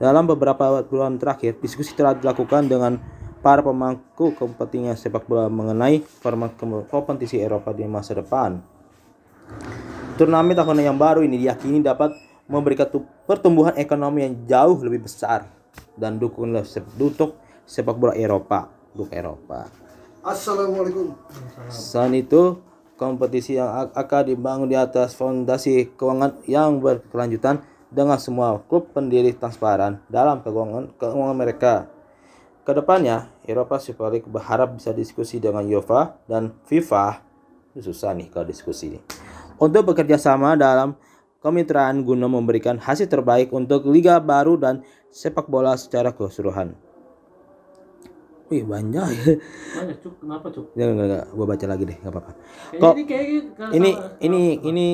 Dalam 0.00 0.24
beberapa 0.24 0.80
bulan 0.82 1.20
terakhir, 1.20 1.60
diskusi 1.60 1.92
telah 1.92 2.16
dilakukan 2.16 2.66
dengan 2.66 2.96
para 3.44 3.60
pemangku 3.60 4.32
kepentingan 4.32 4.96
sepak 4.96 5.28
bola 5.28 5.46
mengenai 5.52 6.00
format 6.02 6.56
kom- 6.56 6.88
kompetisi 6.88 7.36
Eropa 7.36 7.76
di 7.76 7.84
masa 7.84 8.16
depan. 8.16 8.58
Turnamen 10.16 10.56
tahunan 10.56 10.84
yang 10.84 10.98
baru 11.00 11.24
ini 11.24 11.40
diyakini 11.40 11.84
dapat 11.84 12.12
memberikan 12.50 12.90
tu- 12.90 13.06
pertumbuhan 13.30 13.78
ekonomi 13.78 14.26
yang 14.26 14.34
jauh 14.50 14.82
lebih 14.82 15.06
besar 15.06 15.46
dan 15.94 16.18
dukungan 16.18 16.66
se- 16.66 16.82
untuk 16.98 17.38
sepak 17.62 17.94
bola 17.94 18.14
Eropa, 18.18 18.66
untuk 18.90 19.14
Eropa. 19.14 19.70
Assalamualaikum. 20.26 21.14
Selain 21.70 22.12
itu, 22.18 22.58
kompetisi 22.98 23.56
yang 23.56 23.88
akan 23.94 24.22
dibangun 24.26 24.68
di 24.68 24.76
atas 24.76 25.14
fondasi 25.16 25.94
keuangan 25.94 26.42
yang 26.44 26.82
berkelanjutan 26.82 27.62
dengan 27.88 28.18
semua 28.20 28.60
klub 28.66 28.92
pendiri 28.92 29.32
transparan 29.32 30.02
dalam 30.10 30.42
keuangan, 30.44 30.92
keuangan 30.98 31.36
mereka. 31.38 31.74
Ke 32.66 32.76
depannya, 32.76 33.32
Eropa 33.48 33.80
Super 33.80 34.12
League 34.12 34.28
berharap 34.28 34.76
bisa 34.76 34.92
diskusi 34.92 35.40
dengan 35.40 35.64
UEFA 35.64 36.18
dan 36.28 36.52
FIFA. 36.68 37.24
Susah 37.80 38.12
nih 38.12 38.28
kalau 38.28 38.44
diskusi 38.44 38.92
ini. 38.94 39.00
Untuk 39.56 39.94
bekerja 39.94 40.20
sama 40.20 40.58
dalam 40.58 40.98
kemitraan 41.40 42.04
guna 42.04 42.28
memberikan 42.28 42.76
hasil 42.76 43.08
terbaik 43.08 43.48
untuk 43.50 43.88
liga 43.88 44.20
baru 44.20 44.60
dan 44.60 44.84
sepak 45.08 45.48
bola 45.48 45.74
secara 45.74 46.12
keseluruhan. 46.12 46.76
Wih 48.50 48.66
banyak. 48.66 49.06
banyak 49.78 49.96
cuk 50.02 50.14
kenapa 50.20 50.50
cuk 50.50 50.74
Enggak, 50.74 50.88
enggak, 50.90 51.06
enggak. 51.06 51.26
Gua 51.32 51.46
baca 51.46 51.66
lagi 51.70 51.84
deh, 51.86 51.96
nggak 52.02 52.12
apa-apa. 52.12 52.32
Kok- 52.76 52.94
ini 52.98 53.04
kayak 53.06 53.26
Ini, 53.70 53.90
ini, 54.26 54.42
ini, 54.66 54.86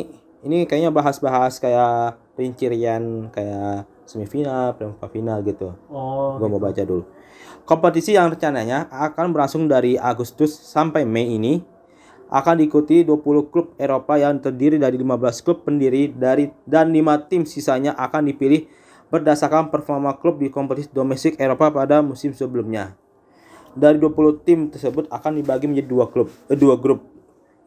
ini 0.45 0.59
kayaknya 0.69 0.93
bahas-bahas 0.93 1.57
kayak 1.57 2.21
rincian 2.37 3.33
kayak 3.33 3.89
semifinal, 4.05 4.77
perempat 4.77 5.09
final 5.09 5.41
gitu. 5.41 5.73
oh 5.89 6.37
Gua 6.37 6.49
mau 6.53 6.61
baca 6.61 6.85
dulu. 6.85 7.09
Kompetisi 7.67 8.15
yang 8.15 8.31
rencananya 8.31 8.87
akan 8.93 9.35
berlangsung 9.35 9.67
dari 9.67 9.97
Agustus 9.99 10.55
sampai 10.55 11.03
Mei 11.03 11.35
ini 11.35 11.65
akan 12.27 12.59
diikuti 12.59 13.07
20 13.07 13.53
klub 13.55 13.73
Eropa 13.79 14.19
yang 14.19 14.43
terdiri 14.43 14.83
dari 14.83 14.99
15 14.99 15.45
klub 15.47 15.63
pendiri 15.63 16.11
dari 16.11 16.51
dan 16.67 16.91
5 16.91 17.31
tim 17.31 17.43
sisanya 17.47 17.95
akan 17.95 18.27
dipilih 18.35 18.67
berdasarkan 19.07 19.71
performa 19.71 20.19
klub 20.19 20.43
di 20.43 20.51
kompetisi 20.51 20.91
domestik 20.91 21.39
Eropa 21.39 21.71
pada 21.71 22.03
musim 22.03 22.35
sebelumnya. 22.35 22.99
Dari 23.77 24.01
20 24.01 24.43
tim 24.43 24.67
tersebut 24.73 25.07
akan 25.13 25.39
dibagi 25.39 25.69
menjadi 25.69 25.87
dua 25.87 26.09
klub, 26.09 26.33
eh, 26.51 26.57
dua 26.59 26.75
grup 26.81 27.05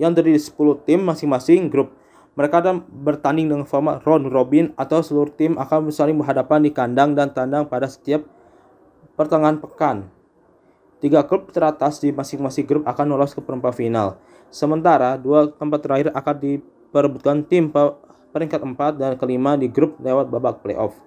yang 0.01 0.11
terdiri 0.11 0.39
10 0.39 0.81
tim 0.83 0.99
masing-masing 1.05 1.69
grup. 1.69 1.95
Mereka 2.33 2.63
akan 2.63 2.87
bertanding 3.03 3.51
dengan 3.51 3.67
format 3.67 3.99
round 4.07 4.31
robin 4.31 4.71
atau 4.79 5.03
seluruh 5.03 5.31
tim 5.35 5.59
akan 5.59 5.91
saling 5.91 6.15
berhadapan 6.15 6.63
di 6.63 6.71
kandang 6.71 7.11
dan 7.11 7.35
tandang 7.35 7.67
pada 7.67 7.85
setiap 7.91 8.23
pertengahan 9.19 9.59
pekan. 9.59 10.07
Tiga 11.03 11.23
klub 11.27 11.51
teratas 11.51 11.99
di 11.99 12.11
masing-masing 12.11 12.63
grup 12.67 12.83
akan 12.87 13.05
lolos 13.11 13.35
ke 13.35 13.39
perempat 13.43 13.75
final. 13.75 14.19
Sementara 14.49 15.13
dua 15.17 15.49
tempat 15.49 15.79
terakhir 15.85 16.07
akan 16.13 16.35
diperebutkan 16.41 17.45
tim 17.45 17.69
pe- 17.69 17.95
peringkat 18.33 18.61
4 18.61 18.97
dan 18.97 19.11
kelima 19.17 19.57
di 19.57 19.69
grup 19.69 19.97
lewat 20.01 20.29
babak 20.29 20.61
playoff. 20.65 20.97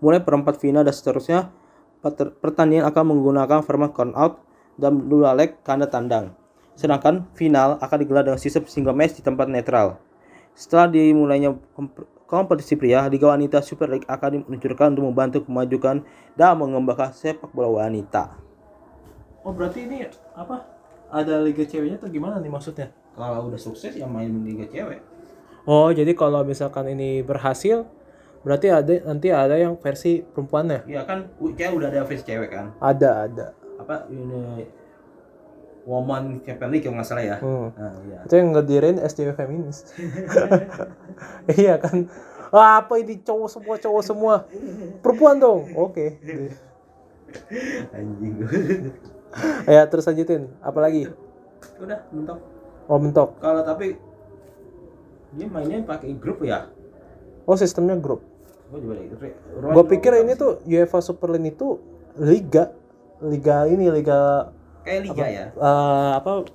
Mulai 0.00 0.20
perempat 0.24 0.56
final 0.56 0.80
dan 0.80 0.96
seterusnya, 0.96 1.52
per- 2.00 2.32
pertandingan 2.40 2.88
akan 2.88 3.04
menggunakan 3.16 3.60
format 3.60 3.92
count 3.92 4.16
out 4.16 4.40
dan 4.80 5.08
dua 5.12 5.36
leg 5.36 5.60
kanda 5.60 5.84
tandang. 5.84 6.32
Sedangkan 6.72 7.28
final 7.36 7.76
akan 7.84 7.96
digelar 8.00 8.24
dengan 8.24 8.40
sistem 8.40 8.64
single 8.64 8.96
match 8.96 9.20
di 9.20 9.22
tempat 9.24 9.44
netral. 9.52 10.00
Setelah 10.56 10.88
dimulainya 10.88 11.52
komp- 11.76 12.08
kompetisi 12.24 12.80
pria, 12.80 13.04
Liga 13.12 13.28
Wanita 13.28 13.60
Super 13.60 13.92
League 13.92 14.08
akan 14.08 14.40
diluncurkan 14.40 14.96
untuk 14.96 15.04
membantu 15.04 15.38
memajukan 15.44 16.00
dan 16.32 16.52
mengembangkan 16.56 17.12
sepak 17.12 17.52
bola 17.52 17.84
wanita. 17.84 18.40
oh 19.40 19.52
berarti 19.56 19.88
ini 19.88 20.04
apa 20.36 20.79
ada 21.10 21.34
liga 21.40 21.62
ceweknya 21.62 21.98
atau 21.98 22.08
gimana 22.08 22.38
nih 22.38 22.48
maksudnya 22.48 22.88
Kalau 23.10 23.46
udah 23.46 23.58
sukses 23.58 23.92
ya 23.92 24.06
main 24.06 24.30
liga 24.40 24.64
cewek. 24.64 25.02
oh 25.64 25.90
jadi 25.90 26.14
kalau 26.14 26.40
misalkan 26.42 26.88
ini 26.88 27.20
berhasil 27.20 27.84
berarti 28.40 28.70
ada 28.70 28.92
nanti 29.04 29.28
ada 29.28 29.52
yang 29.54 29.76
versi 29.76 30.22
perempuannya 30.22 30.88
Iya 30.88 31.04
kan, 31.04 31.28
kayak 31.52 31.72
udah 31.74 31.88
ada 31.88 32.02
face 32.04 32.22
cewek 32.22 32.48
kan. 32.48 32.72
ada 32.78 33.26
ada 33.26 33.46
Apa 33.76 34.08
ini 34.08 34.64
Woman 35.82 36.40
Champions 36.40 36.70
League 36.70 36.84
kalau 36.84 36.96
nggak 36.96 37.08
salah 37.08 37.24
ya. 37.24 37.36
Hmm. 37.40 37.72
Nah, 37.72 37.92
iya. 38.04 38.18
itu 38.22 38.34
yang 38.36 38.48
ngedirin 38.52 38.96
SJW 39.00 39.32
feminis 39.32 39.78
iya 41.60 41.76
kan 41.76 42.04
ah, 42.50 42.80
apa 42.80 42.96
ini 42.96 43.18
cowok 43.18 43.48
semua 43.48 43.76
cowok 43.76 44.02
semua 44.02 44.34
perempuan 45.00 45.36
dong 45.36 45.72
oke 45.74 46.06
Anjing. 47.96 48.34
ya 49.74 49.82
terus 49.86 50.06
lanjutin 50.06 50.50
apalagi 50.60 51.10
udah 51.80 52.00
mentok. 52.10 52.38
oh 52.88 52.98
mentok 52.98 53.30
Kalau 53.38 53.62
tapi 53.62 53.96
dia 55.30 55.46
mainnya 55.46 55.84
pakai 55.86 56.16
grup 56.18 56.42
ya. 56.42 56.66
oh 57.46 57.56
sistemnya 57.56 57.94
grup 57.98 58.22
Gue 58.70 58.78
gue 59.74 59.84
pikir 59.98 60.14
ini 60.22 60.38
tuh 60.38 60.62
UEFA 60.62 61.02
Super 61.02 61.34
League 61.34 61.58
itu 61.58 61.82
liga 62.14 62.70
liga 63.18 63.66
ini 63.66 63.90
liga 63.90 64.50
kayak 64.86 65.00
liga 65.10 65.26
ya. 65.26 65.44
eh, 65.52 66.10
apa 66.16 66.46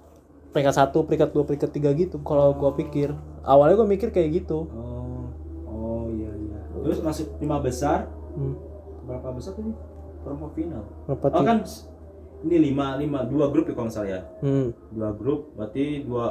peringkat 0.55 0.75
satu 0.75 1.03
peringkat 1.03 1.29
dua 1.35 1.43
peringkat 1.43 1.71
tiga 1.75 1.91
gitu 1.91 2.23
kalau 2.23 2.55
gua 2.55 2.71
pikir 2.71 3.11
awalnya 3.43 3.75
gua 3.75 3.87
mikir 3.91 4.09
kayak 4.09 4.39
gitu 4.43 4.65
Oh, 4.71 5.27
oh 5.67 6.03
iya 6.15 6.31
iya. 6.31 6.59
Terus 6.79 7.03
masuk 7.03 7.27
lima 7.43 7.59
besar, 7.59 8.07
hmm. 8.39 8.55
berapa 9.03 9.35
besar 9.35 9.51
tadi? 9.59 9.75
Perempat 10.23 10.51
final. 10.55 10.83
berapa 11.05 11.25
Oh 11.35 11.43
kan 11.43 11.57
ini 12.45 12.69
lima 12.69 12.93
lima 12.95 13.25
dua 13.25 13.49
grup 13.49 13.65
ya 13.65 13.73
kalau 13.73 13.89
nggak 13.89 13.95
salah 13.95 14.09
ya. 14.11 14.21
hmm. 14.39 14.67
Dua 14.93 15.09
grup 15.11 15.49
berarti 15.53 16.05
dua 16.05 16.25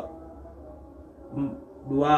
dua 1.84 2.14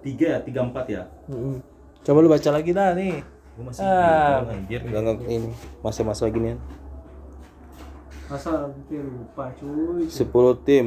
tiga 0.00 0.26
ya 0.34 0.40
tiga 0.42 0.60
empat 0.62 0.84
ya. 0.88 1.02
hmm. 1.26 1.62
coba 2.02 2.18
lu 2.18 2.28
baca 2.28 2.50
lagi 2.50 2.70
dah 2.70 2.92
nih 2.92 3.22
Gue 3.54 3.66
masih 3.66 3.82
Ah. 3.82 4.46
anjir 4.46 4.80
nggak 4.80 5.00
nggak 5.00 5.18
ini 5.26 5.50
masa-masa 5.80 6.26
gini 6.26 6.54
masa 8.26 8.50
nanti 8.66 8.94
lupa 8.94 9.50
cuy 9.56 10.04
10 10.04 10.62
tim 10.62 10.86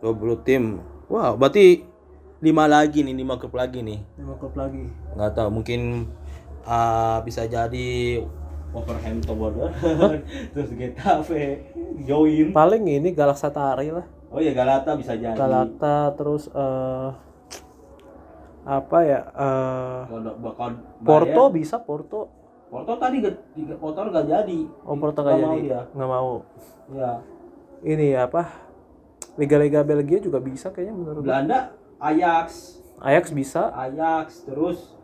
20 0.00 0.42
tim 0.42 0.62
wow 1.06 1.36
berarti 1.36 1.84
lima 2.40 2.66
lagi 2.66 3.06
nih 3.06 3.14
lima 3.14 3.38
klub 3.38 3.54
lagi 3.54 3.84
nih 3.84 4.02
lima 4.18 4.34
klub 4.34 4.56
lagi 4.56 4.90
nggak 5.14 5.30
tahu 5.32 5.48
mungkin 5.52 6.10
ah, 6.64 7.22
bisa 7.22 7.44
jadi 7.44 8.22
Wolverhampton 8.72 9.36
Wanderers 9.36 9.78
terus 10.56 10.70
Getafe 10.72 11.70
join. 12.02 12.48
Paling 12.56 12.84
ini 12.88 13.12
Galatasaray 13.12 13.92
lah. 13.92 14.06
Oh 14.32 14.40
ya 14.40 14.56
Galata 14.56 14.96
bisa 14.96 15.12
jadi. 15.12 15.36
Galata 15.36 16.16
terus 16.16 16.48
eh 16.48 17.10
apa 18.62 18.98
ya 19.02 19.20
eh 19.26 20.00
Kalau 20.06 20.32
bakal 20.38 20.68
Porto 21.02 21.42
bisa 21.52 21.76
Porto. 21.82 22.30
Porto 22.72 22.96
tadi 22.96 23.20
tiga- 23.20 23.76
Porto 23.76 24.00
nggak 24.08 24.26
jadi. 24.26 24.60
Oh 24.88 24.96
Porto 24.96 25.20
nggak 25.20 25.38
jadi. 25.38 25.60
dia. 25.60 25.80
nggak 25.92 26.08
mau. 26.08 26.46
Ya 26.88 27.20
ini 27.82 28.14
apa? 28.14 28.48
Liga-liga 29.34 29.82
Belgia 29.82 30.22
juga 30.22 30.38
bisa 30.38 30.70
kayaknya 30.70 30.94
menurut. 30.94 31.22
Belanda 31.26 31.74
Ajax. 31.98 32.78
Ajax 33.02 33.24
bisa. 33.34 33.68
Ajax 33.74 34.46
terus 34.46 34.94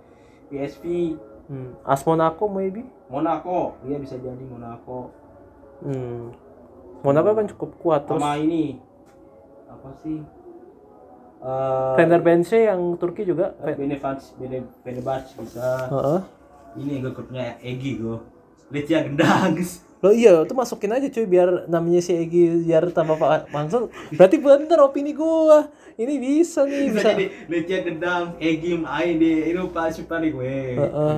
PSV 0.49 1.19
hmm. 1.51 1.85
AS 1.85 2.03
Monaco 2.07 2.47
maybe. 2.47 2.87
Monaco. 3.11 3.77
Dia 3.85 3.99
bisa 3.99 4.17
jadi 4.17 4.45
Monaco. 4.47 5.11
Hmm. 5.83 6.31
Monaco 7.03 7.31
kan 7.35 7.47
cukup 7.51 7.71
kuat 7.79 8.03
terus 8.07 8.21
sama 8.21 8.39
ini 8.39 8.83
apa 9.69 9.91
sih 10.03 10.19
Eh, 11.39 11.95
Fenerbahce 11.95 12.67
yang 12.67 12.99
Turki 12.99 13.23
juga 13.23 13.55
Benefac, 13.63 14.19
Bene, 14.43 14.67
Fenerbahce 14.83 15.39
bisa. 15.39 15.87
Heeh. 15.87 16.21
Ini 16.83 16.99
gue 16.99 17.15
grupnya 17.15 17.55
Egi 17.63 18.03
gue. 18.03 18.19
Lecia 18.75 19.07
Gendang. 19.07 19.55
Lo 20.03 20.11
iya, 20.11 20.43
itu 20.43 20.51
masukin 20.51 20.91
aja 20.95 21.07
cuy 21.07 21.27
biar 21.31 21.71
namanya 21.71 22.03
si 22.03 22.19
Egi 22.19 22.67
biar 22.67 22.91
tambah 22.91 23.15
Pak 23.15 23.55
Mansur. 23.55 23.87
Berarti 24.11 24.43
bener 24.43 24.83
opini 24.83 25.15
gua. 25.15 25.71
Ini 25.95 26.15
bisa 26.19 26.67
nih, 26.67 26.91
Bisa 26.91 27.15
Lecia 27.47 27.87
Gendang, 27.87 28.35
Egi 28.43 28.75
main 28.75 29.15
di 29.15 29.47
Eropa 29.47 29.87
Super 29.95 30.19
League 30.19 30.35
gue. 30.35 30.75
Heeh. 30.75 31.15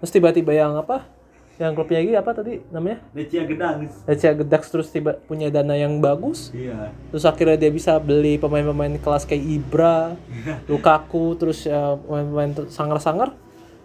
Terus 0.00 0.12
tiba-tiba 0.16 0.56
yang 0.56 0.80
apa? 0.80 1.11
Yang 1.60 1.72
klubnya 1.76 1.98
Egi 2.00 2.12
apa 2.16 2.30
tadi 2.32 2.64
namanya? 2.68 2.98
Lecia 3.12 3.44
Gendang. 3.44 3.84
Lecia 4.08 4.32
Gedax 4.32 4.62
terus 4.72 4.88
tiba 4.88 5.20
punya 5.20 5.52
dana 5.52 5.76
yang 5.76 6.00
bagus. 6.00 6.48
Iya. 6.50 6.90
Terus 7.12 7.24
akhirnya 7.24 7.60
dia 7.60 7.70
bisa 7.70 8.00
beli 8.00 8.40
pemain-pemain 8.40 8.96
kelas 8.96 9.28
kayak 9.28 9.44
Ibra, 9.44 10.16
Lukaku, 10.70 11.36
terus 11.36 11.64
ya 11.64 11.96
pemain-pemain 11.98 12.66
sangar-sangar. 12.66 13.36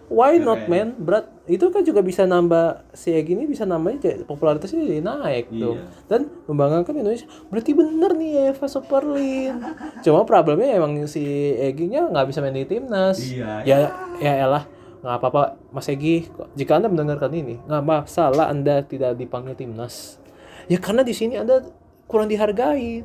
Why 0.08 0.40
not 0.40 0.64
man? 0.64 0.96
Berat 0.96 1.28
itu 1.44 1.68
kan 1.68 1.84
juga 1.84 2.00
bisa 2.00 2.24
nambah 2.24 2.80
si 2.96 3.12
Egi 3.12 3.36
ini 3.36 3.44
bisa 3.44 3.68
nambahnya 3.68 4.00
jadi 4.00 4.24
popularitasnya 4.24 4.80
jadi 4.80 5.04
naik 5.04 5.52
Iya. 5.52 5.60
dong. 5.60 5.78
Dan 6.08 6.20
membanggakan 6.48 6.96
Indonesia. 6.96 7.28
Berarti 7.52 7.76
bener 7.76 8.16
nih 8.16 8.56
Eva 8.56 8.66
Super 8.66 9.04
League. 9.04 9.60
Cuma 10.00 10.24
problemnya 10.24 10.72
emang 10.72 10.96
si 11.04 11.20
Egi-nya 11.52 12.08
nggak 12.08 12.24
bisa 12.24 12.40
main 12.40 12.56
di 12.56 12.64
timnas. 12.64 13.20
Iya. 13.20 13.60
Ya 13.68 13.76
ya 14.16 14.32
elah 14.48 14.64
nggak 14.98 15.16
apa-apa 15.22 15.42
Mas 15.70 15.86
Egi 15.86 16.26
jika 16.58 16.78
anda 16.78 16.90
mendengarkan 16.90 17.30
ini 17.30 17.62
nggak 17.66 17.84
masalah 17.86 18.50
anda 18.50 18.82
tidak 18.82 19.14
dipanggil 19.14 19.54
timnas. 19.54 20.18
Ya 20.66 20.76
karena 20.82 21.06
di 21.06 21.14
sini 21.14 21.38
anda 21.38 21.62
kurang 22.10 22.28
dihargai. 22.28 23.04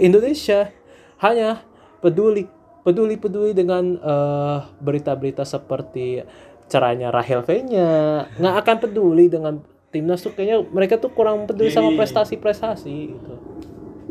Indonesia 0.00 0.72
hanya 1.20 1.60
peduli 2.00 2.48
peduli 2.84 3.16
peduli 3.20 3.52
dengan 3.52 3.96
eh, 3.96 4.58
berita-berita 4.80 5.44
seperti 5.44 6.24
caranya 6.68 7.12
Rahel 7.12 7.44
V-nya 7.44 8.24
nggak 8.40 8.54
akan 8.64 8.76
peduli 8.88 9.28
dengan 9.28 9.60
timnas 9.92 10.24
tuh 10.24 10.32
kayaknya 10.32 10.64
mereka 10.72 10.96
tuh 10.96 11.12
kurang 11.12 11.44
peduli 11.44 11.68
sama 11.68 11.92
Jadi- 11.92 11.98
prestasi-prestasi 12.00 12.96
gitu. 13.12 13.34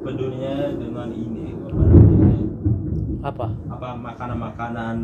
Pedulinya 0.04 0.76
dengan 0.76 1.10
ini 1.16 1.56
apa? 3.24 3.48
Apa 3.72 3.96
makanan-makanan 3.96 4.96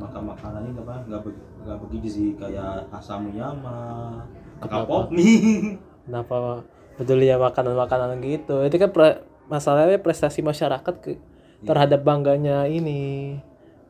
makan 0.00 0.22
makanan 0.34 0.62
ini 0.70 0.78
apa 0.80 0.94
nggak 1.06 1.20
be- 1.24 1.40
nggak 1.64 1.78
begitu 1.86 2.08
sih 2.08 2.28
kayak 2.36 2.86
asam 2.92 3.30
yama 3.32 4.20
kapok 4.60 5.12
nih 5.12 5.76
kenapa 6.06 6.62
pedulinya 6.94 7.36
makanan-makanan 7.42 8.22
gitu? 8.22 8.62
Itu 8.62 8.76
kan 8.78 8.90
pre- 8.94 9.20
masalahnya 9.50 9.98
prestasi 9.98 10.40
masyarakat 10.40 10.94
ke, 11.02 11.18
terhadap 11.66 12.06
bangganya 12.06 12.64
ini 12.70 13.38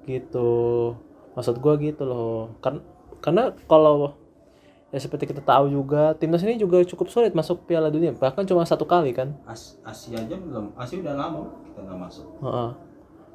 gitu. 0.09 0.93
Maksud 1.37 1.61
gua 1.61 1.77
gitu 1.77 2.05
loh. 2.09 2.55
Karena 2.65 2.81
karena 3.21 3.43
kalau 3.69 4.15
ya 4.95 4.99
seperti 5.03 5.27
kita 5.35 5.43
tahu 5.43 5.69
juga 5.75 6.15
timnas 6.15 6.45
ini 6.47 6.55
juga 6.61 6.79
cukup 6.87 7.11
sulit 7.11 7.33
masuk 7.35 7.67
Piala 7.67 7.91
Dunia. 7.91 8.15
Bahkan 8.15 8.47
cuma 8.47 8.65
satu 8.65 8.87
kali 8.87 9.13
kan? 9.13 9.35
As 9.45 9.77
Asia 9.83 10.17
aja 10.21 10.37
belum 10.39 10.73
Asia 10.79 11.03
udah 11.03 11.15
lama 11.19 11.41
kita 11.67 11.81
nggak 11.85 11.99
masuk. 11.99 12.27
Heeh. 12.41 12.71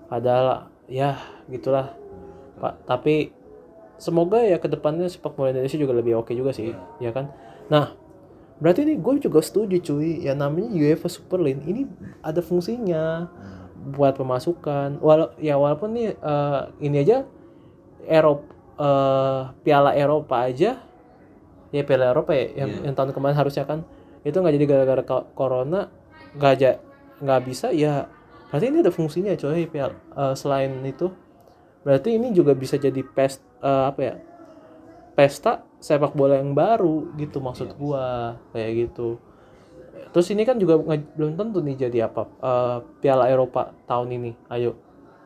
adalah 0.09 0.65
ya 0.89 1.13
gitulah 1.53 1.93
pak 2.60 2.84
tapi 2.86 3.32
semoga 3.99 4.39
ya 4.39 4.60
ke 4.60 4.68
depannya 4.72 5.07
sepak 5.12 5.36
bola 5.36 5.51
Indonesia 5.51 5.76
juga 5.76 5.91
lebih 5.95 6.20
oke 6.20 6.32
juga 6.32 6.55
sih 6.55 6.72
ya 7.03 7.12
kan? 7.12 7.32
Nah 7.68 7.95
berarti 8.60 8.84
ini 8.88 8.95
gue 8.99 9.20
juga 9.20 9.39
setuju 9.43 9.80
cuy. 9.80 10.24
Ya 10.24 10.36
namanya 10.36 10.72
UEFA 10.72 11.12
Super 11.12 11.39
League 11.43 11.64
ini 11.68 11.84
ada 12.24 12.39
fungsinya 12.39 13.28
buat 13.95 14.16
pemasukan. 14.16 14.99
Walau 15.03 15.36
ya 15.39 15.60
walaupun 15.60 15.95
nih 15.95 16.16
eh, 16.16 16.62
ini 16.80 16.95
aja 17.03 17.28
Eropa 18.07 18.47
eh, 18.80 19.41
Piala 19.64 19.91
Eropa 19.95 20.47
aja 20.47 20.80
ya 21.70 21.82
Piala 21.86 22.16
Eropa 22.16 22.32
ya 22.34 22.66
yang, 22.66 22.72
Iya. 22.72 22.82
yang 22.89 22.95
tahun 22.95 23.12
kemarin 23.14 23.38
harusnya 23.38 23.68
kan 23.68 23.84
itu 24.26 24.36
nggak 24.36 24.55
jadi 24.57 24.66
gara-gara 24.68 25.03
corona 25.36 25.91
nggak 26.36 26.51
aja 26.55 26.72
nggak 27.20 27.41
bisa 27.45 27.70
ya 27.72 28.07
berarti 28.49 28.66
ini 28.74 28.82
ada 28.82 28.91
fungsinya 28.91 29.36
coy 29.38 29.68
Piala 29.70 29.93
eh, 30.18 30.34
selain 30.39 30.72
itu 30.88 31.12
berarti 31.82 32.15
ini 32.15 32.30
juga 32.30 32.51
bisa 32.51 32.75
jadi 32.75 32.99
pest 33.01 33.39
eh, 33.59 33.84
apa 33.86 33.99
ya 34.01 34.15
pesta 35.13 35.63
sepak 35.77 36.11
bola 36.11 36.38
yang 36.38 36.51
baru 36.51 37.11
gitu 37.15 37.39
maksud 37.39 37.75
gua 37.75 38.36
kayak 38.49 38.88
gitu. 38.88 39.19
Terus 40.09 40.27
ini 40.30 40.41
kan 40.41 40.55
juga 40.55 40.80
nge- 40.80 41.11
belum 41.13 41.36
tentu 41.36 41.59
nih 41.59 41.75
jadi 41.77 42.07
apa 42.07 42.23
eh, 42.39 42.77
Piala 42.99 43.27
Eropa 43.27 43.75
tahun 43.86 44.11
ini. 44.11 44.32
Ayo. 44.47 44.80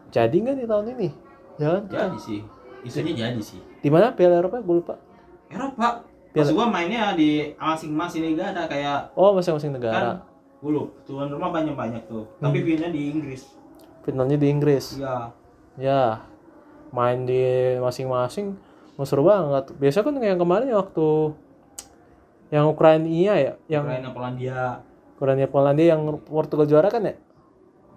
Jadi 0.09 0.35
nggak 0.35 0.55
nih 0.55 0.67
tahun 0.67 0.85
ini? 0.93 1.09
Ya 1.55 1.67
kan? 1.71 1.83
Jadi 1.87 2.17
sih. 2.19 2.41
Isunya 2.83 3.13
jadi. 3.15 3.39
sih. 3.39 3.61
Di 3.79 3.87
mana 3.87 4.11
Piala 4.11 4.37
Eropa? 4.37 4.59
Gue 4.59 4.81
lupa. 4.81 4.95
Eropa. 5.47 6.03
Piala- 6.29 6.49
Maksud 6.49 6.53
gua 6.53 6.67
mainnya 6.67 7.13
di 7.13 7.53
masing-masing 7.53 8.25
negara 8.27 8.65
kayak 8.65 9.13
oh 9.13 9.37
masing-masing 9.37 9.69
kan 9.69 9.77
negara 9.77 10.11
dulu 10.57 10.89
tuan 11.05 11.29
rumah 11.29 11.51
banyak-banyak 11.51 12.07
tuh. 12.07 12.25
Tapi 12.39 12.57
Hmm. 12.57 12.65
finalnya 12.65 12.89
di 12.89 13.01
Inggris. 13.09 13.41
Finalnya 14.01 14.37
di 14.37 14.47
Inggris. 14.49 14.85
Iya. 14.97 15.17
Ya 15.77 16.01
main 16.93 17.25
di 17.25 17.41
masing-masing 17.81 18.53
seru 19.01 19.25
banget. 19.25 19.73
Biasa 19.73 20.05
kan 20.05 20.13
yang 20.21 20.37
kemarin 20.37 20.69
waktu 20.77 21.33
yang 22.53 22.69
Ukraina 22.69 23.09
ya 23.09 23.57
yang 23.65 23.83
Ukraina 23.89 24.13
Polandia. 24.13 24.61
Ukraina 25.17 25.49
Polandia 25.49 25.87
yang 25.97 26.01
Portugal 26.21 26.69
juara 26.69 26.93
kan 26.93 27.09
ya? 27.09 27.17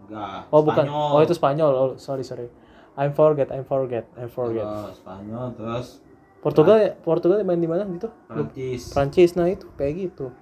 Enggak 0.08 0.48
oh 0.48 0.64
bukan. 0.64 0.84
Spanyol. 0.88 1.08
oh 1.12 1.20
itu 1.20 1.34
Spanyol. 1.36 1.72
Oh 1.76 1.90
sorry 2.00 2.24
sorry. 2.24 2.48
I'm 2.96 3.12
forget 3.12 3.52
I'm 3.52 3.68
forget 3.68 4.08
I'm 4.16 4.32
forget. 4.32 4.64
Terus 4.64 4.96
Spanyol 5.04 5.46
terus? 5.52 5.86
Portugal 6.40 6.76
ya 6.80 6.90
Portugal 6.96 7.36
main 7.44 7.60
di 7.60 7.68
mana 7.68 7.84
gitu? 7.84 8.08
Prancis. 8.24 8.96
Prancis 8.96 9.30
nah 9.36 9.44
itu 9.44 9.68
kayak 9.76 10.08
gitu. 10.08 10.32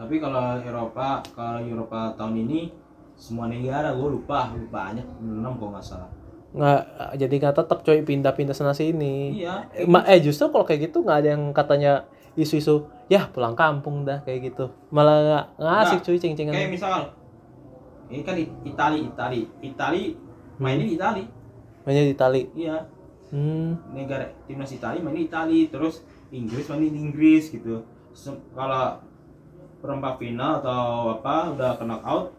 Tapi 0.00 0.16
kalau 0.16 0.56
Eropa 0.64 1.20
kalau 1.36 1.60
Eropa 1.60 2.16
tahun 2.16 2.48
ini 2.48 2.72
semua 3.12 3.52
negara 3.52 3.92
gue 3.92 4.08
lupa 4.08 4.50
lupa 4.56 4.88
banyak 4.88 5.04
enam 5.20 5.60
kok 5.60 5.68
nggak 5.68 5.84
salah 5.84 6.21
nggak 6.52 6.82
jadi 7.16 7.34
nggak 7.40 7.56
tetap 7.56 7.78
coy 7.80 8.04
pindah-pindah 8.04 8.52
sana 8.52 8.76
sini. 8.76 9.40
Iya. 9.40 9.72
Eh, 9.72 9.88
eh 9.88 10.20
justru 10.20 10.52
kalau 10.52 10.68
kayak 10.68 10.92
gitu 10.92 11.00
nggak 11.00 11.18
ada 11.24 11.28
yang 11.32 11.42
katanya 11.56 12.04
isu-isu 12.36 12.88
ya 13.08 13.28
pulang 13.28 13.56
kampung 13.56 14.04
dah 14.04 14.20
kayak 14.24 14.52
gitu. 14.52 14.68
Malah 14.92 15.16
nggak 15.24 15.44
Nggak. 15.56 16.04
cuy 16.04 16.18
ceng-cengan 16.20 16.54
kayak 16.54 16.72
misal 16.72 16.92
ini 18.12 18.22
kan 18.22 18.36
Itali 18.68 18.98
Itali. 19.08 19.40
Itali 19.64 20.02
mainnya 20.60 20.84
di 20.84 20.94
Itali. 21.00 21.24
Mainnya 21.88 22.02
di 22.04 22.12
Itali. 22.12 22.42
Iya. 22.52 22.76
Hmm. 23.32 23.80
Negara 23.96 24.28
timnas 24.44 24.72
Itali 24.76 25.00
main 25.00 25.16
di 25.16 25.24
Itali 25.24 25.72
terus 25.72 26.04
Inggris 26.28 26.68
main 26.68 26.84
di 26.84 26.92
Inggris 26.92 27.48
gitu. 27.48 27.80
Kalau 28.52 29.00
perempat 29.80 30.20
final 30.20 30.60
atau 30.60 31.16
apa 31.18 31.56
udah 31.56 31.70
kena 31.80 31.96
out 32.04 32.30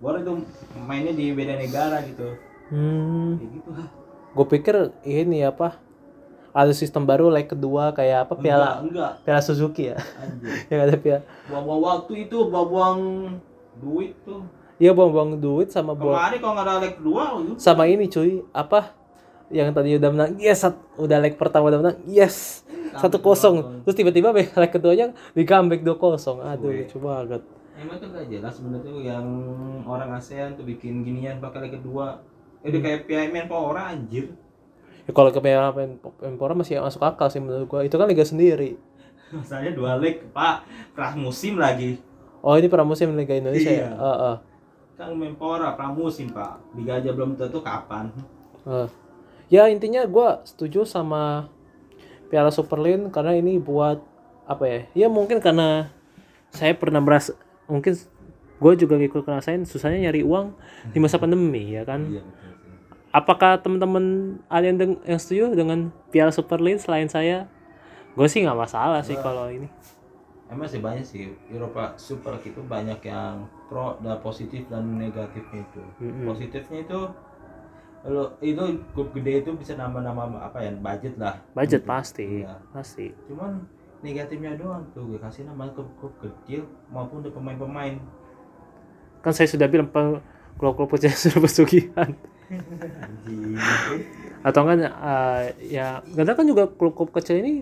baru 0.00 0.24
itu 0.24 0.32
mainnya 0.80 1.12
di 1.12 1.30
beda 1.36 1.60
negara 1.60 2.00
gitu 2.08 2.34
hmm. 2.70 3.30
Kayak 3.38 3.50
gitu 3.60 3.70
lah 3.74 3.88
gue 4.30 4.46
pikir 4.46 4.74
ini 5.02 5.42
apa 5.42 5.82
ada 6.50 6.70
sistem 6.74 7.06
baru 7.06 7.30
leg 7.30 7.46
kedua 7.46 7.94
kayak 7.94 8.26
apa 8.26 8.34
piala 8.38 8.82
enggak, 8.82 8.90
enggak 8.90 9.12
piala 9.22 9.40
Suzuki 9.42 9.94
ya? 9.94 9.98
Yang 10.70 10.80
ada 10.82 10.94
piala. 10.98 11.22
Buang-buang 11.46 11.82
waktu 11.82 12.12
itu 12.26 12.36
buang-buang 12.50 12.98
duit 13.78 14.14
tuh. 14.26 14.42
Iya 14.80 14.90
buang-buang 14.96 15.38
duit 15.38 15.70
sama 15.70 15.94
buang 15.94 16.16
kemarin 16.18 16.38
kalau 16.42 16.54
nggak 16.58 16.66
ada 16.66 16.74
leg 16.82 16.94
kedua 16.98 17.22
itu 17.38 17.52
sama 17.60 17.82
ini 17.86 18.04
cuy 18.10 18.42
apa 18.50 18.96
yang 19.50 19.70
tadi 19.74 19.98
udah 19.98 20.10
menang 20.10 20.30
yes 20.42 20.66
sat- 20.66 20.82
udah 20.98 21.18
leg 21.22 21.34
pertama 21.38 21.70
udah 21.70 21.80
menang 21.82 21.98
yes 22.06 22.66
satu 22.98 23.22
kosong. 23.22 23.86
terus 23.86 23.94
tiba-tiba 23.94 24.34
leg 24.34 24.70
keduanya 24.74 25.14
di 25.34 25.46
comeback 25.46 25.86
dua 25.86 25.94
kosong. 25.98 26.42
Aduh 26.42 26.74
lucu 26.74 26.98
banget. 26.98 27.42
Emang 27.78 27.96
tuh 27.96 28.12
gak 28.12 28.26
jelas 28.28 28.52
sebenarnya 28.52 28.84
tuh 28.84 28.98
yang 29.00 29.26
orang 29.88 30.12
ASEAN 30.12 30.52
tuh 30.52 30.66
bikin 30.66 31.00
ginian 31.06 31.38
pakai 31.38 31.70
leg 31.70 31.78
kedua 31.78 32.18
udah 32.60 32.80
kayak 32.80 33.00
PMN 33.04 33.46
Power 33.46 33.76
anjir. 33.76 34.32
Ya, 35.04 35.12
kalau 35.12 35.30
ke 35.30 35.40
Piala 35.40 35.72
Men- 35.72 35.98
Menpora 36.20 36.52
masih 36.52 36.78
masuk 36.78 37.00
akal 37.00 37.26
sih 37.26 37.40
menurut 37.40 37.66
gua. 37.66 37.80
Itu 37.82 37.96
kan 37.96 38.06
liga 38.06 38.22
sendiri. 38.22 38.76
Masalahnya 39.34 39.72
dua 39.72 39.96
leg 39.96 40.20
pak. 40.30 40.62
Pramusim 40.92 41.56
lagi. 41.56 41.98
Oh 42.40 42.54
ini 42.54 42.66
pramusim 42.66 43.12
liga 43.12 43.32
Indonesia 43.32 43.68
Iya. 43.68 43.84
ya 43.84 43.90
Heeh. 43.92 44.36
kan 44.96 45.10
Menpora 45.12 45.72
pramusim 45.72 46.28
pak. 46.28 46.60
Liga 46.72 46.96
aja 46.96 47.10
belum 47.10 47.34
tentu 47.34 47.60
kapan. 47.60 48.12
Heeh. 48.62 48.88
ya 49.50 49.66
intinya 49.66 50.06
gua 50.06 50.44
setuju 50.44 50.84
sama 50.84 51.50
Piala 52.28 52.48
Super 52.48 52.78
League 52.78 53.10
karena 53.10 53.34
ini 53.34 53.58
buat 53.58 53.98
apa 54.44 54.64
ya? 54.64 54.80
Ya 54.94 55.08
mungkin 55.08 55.40
karena 55.40 55.90
saya 56.48 56.70
pernah 56.72 56.98
merasa 56.98 57.34
mungkin 57.66 57.94
gue 58.60 58.72
juga 58.76 58.94
ikut 58.94 59.22
ngerasain 59.22 59.62
susahnya 59.64 60.06
nyari 60.06 60.20
uang 60.20 60.52
di 60.90 60.98
masa 60.98 61.16
pandemi 61.16 61.72
ya 61.72 61.82
kan? 61.82 62.06
Iya 62.06 62.22
betul. 62.22 62.49
Apakah 63.10 63.58
teman-teman 63.58 64.04
ada 64.46 64.64
yang, 64.66 64.78
deng- 64.78 65.02
yang 65.06 65.20
setuju 65.20 65.54
dengan 65.54 65.90
Piala 66.14 66.30
Super 66.30 66.58
League 66.62 66.82
selain 66.82 67.10
saya 67.10 67.46
gue 68.14 68.26
sih 68.26 68.42
nggak 68.42 68.58
masalah 68.58 69.00
sih 69.06 69.18
kalau 69.18 69.50
ini 69.50 69.66
emang 70.50 70.66
sih 70.66 70.82
banyak 70.82 71.04
sih 71.06 71.22
Eropa 71.50 71.94
Super 71.96 72.38
League 72.38 72.50
itu 72.54 72.60
banyak 72.62 73.00
yang 73.06 73.46
pro 73.70 73.98
dan 74.02 74.18
positif 74.18 74.66
dan 74.66 74.82
negatifnya 74.98 75.62
itu 75.62 75.82
Mm-mm. 76.02 76.26
positifnya 76.26 76.78
itu 76.82 77.00
Kalau 78.00 78.32
itu 78.40 78.64
klub 78.96 79.12
gede 79.12 79.44
itu 79.44 79.50
bisa 79.60 79.76
nambah-nambah 79.76 80.40
apa 80.40 80.58
ya 80.64 80.72
budget 80.72 81.20
lah. 81.20 81.36
budget 81.52 81.84
pasti 81.84 82.24
Iya. 82.40 82.56
pasti 82.72 83.12
Cuman 83.28 83.60
negatifnya 84.00 84.56
doang 84.56 84.88
tuh 84.96 85.04
gue 85.04 85.20
kasih 85.20 85.44
nama 85.44 85.68
klub-klub 85.76 86.16
kecil 86.16 86.64
maupun 86.88 87.20
untuk 87.20 87.36
pemain-pemain. 87.36 88.00
kan 89.20 89.32
saya 89.36 89.48
sudah 89.52 89.68
bilang 89.68 89.88
klub-klub 90.56 90.88
kecil 90.96 91.12
sudah 91.28 91.40
pesugihan. 91.44 92.10
Atau 94.42 94.60
enggak 94.64 94.78
eh, 94.88 95.42
ya 95.70 95.86
kadang 96.10 96.34
kan 96.34 96.46
juga 96.46 96.64
klub-klub 96.66 97.12
kecil 97.12 97.38
ini 97.38 97.52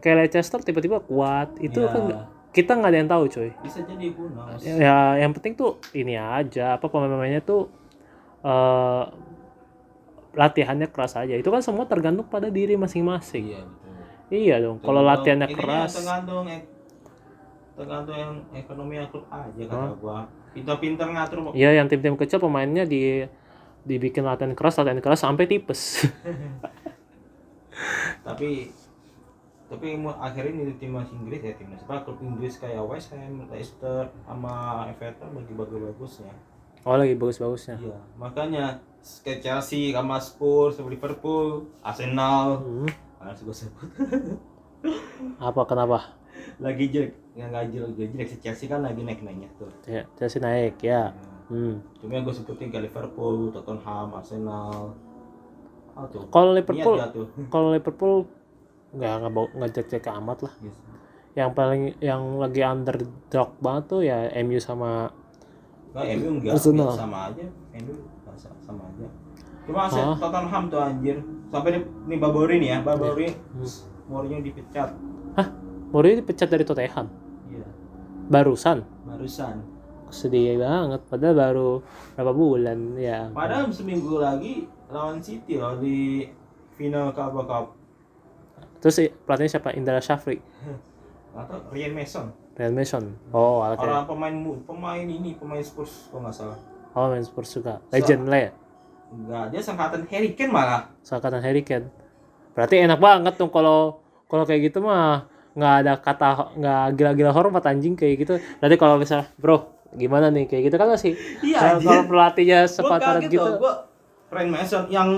kayak 0.00 0.26
Leicester 0.26 0.60
tiba-tiba 0.60 0.98
kuat 1.00 1.54
itu 1.58 1.78
Ya. 1.78 1.88
kan 1.88 2.02
kita 2.50 2.74
nggak 2.74 2.90
ada 2.90 2.98
yang 2.98 3.06
tahu 3.08 3.24
coy 3.28 3.50
bisa 3.60 3.78
jadi 3.80 4.10
kuno. 4.10 4.42
ya 4.58 4.98
yang 5.16 5.30
penting 5.30 5.54
tuh 5.54 5.76
ini 5.92 6.16
aja 6.16 6.74
apa 6.74 6.88
pemain-pemainnya 6.88 7.38
tuh 7.40 7.70
eh 8.40 9.04
latihannya 10.32 10.86
keras 10.86 11.14
aja 11.14 11.34
itu 11.34 11.46
kan 11.46 11.58
semua 11.60 11.84
tergantung 11.84 12.24
pada 12.24 12.46
diri 12.48 12.74
masing-masing 12.74 13.50
Iya 13.50 13.62
betul. 13.62 13.92
iya 14.32 14.56
dong 14.58 14.78
kalau 14.80 15.02
latihannya 15.04 15.46
intinya 15.46 15.60
keras 15.60 15.90
tergantung 15.92 16.44
ek- 16.46 16.70
tergantung 17.76 18.16
yang 18.16 18.32
ekonomi 18.52 18.94
yang 18.96 19.08
klub 19.08 19.26
aja 19.28 19.62
kata 19.62 19.94
gua 19.96 20.18
pintar-pintar 20.50 21.06
ngatur. 21.06 21.54
Iya, 21.54 21.78
yang 21.78 21.86
tim-tim 21.86 22.18
kecil 22.18 22.38
pemainnya 22.38 22.82
di 22.82 23.22
dibikin 23.82 24.22
latihan 24.22 24.52
keras, 24.52 24.76
latihan 24.76 24.98
keras 24.98 25.20
sampai 25.20 25.44
tipes. 25.46 26.04
tapi 28.26 28.68
tapi 29.70 29.94
akhirnya 30.18 30.66
ini 30.66 30.74
timnas 30.76 31.08
Inggris 31.14 31.40
ya 31.40 31.54
timnas 31.54 31.80
apa 31.86 32.02
klub 32.02 32.18
Inggris 32.20 32.58
kayak 32.58 32.82
West 32.82 33.14
Ham, 33.14 33.46
Leicester 33.46 34.10
sama 34.26 34.84
Everton 34.90 35.38
bagi 35.38 35.54
bagus-bagusnya 35.54 36.34
oh, 36.82 36.98
lagi 36.98 37.14
bagus-bagusnya. 37.14 37.78
iya 37.78 37.98
makanya 38.18 38.82
kayak 39.22 39.40
Chelsea 39.40 39.94
sama 39.94 40.18
Spurs 40.18 40.76
sama 40.76 40.90
Liverpool 40.90 41.70
Arsenal 41.80 42.58
Hmm. 42.60 42.90
harus 43.22 43.40
gue 43.40 43.56
sebut 43.56 43.88
Apa 45.38 45.62
kenapa? 45.64 46.18
lagi 46.58 46.90
jelek 46.90 47.14
nggak 47.38 47.70
jelek 47.70 47.92
jelek 47.96 48.28
Chelsea 48.42 48.66
kan 48.66 48.82
lagi 48.82 49.00
naik 49.00 49.22
naiknya 49.22 49.48
tuh 49.56 49.70
Ya, 49.86 50.02
Chelsea 50.18 50.42
naik 50.42 50.76
ya. 50.82 51.14
Hmm. 51.14 51.29
Cuma 51.98 52.12
yang 52.14 52.22
gue 52.22 52.30
sebutin 52.30 52.70
kayak 52.70 52.86
Liverpool 52.86 53.50
Tottenham 53.50 54.14
Arsenal 54.14 54.94
tuh 56.08 56.24
Kalau 56.30 56.54
Liverpool, 56.54 56.96
kalau 57.52 57.68
Liverpool 57.74 58.24
nggak 58.90 59.12
nggak 59.20 59.32
nggak 59.54 59.70
cek 59.86 60.06
amat 60.08 60.38
lah. 60.46 60.54
Yes. 60.62 60.76
Yang 61.36 61.50
paling 61.54 61.82
yang 62.00 62.22
lagi 62.38 62.62
underdog 62.62 63.50
banget 63.58 63.84
tuh 63.86 64.00
ya 64.00 64.26
MU 64.40 64.58
sama 64.58 65.10
Nah, 65.90 66.06
MU 66.06 66.38
enggak, 66.38 66.54
Arsenal. 66.54 66.94
sama 66.94 67.18
aja. 67.28 67.44
MU 67.76 67.94
sama, 68.38 68.56
sama 68.62 68.82
aja. 68.86 69.06
Cuma 69.66 69.80
aset 69.86 70.02
Hah? 70.06 70.16
Tottenham 70.16 70.64
tuh 70.70 70.80
anjir. 70.80 71.16
Sampai 71.50 71.70
nih, 71.74 71.82
nih 72.06 72.18
Babori 72.18 72.56
nih 72.62 72.68
ya, 72.70 72.78
Babori 72.80 73.28
Hmm. 73.30 73.66
Mourinho 74.06 74.38
dipecat. 74.40 74.90
Mourinho 75.90 76.22
dipecat 76.22 76.46
dari 76.46 76.62
Tottenham 76.62 77.06
Iya, 77.46 77.66
barusan. 78.30 78.86
barusan. 79.02 79.58
Sedih 80.10 80.58
banget 80.58 81.00
padahal 81.06 81.34
baru 81.38 81.70
berapa 82.18 82.32
bulan 82.34 82.78
ya. 82.98 83.30
Padahal 83.30 83.70
seminggu 83.70 84.18
lagi 84.18 84.66
lawan 84.90 85.22
City 85.22 85.56
loh 85.56 85.78
di 85.78 86.26
final 86.74 87.14
Carabao 87.14 87.46
Cup. 87.46 87.66
Terus 88.82 89.12
pelatihnya 89.24 89.50
siapa? 89.60 89.70
Indra 89.76 90.00
Shafri, 90.00 90.40
Atau 91.38 91.62
Ryan 91.70 91.92
Mason. 91.94 92.26
Ryan 92.56 92.74
Mason. 92.74 93.04
Oh, 93.30 93.62
oke. 93.62 93.78
Orang 93.80 94.08
pemain 94.08 94.34
pemain 94.66 95.06
ini, 95.06 95.36
pemain 95.38 95.62
Spurs 95.62 96.10
kalau 96.10 96.26
nggak 96.26 96.34
salah. 96.34 96.58
Oh, 96.96 97.06
main 97.06 97.22
Spurs 97.22 97.54
juga. 97.54 97.78
Legend 97.94 98.26
lah 98.26 98.40
ya. 98.48 98.50
Enggak, 99.10 99.44
dia 99.54 99.60
sangkatan 99.62 100.02
Harry 100.10 100.34
Kane 100.34 100.50
malah. 100.50 100.90
Seangkatan 101.02 101.42
Harry 101.42 101.62
Kane. 101.62 101.86
Berarti 102.54 102.82
enak 102.82 102.98
banget 102.98 103.34
tuh 103.38 103.50
kalau 103.50 104.02
kalau 104.26 104.46
kayak 104.46 104.70
gitu 104.70 104.82
mah 104.82 105.26
nggak 105.50 105.74
ada 105.82 105.92
kata 105.98 106.54
nggak 106.54 106.82
gila-gila 106.94 107.30
hormat 107.34 107.62
anjing 107.66 107.94
kayak 107.94 108.26
gitu. 108.26 108.34
Berarti 108.62 108.76
kalau 108.78 108.98
bisa 108.98 109.26
bro 109.38 109.79
gimana 109.94 110.30
nih? 110.30 110.46
Kayak 110.46 110.62
gitu 110.70 110.76
kan 110.78 110.88
masih 110.94 111.12
Iya, 111.42 111.80
kalau, 111.82 112.06
pelatihnya 112.06 112.66
sepatar 112.70 113.18
gitu. 113.26 113.42
loh, 113.42 113.58
gua 113.58 113.74
Ryan 114.30 114.50
Mason 114.50 114.84
yang 114.86 115.10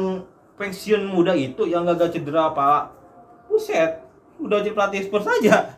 pensiun 0.56 1.04
muda 1.08 1.36
itu 1.36 1.68
yang 1.68 1.84
gagal 1.84 2.16
cedera 2.16 2.52
apa 2.52 2.88
buset 3.48 4.00
udah 4.40 4.64
jadi 4.64 4.72
pelatih 4.72 5.00
Spurs 5.04 5.28
aja. 5.28 5.76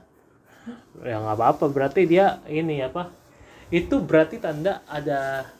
Ya 1.02 1.16
nggak 1.18 1.36
apa-apa. 1.36 1.64
Berarti 1.68 2.06
dia 2.06 2.38
ini 2.46 2.80
apa? 2.80 3.10
Itu 3.68 3.98
berarti 4.00 4.38
tanda 4.38 4.80
ada 4.86 5.50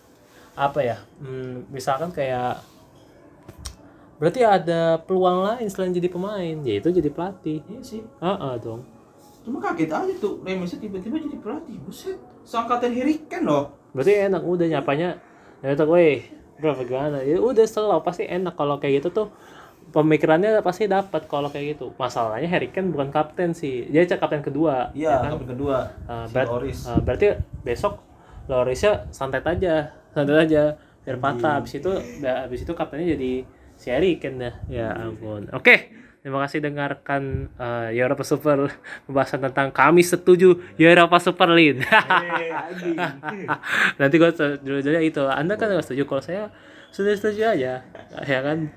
apa 0.55 0.81
ya? 0.81 1.03
Hmm, 1.19 1.67
misalkan 1.75 2.15
kayak 2.15 2.63
berarti 4.15 4.47
ada 4.47 5.03
peluang 5.03 5.43
lain 5.43 5.67
selain 5.67 5.91
jadi 5.91 6.07
pemain 6.07 6.57
yaitu 6.63 6.95
jadi 6.95 7.11
pelatih. 7.11 7.61
Iya 7.67 7.81
sih. 7.83 8.01
Ah 8.23 8.39
ah, 8.39 8.55
dong. 8.57 8.87
Cuma 9.43 9.59
kaget 9.61 9.91
aja 9.91 10.15
tuh 10.23 10.41
Mason 10.41 10.79
tiba-tiba 10.79 11.19
jadi 11.19 11.37
pelatih. 11.43 11.77
Buset 11.83 12.17
seangkatan 12.45 12.93
Harry 12.93 13.25
Kane 13.27 13.45
loh. 13.45 13.65
Berarti 13.93 14.13
enak 14.23 14.43
udah 14.43 14.67
nyapanya. 14.69 15.19
Ya 15.61 15.73
itu 15.73 15.85
weh 15.87 16.21
bro 16.55 16.71
gimana 16.79 17.19
ya 17.21 17.37
udah 17.37 17.67
selalu 17.67 18.01
pasti 18.01 18.25
enak 18.25 18.55
kalau 18.55 18.77
kayak 18.77 19.01
gitu 19.01 19.11
tuh. 19.11 19.29
Pemikirannya 19.91 20.59
pasti 20.61 20.85
dapat 20.85 21.25
kalau 21.25 21.47
kayak 21.47 21.77
gitu. 21.77 21.95
Masalahnya 21.95 22.49
Harry 22.49 22.69
Kane 22.69 22.91
bukan 22.91 23.09
kapten 23.09 23.53
sih. 23.53 23.87
Dia 23.87 24.03
cek 24.03 24.19
kapten 24.19 24.43
kedua 24.43 24.91
iya 24.93 25.15
ya 25.15 25.23
kan? 25.23 25.31
kapten 25.37 25.51
kedua 25.55 25.77
Ah, 26.05 26.27
si 26.27 26.35
berat- 26.35 26.51
Loris. 26.51 26.79
ah, 26.85 26.99
berarti 26.99 27.27
besok 27.63 28.03
Lorisnya 28.45 29.07
santai 29.09 29.41
aja 29.41 29.89
santai 30.11 30.37
aja 30.45 30.75
biar 31.01 31.17
patah. 31.17 31.61
Habis 31.61 31.79
itu 31.79 31.91
da- 32.19 32.45
habis 32.45 32.61
itu 32.61 32.73
kaptennya 32.73 33.15
jadi 33.15 33.33
si 33.75 33.87
Harry 33.89 34.19
Kane 34.19 34.37
dah. 34.41 34.55
Ya 34.67 34.91
ampun. 34.93 35.47
Oke 35.53 35.95
terima 36.25 36.41
kasih 36.41 36.65
dengarkan 36.65 37.53
uh, 37.61 37.93
Europa 37.93 38.25
Super 38.25 38.73
pembahasan 39.05 39.45
tentang 39.45 39.69
kami 39.69 40.01
setuju 40.01 40.57
Europa 40.81 41.21
Super 41.21 41.53
League 41.53 41.85
Eh, 41.85 42.49
nanti 44.01 44.17
gue 44.17 44.31
judulnya 44.65 45.05
itu 45.05 45.21
anda 45.29 45.61
kan 45.61 45.69
nggak 45.69 45.85
setuju 45.85 46.09
kalau 46.09 46.25
saya 46.25 46.49
sudah 46.89 47.13
setuju 47.13 47.53
aja 47.53 47.85
ya 48.25 48.41
kan? 48.41 48.73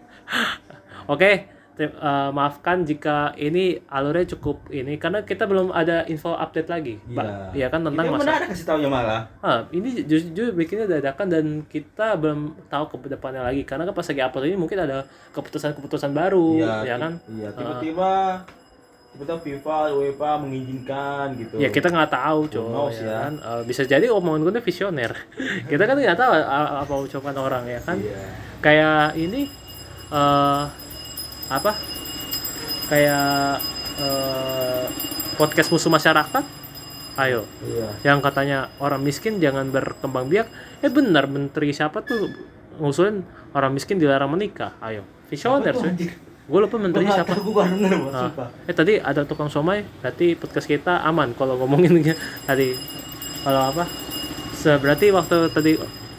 Oke 1.14 1.57
eh, 1.80 1.92
maafkan 2.30 2.82
jika 2.82 3.32
ini 3.36 3.78
alurnya 3.86 4.34
cukup 4.34 4.66
ini 4.70 4.96
karena 4.96 5.22
kita 5.22 5.46
belum 5.46 5.70
ada 5.70 6.02
info 6.06 6.34
update 6.34 6.66
lagi 6.66 6.98
Ba- 7.06 7.54
ya 7.54 7.68
kan 7.68 7.82
tentang 7.82 8.10
masa 8.10 8.22
menarik 8.24 8.48
kasih 8.50 8.66
taunya 8.66 8.90
malah 8.90 9.22
ah, 9.40 9.62
ini 9.70 10.02
jujur 10.02 10.52
bikinnya 10.52 10.90
dadakan 10.90 11.28
dan 11.28 11.46
kita 11.64 12.16
belum 12.16 12.40
tahu 12.66 12.84
ke 12.98 13.08
depannya 13.08 13.42
lagi 13.42 13.62
karena 13.62 13.84
kan 13.84 13.94
pas 13.94 14.06
lagi 14.06 14.22
upload 14.22 14.46
ini 14.46 14.58
mungkin 14.58 14.80
ada 14.80 15.06
keputusan-keputusan 15.32 16.12
baru 16.12 16.58
ya 16.60 16.82
ti- 16.84 16.90
kan 16.98 17.14
iya 17.32 17.50
tiba-tiba 17.52 18.12
tiba-tiba 19.08 19.38
FIFA 19.40 19.76
UEFA 19.96 20.32
mengizinkan 20.38 21.34
gitu 21.36 21.58
Ya 21.58 21.74
kita 21.74 21.90
nggak 21.90 22.12
tahu, 22.12 22.46
coy. 22.48 22.62
knows, 22.62 22.94
ya 22.94 23.02
ya. 23.02 23.16
kan? 23.18 23.34
Eh, 23.34 23.62
bisa 23.66 23.82
jadi 23.82 24.06
omongan 24.14 24.46
gue 24.46 24.62
visioner. 24.62 25.10
kita 25.72 25.90
kan 25.90 25.98
nggak 25.98 26.14
tahu 26.14 26.32
apa 26.38 26.94
ucapan 26.94 27.34
orang 27.34 27.64
ya 27.66 27.82
kan. 27.82 27.98
Iya. 27.98 28.22
Kayak 28.62 29.18
ini 29.18 29.50
eh 30.08 30.64
apa? 31.48 31.72
Kayak 32.88 33.60
eh 33.98 34.86
podcast 35.36 35.70
musuh 35.70 35.90
masyarakat. 35.90 36.44
Ayo, 37.18 37.50
iya 37.66 37.90
yang 38.06 38.22
katanya 38.22 38.70
orang 38.78 39.02
miskin 39.02 39.42
jangan 39.42 39.68
berkembang 39.68 40.30
biak. 40.30 40.46
Eh 40.80 40.88
benar, 40.88 41.26
menteri 41.26 41.74
siapa 41.74 42.00
tuh 42.00 42.30
ngusulin 42.78 43.26
orang 43.52 43.74
miskin 43.74 43.98
dilarang 43.98 44.30
menikah. 44.30 44.78
Ayo, 44.78 45.02
visioner 45.26 45.74
sih. 45.74 46.14
Gue 46.48 46.60
lupa 46.62 46.78
menteri 46.78 47.04
siapa. 47.06 47.36
gua 47.38 47.66
baru 47.66 47.76
denger 47.76 48.00
Ah. 48.08 48.22
sumpah. 48.24 48.48
Eh 48.64 48.72
tadi 48.72 48.94
ada 48.96 49.26
tukang 49.26 49.50
somai, 49.50 49.82
berarti 50.00 50.38
podcast 50.38 50.64
kita 50.64 51.02
aman 51.02 51.34
kalau 51.34 51.58
ngomongin 51.58 52.06
tadi 52.48 52.78
kalau 53.42 53.66
apa? 53.68 53.84
Se- 54.54 54.78
berarti 54.78 55.10
waktu 55.10 55.50
tadi 55.50 55.72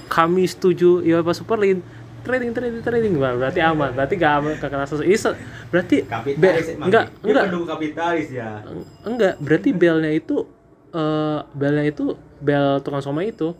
kami 0.08 0.44
setuju 0.44 1.00
UEFA 1.00 1.32
Super 1.32 1.56
League 1.56 1.80
trading 2.24 2.50
trading 2.52 2.82
trading 2.82 3.12
Wah, 3.18 3.34
berarti 3.34 3.60
aman. 3.60 3.90
Berarti 3.94 4.14
gak 4.18 4.32
aman 4.42 4.52
gak 4.58 4.70
kena 4.70 4.84
sesuatu. 4.84 5.06
Is- 5.06 5.38
berarti 5.68 5.96
kapitalis 6.04 6.66
be- 6.72 6.80
enggak 6.86 7.04
enggak 7.22 7.44
kapitalis 7.66 8.28
ya. 8.32 8.62
Enggak 9.04 9.34
berarti 9.38 9.70
belnya 9.74 10.10
itu 10.12 10.46
eh 10.88 11.38
belnya 11.52 11.84
itu 11.84 12.16
bel 12.40 12.80
tukang 12.80 13.02
somai 13.04 13.30
itu. 13.30 13.52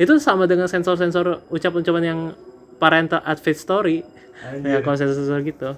Itu 0.00 0.16
sama 0.18 0.48
dengan 0.48 0.66
sensor-sensor 0.66 1.46
ucapan-ucapan 1.52 2.04
yang 2.04 2.20
parental 2.80 3.22
advice 3.22 3.62
story 3.62 4.02
ya 4.66 4.82
kalau 4.82 4.96
sensor 4.98 5.38
gitu 5.46 5.70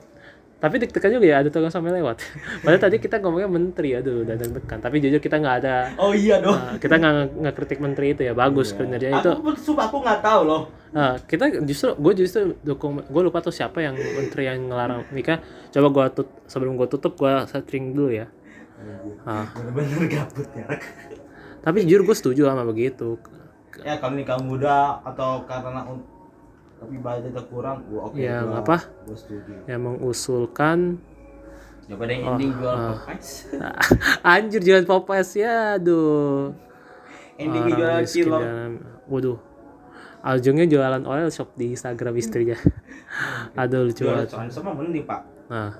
tapi 0.64 0.80
deg-degan 0.80 1.20
juga 1.20 1.26
ya 1.28 1.36
ada 1.44 1.52
tukang 1.52 1.68
somai 1.68 1.92
lewat. 1.92 2.24
Padahal 2.64 2.80
tadi 2.80 2.96
kita 2.96 3.20
ngomongnya 3.20 3.52
menteri 3.52 4.00
aduh 4.00 4.24
udah 4.24 4.32
deg-degan. 4.32 4.78
Tapi 4.80 4.96
jujur 5.04 5.20
kita 5.20 5.36
nggak 5.36 5.56
ada 5.60 5.92
oh 6.00 6.16
iya 6.16 6.40
dong. 6.40 6.56
Nah, 6.56 6.80
kita 6.80 6.94
nggak 6.96 7.12
nggak 7.44 7.54
kritik 7.60 7.78
menteri 7.84 8.06
itu 8.16 8.22
ya 8.24 8.32
bagus 8.32 8.72
kinerjanya 8.72 9.20
itu 9.20 9.32
aku 9.36 9.52
sumpah 9.60 9.84
aku 9.92 10.00
nggak 10.00 10.20
tahu 10.24 10.40
loh. 10.48 10.62
Nah, 10.96 11.20
kita 11.20 11.44
justru 11.68 11.92
gue 12.00 12.12
justru 12.24 12.56
dukung 12.64 13.04
gue 13.04 13.22
lupa 13.22 13.44
tuh 13.44 13.52
siapa 13.52 13.84
yang 13.84 13.92
menteri 13.92 14.48
yang 14.48 14.72
ngelarang 14.72 15.04
nikah. 15.12 15.44
Coba 15.68 15.92
gue 15.92 16.04
tut 16.16 16.28
sebelum 16.48 16.80
gue 16.80 16.88
tutup 16.88 17.20
gue 17.20 17.32
setting 17.44 17.92
dulu 17.92 18.16
ya. 18.16 18.26
Ah. 19.24 19.48
bener-bener 19.56 20.12
gabut 20.12 20.44
ya 20.52 20.66
tapi 21.64 21.88
jujur 21.88 22.04
gue 22.04 22.12
setuju 22.12 22.42
sama 22.44 22.68
begitu. 22.68 23.16
Ya 23.80 23.96
kalau 23.96 24.20
nikah 24.20 24.36
muda 24.36 25.00
atau 25.00 25.48
karena 25.48 25.80
tapi 26.84 26.96
budgetnya 26.96 27.42
kurang 27.44 27.78
gua 27.88 28.00
oke 28.06 28.16
Yang 28.16 28.44
gua, 28.44 28.60
apa? 28.60 28.76
gua 29.02 29.16
setuju. 29.16 29.52
Yang 29.64 29.80
mengusulkan. 29.80 30.78
Daripada 31.84 32.10
yang 32.10 32.24
ending 32.30 32.52
jual 32.54 32.72
ah. 32.72 32.84
Popeyes. 32.94 33.28
Anjir 34.32 34.60
jualan 34.60 34.84
Popeyes 34.84 35.30
ya 35.34 35.54
aduh. 35.74 36.52
Ending 37.34 37.62
Orang 37.62 37.76
jual 37.76 37.94
miskin 37.98 38.24
cilok. 38.24 38.40
dalam- 38.40 38.78
waduh. 39.04 39.38
Aljungnya 40.20 40.64
jualan 40.64 41.04
oil 41.04 41.28
shop 41.28 41.52
di 41.52 41.72
Instagram 41.72 42.16
istrinya. 42.16 42.56
Aduh 43.60 43.84
lucu 43.84 44.08
banget. 44.08 44.32
sama 44.48 44.72
mending 44.72 45.04
pak? 45.04 45.20
Nah. 45.46 45.76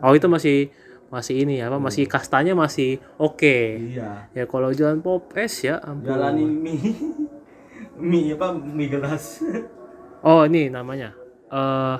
Oh 0.00 0.12
itu 0.12 0.28
masih 0.28 0.68
masih 1.08 1.40
ini 1.40 1.64
apa 1.64 1.80
masih 1.80 2.04
kastanya 2.04 2.52
masih 2.52 3.00
oke. 3.16 3.56
Iya. 3.96 4.28
Ya 4.36 4.44
kalau 4.44 4.68
jualan 4.68 5.00
Popeyes 5.00 5.64
ya 5.64 5.80
ampun. 5.80 6.12
Jalani 6.12 6.44
mie. 6.44 6.92
Mie 7.96 8.36
apa 8.36 8.52
mie 8.52 8.92
gelas 8.92 9.40
oh 10.26 10.42
ini 10.42 10.66
namanya. 10.66 11.14
Eh 11.46 11.96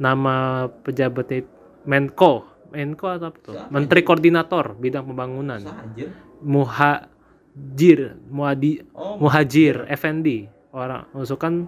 nama 0.00 0.66
pejabatnya 0.84 1.44
Menko. 1.84 2.44
Menko 2.72 3.06
atau 3.08 3.28
apa 3.30 3.38
tuh? 3.40 3.54
Menteri 3.68 4.00
Koordinator 4.04 4.76
bidang 4.76 5.04
pembangunan. 5.08 5.60
Anjir. 5.60 6.12
Muhajir 6.44 8.20
Muadi 8.28 8.84
oh 8.92 9.16
Muhajir 9.16 9.88
Effendi 9.88 10.44
orang 10.76 11.08
mengusulkan 11.16 11.64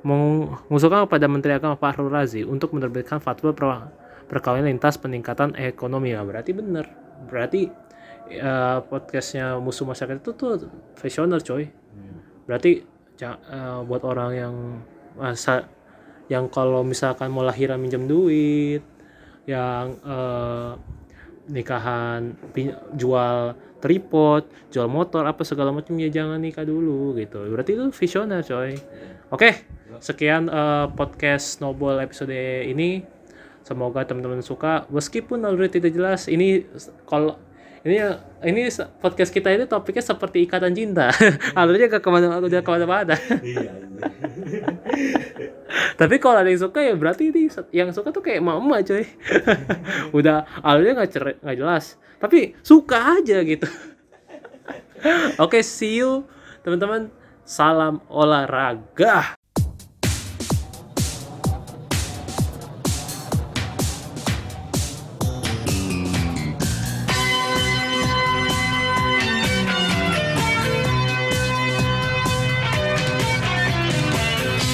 mengusulkan 0.00 1.10
kepada 1.10 1.26
Menteri 1.26 1.52
Agama 1.58 1.74
Fahrul 1.74 2.08
Razi 2.08 2.46
untuk 2.46 2.72
menerbitkan 2.72 3.18
fatwa 3.18 3.52
per- 3.52 3.90
perkawinan 4.30 4.70
lintas 4.70 4.96
peningkatan 4.96 5.58
ekonomi. 5.58 6.14
Ya 6.14 6.22
berarti 6.22 6.54
bener. 6.54 6.86
Berarti 7.26 7.68
eh, 8.30 8.78
podcastnya 8.86 9.58
musuh 9.58 9.84
masyarakat 9.84 10.22
itu 10.22 10.30
tuh 10.38 10.70
visioner 11.02 11.42
coy. 11.42 11.66
Berarti 12.46 12.80
eh, 13.28 13.80
buat 13.84 14.02
orang 14.04 14.30
yang 14.32 14.54
masa 15.18 15.68
yang 16.30 16.46
kalau 16.46 16.86
misalkan 16.86 17.28
mau 17.28 17.42
lahiran 17.42 17.76
minjem 17.76 18.06
duit 18.06 18.82
yang 19.44 19.98
eh, 20.00 20.70
nikahan 21.50 22.38
jual 22.94 23.58
tripod 23.82 24.46
jual 24.70 24.86
motor 24.86 25.26
apa 25.26 25.42
segala 25.42 25.74
macam 25.74 25.98
ya 25.98 26.08
jangan 26.08 26.38
nikah 26.38 26.64
dulu 26.64 27.18
gitu. 27.18 27.42
Berarti 27.50 27.76
itu 27.76 27.84
visioner 27.90 28.40
coy. 28.46 28.78
Oke 29.34 29.66
sekian 29.98 30.46
eh, 30.48 30.86
podcast 30.94 31.58
Snowball 31.58 32.00
episode 32.00 32.32
ini. 32.64 33.02
Semoga 33.60 34.08
teman-teman 34.08 34.40
suka. 34.40 34.88
Meskipun 34.88 35.44
alur 35.44 35.68
tidak 35.68 35.92
jelas 35.92 36.26
ini 36.32 36.64
kalau 37.04 37.36
ini 37.80 37.96
ini 38.44 38.68
podcast 39.00 39.32
kita 39.32 39.48
ini 39.52 39.64
topiknya 39.64 40.04
seperti 40.04 40.44
ikatan 40.44 40.76
cinta. 40.76 41.08
Alurnya 41.58 41.88
ke 41.88 41.98
ke 42.00 42.08
mana 42.12 42.36
udah 42.36 42.60
ke 42.60 42.70
mana-mana. 42.70 43.16
Iya 43.40 43.40
iya. 43.56 43.72
Tapi 45.96 46.16
kalau 46.20 46.40
ada 46.40 46.48
yang 46.48 46.60
suka 46.60 46.80
ya 46.80 46.92
berarti 46.96 47.32
ini 47.32 47.48
yang 47.72 47.88
suka 47.92 48.12
tuh 48.12 48.20
kayak 48.24 48.44
mama 48.44 48.80
coy. 48.84 49.04
Udah 50.18 50.48
alurnya 50.64 50.96
nggak 50.96 51.10
cer- 51.12 51.38
nggak 51.40 51.56
jelas. 51.60 52.00
Tapi 52.16 52.56
suka 52.64 53.20
aja 53.20 53.40
gitu. 53.44 53.68
Oke 55.40 55.64
see 55.64 56.00
you 56.00 56.24
teman-teman. 56.64 57.12
Salam 57.44 57.98
olahraga 58.06 59.39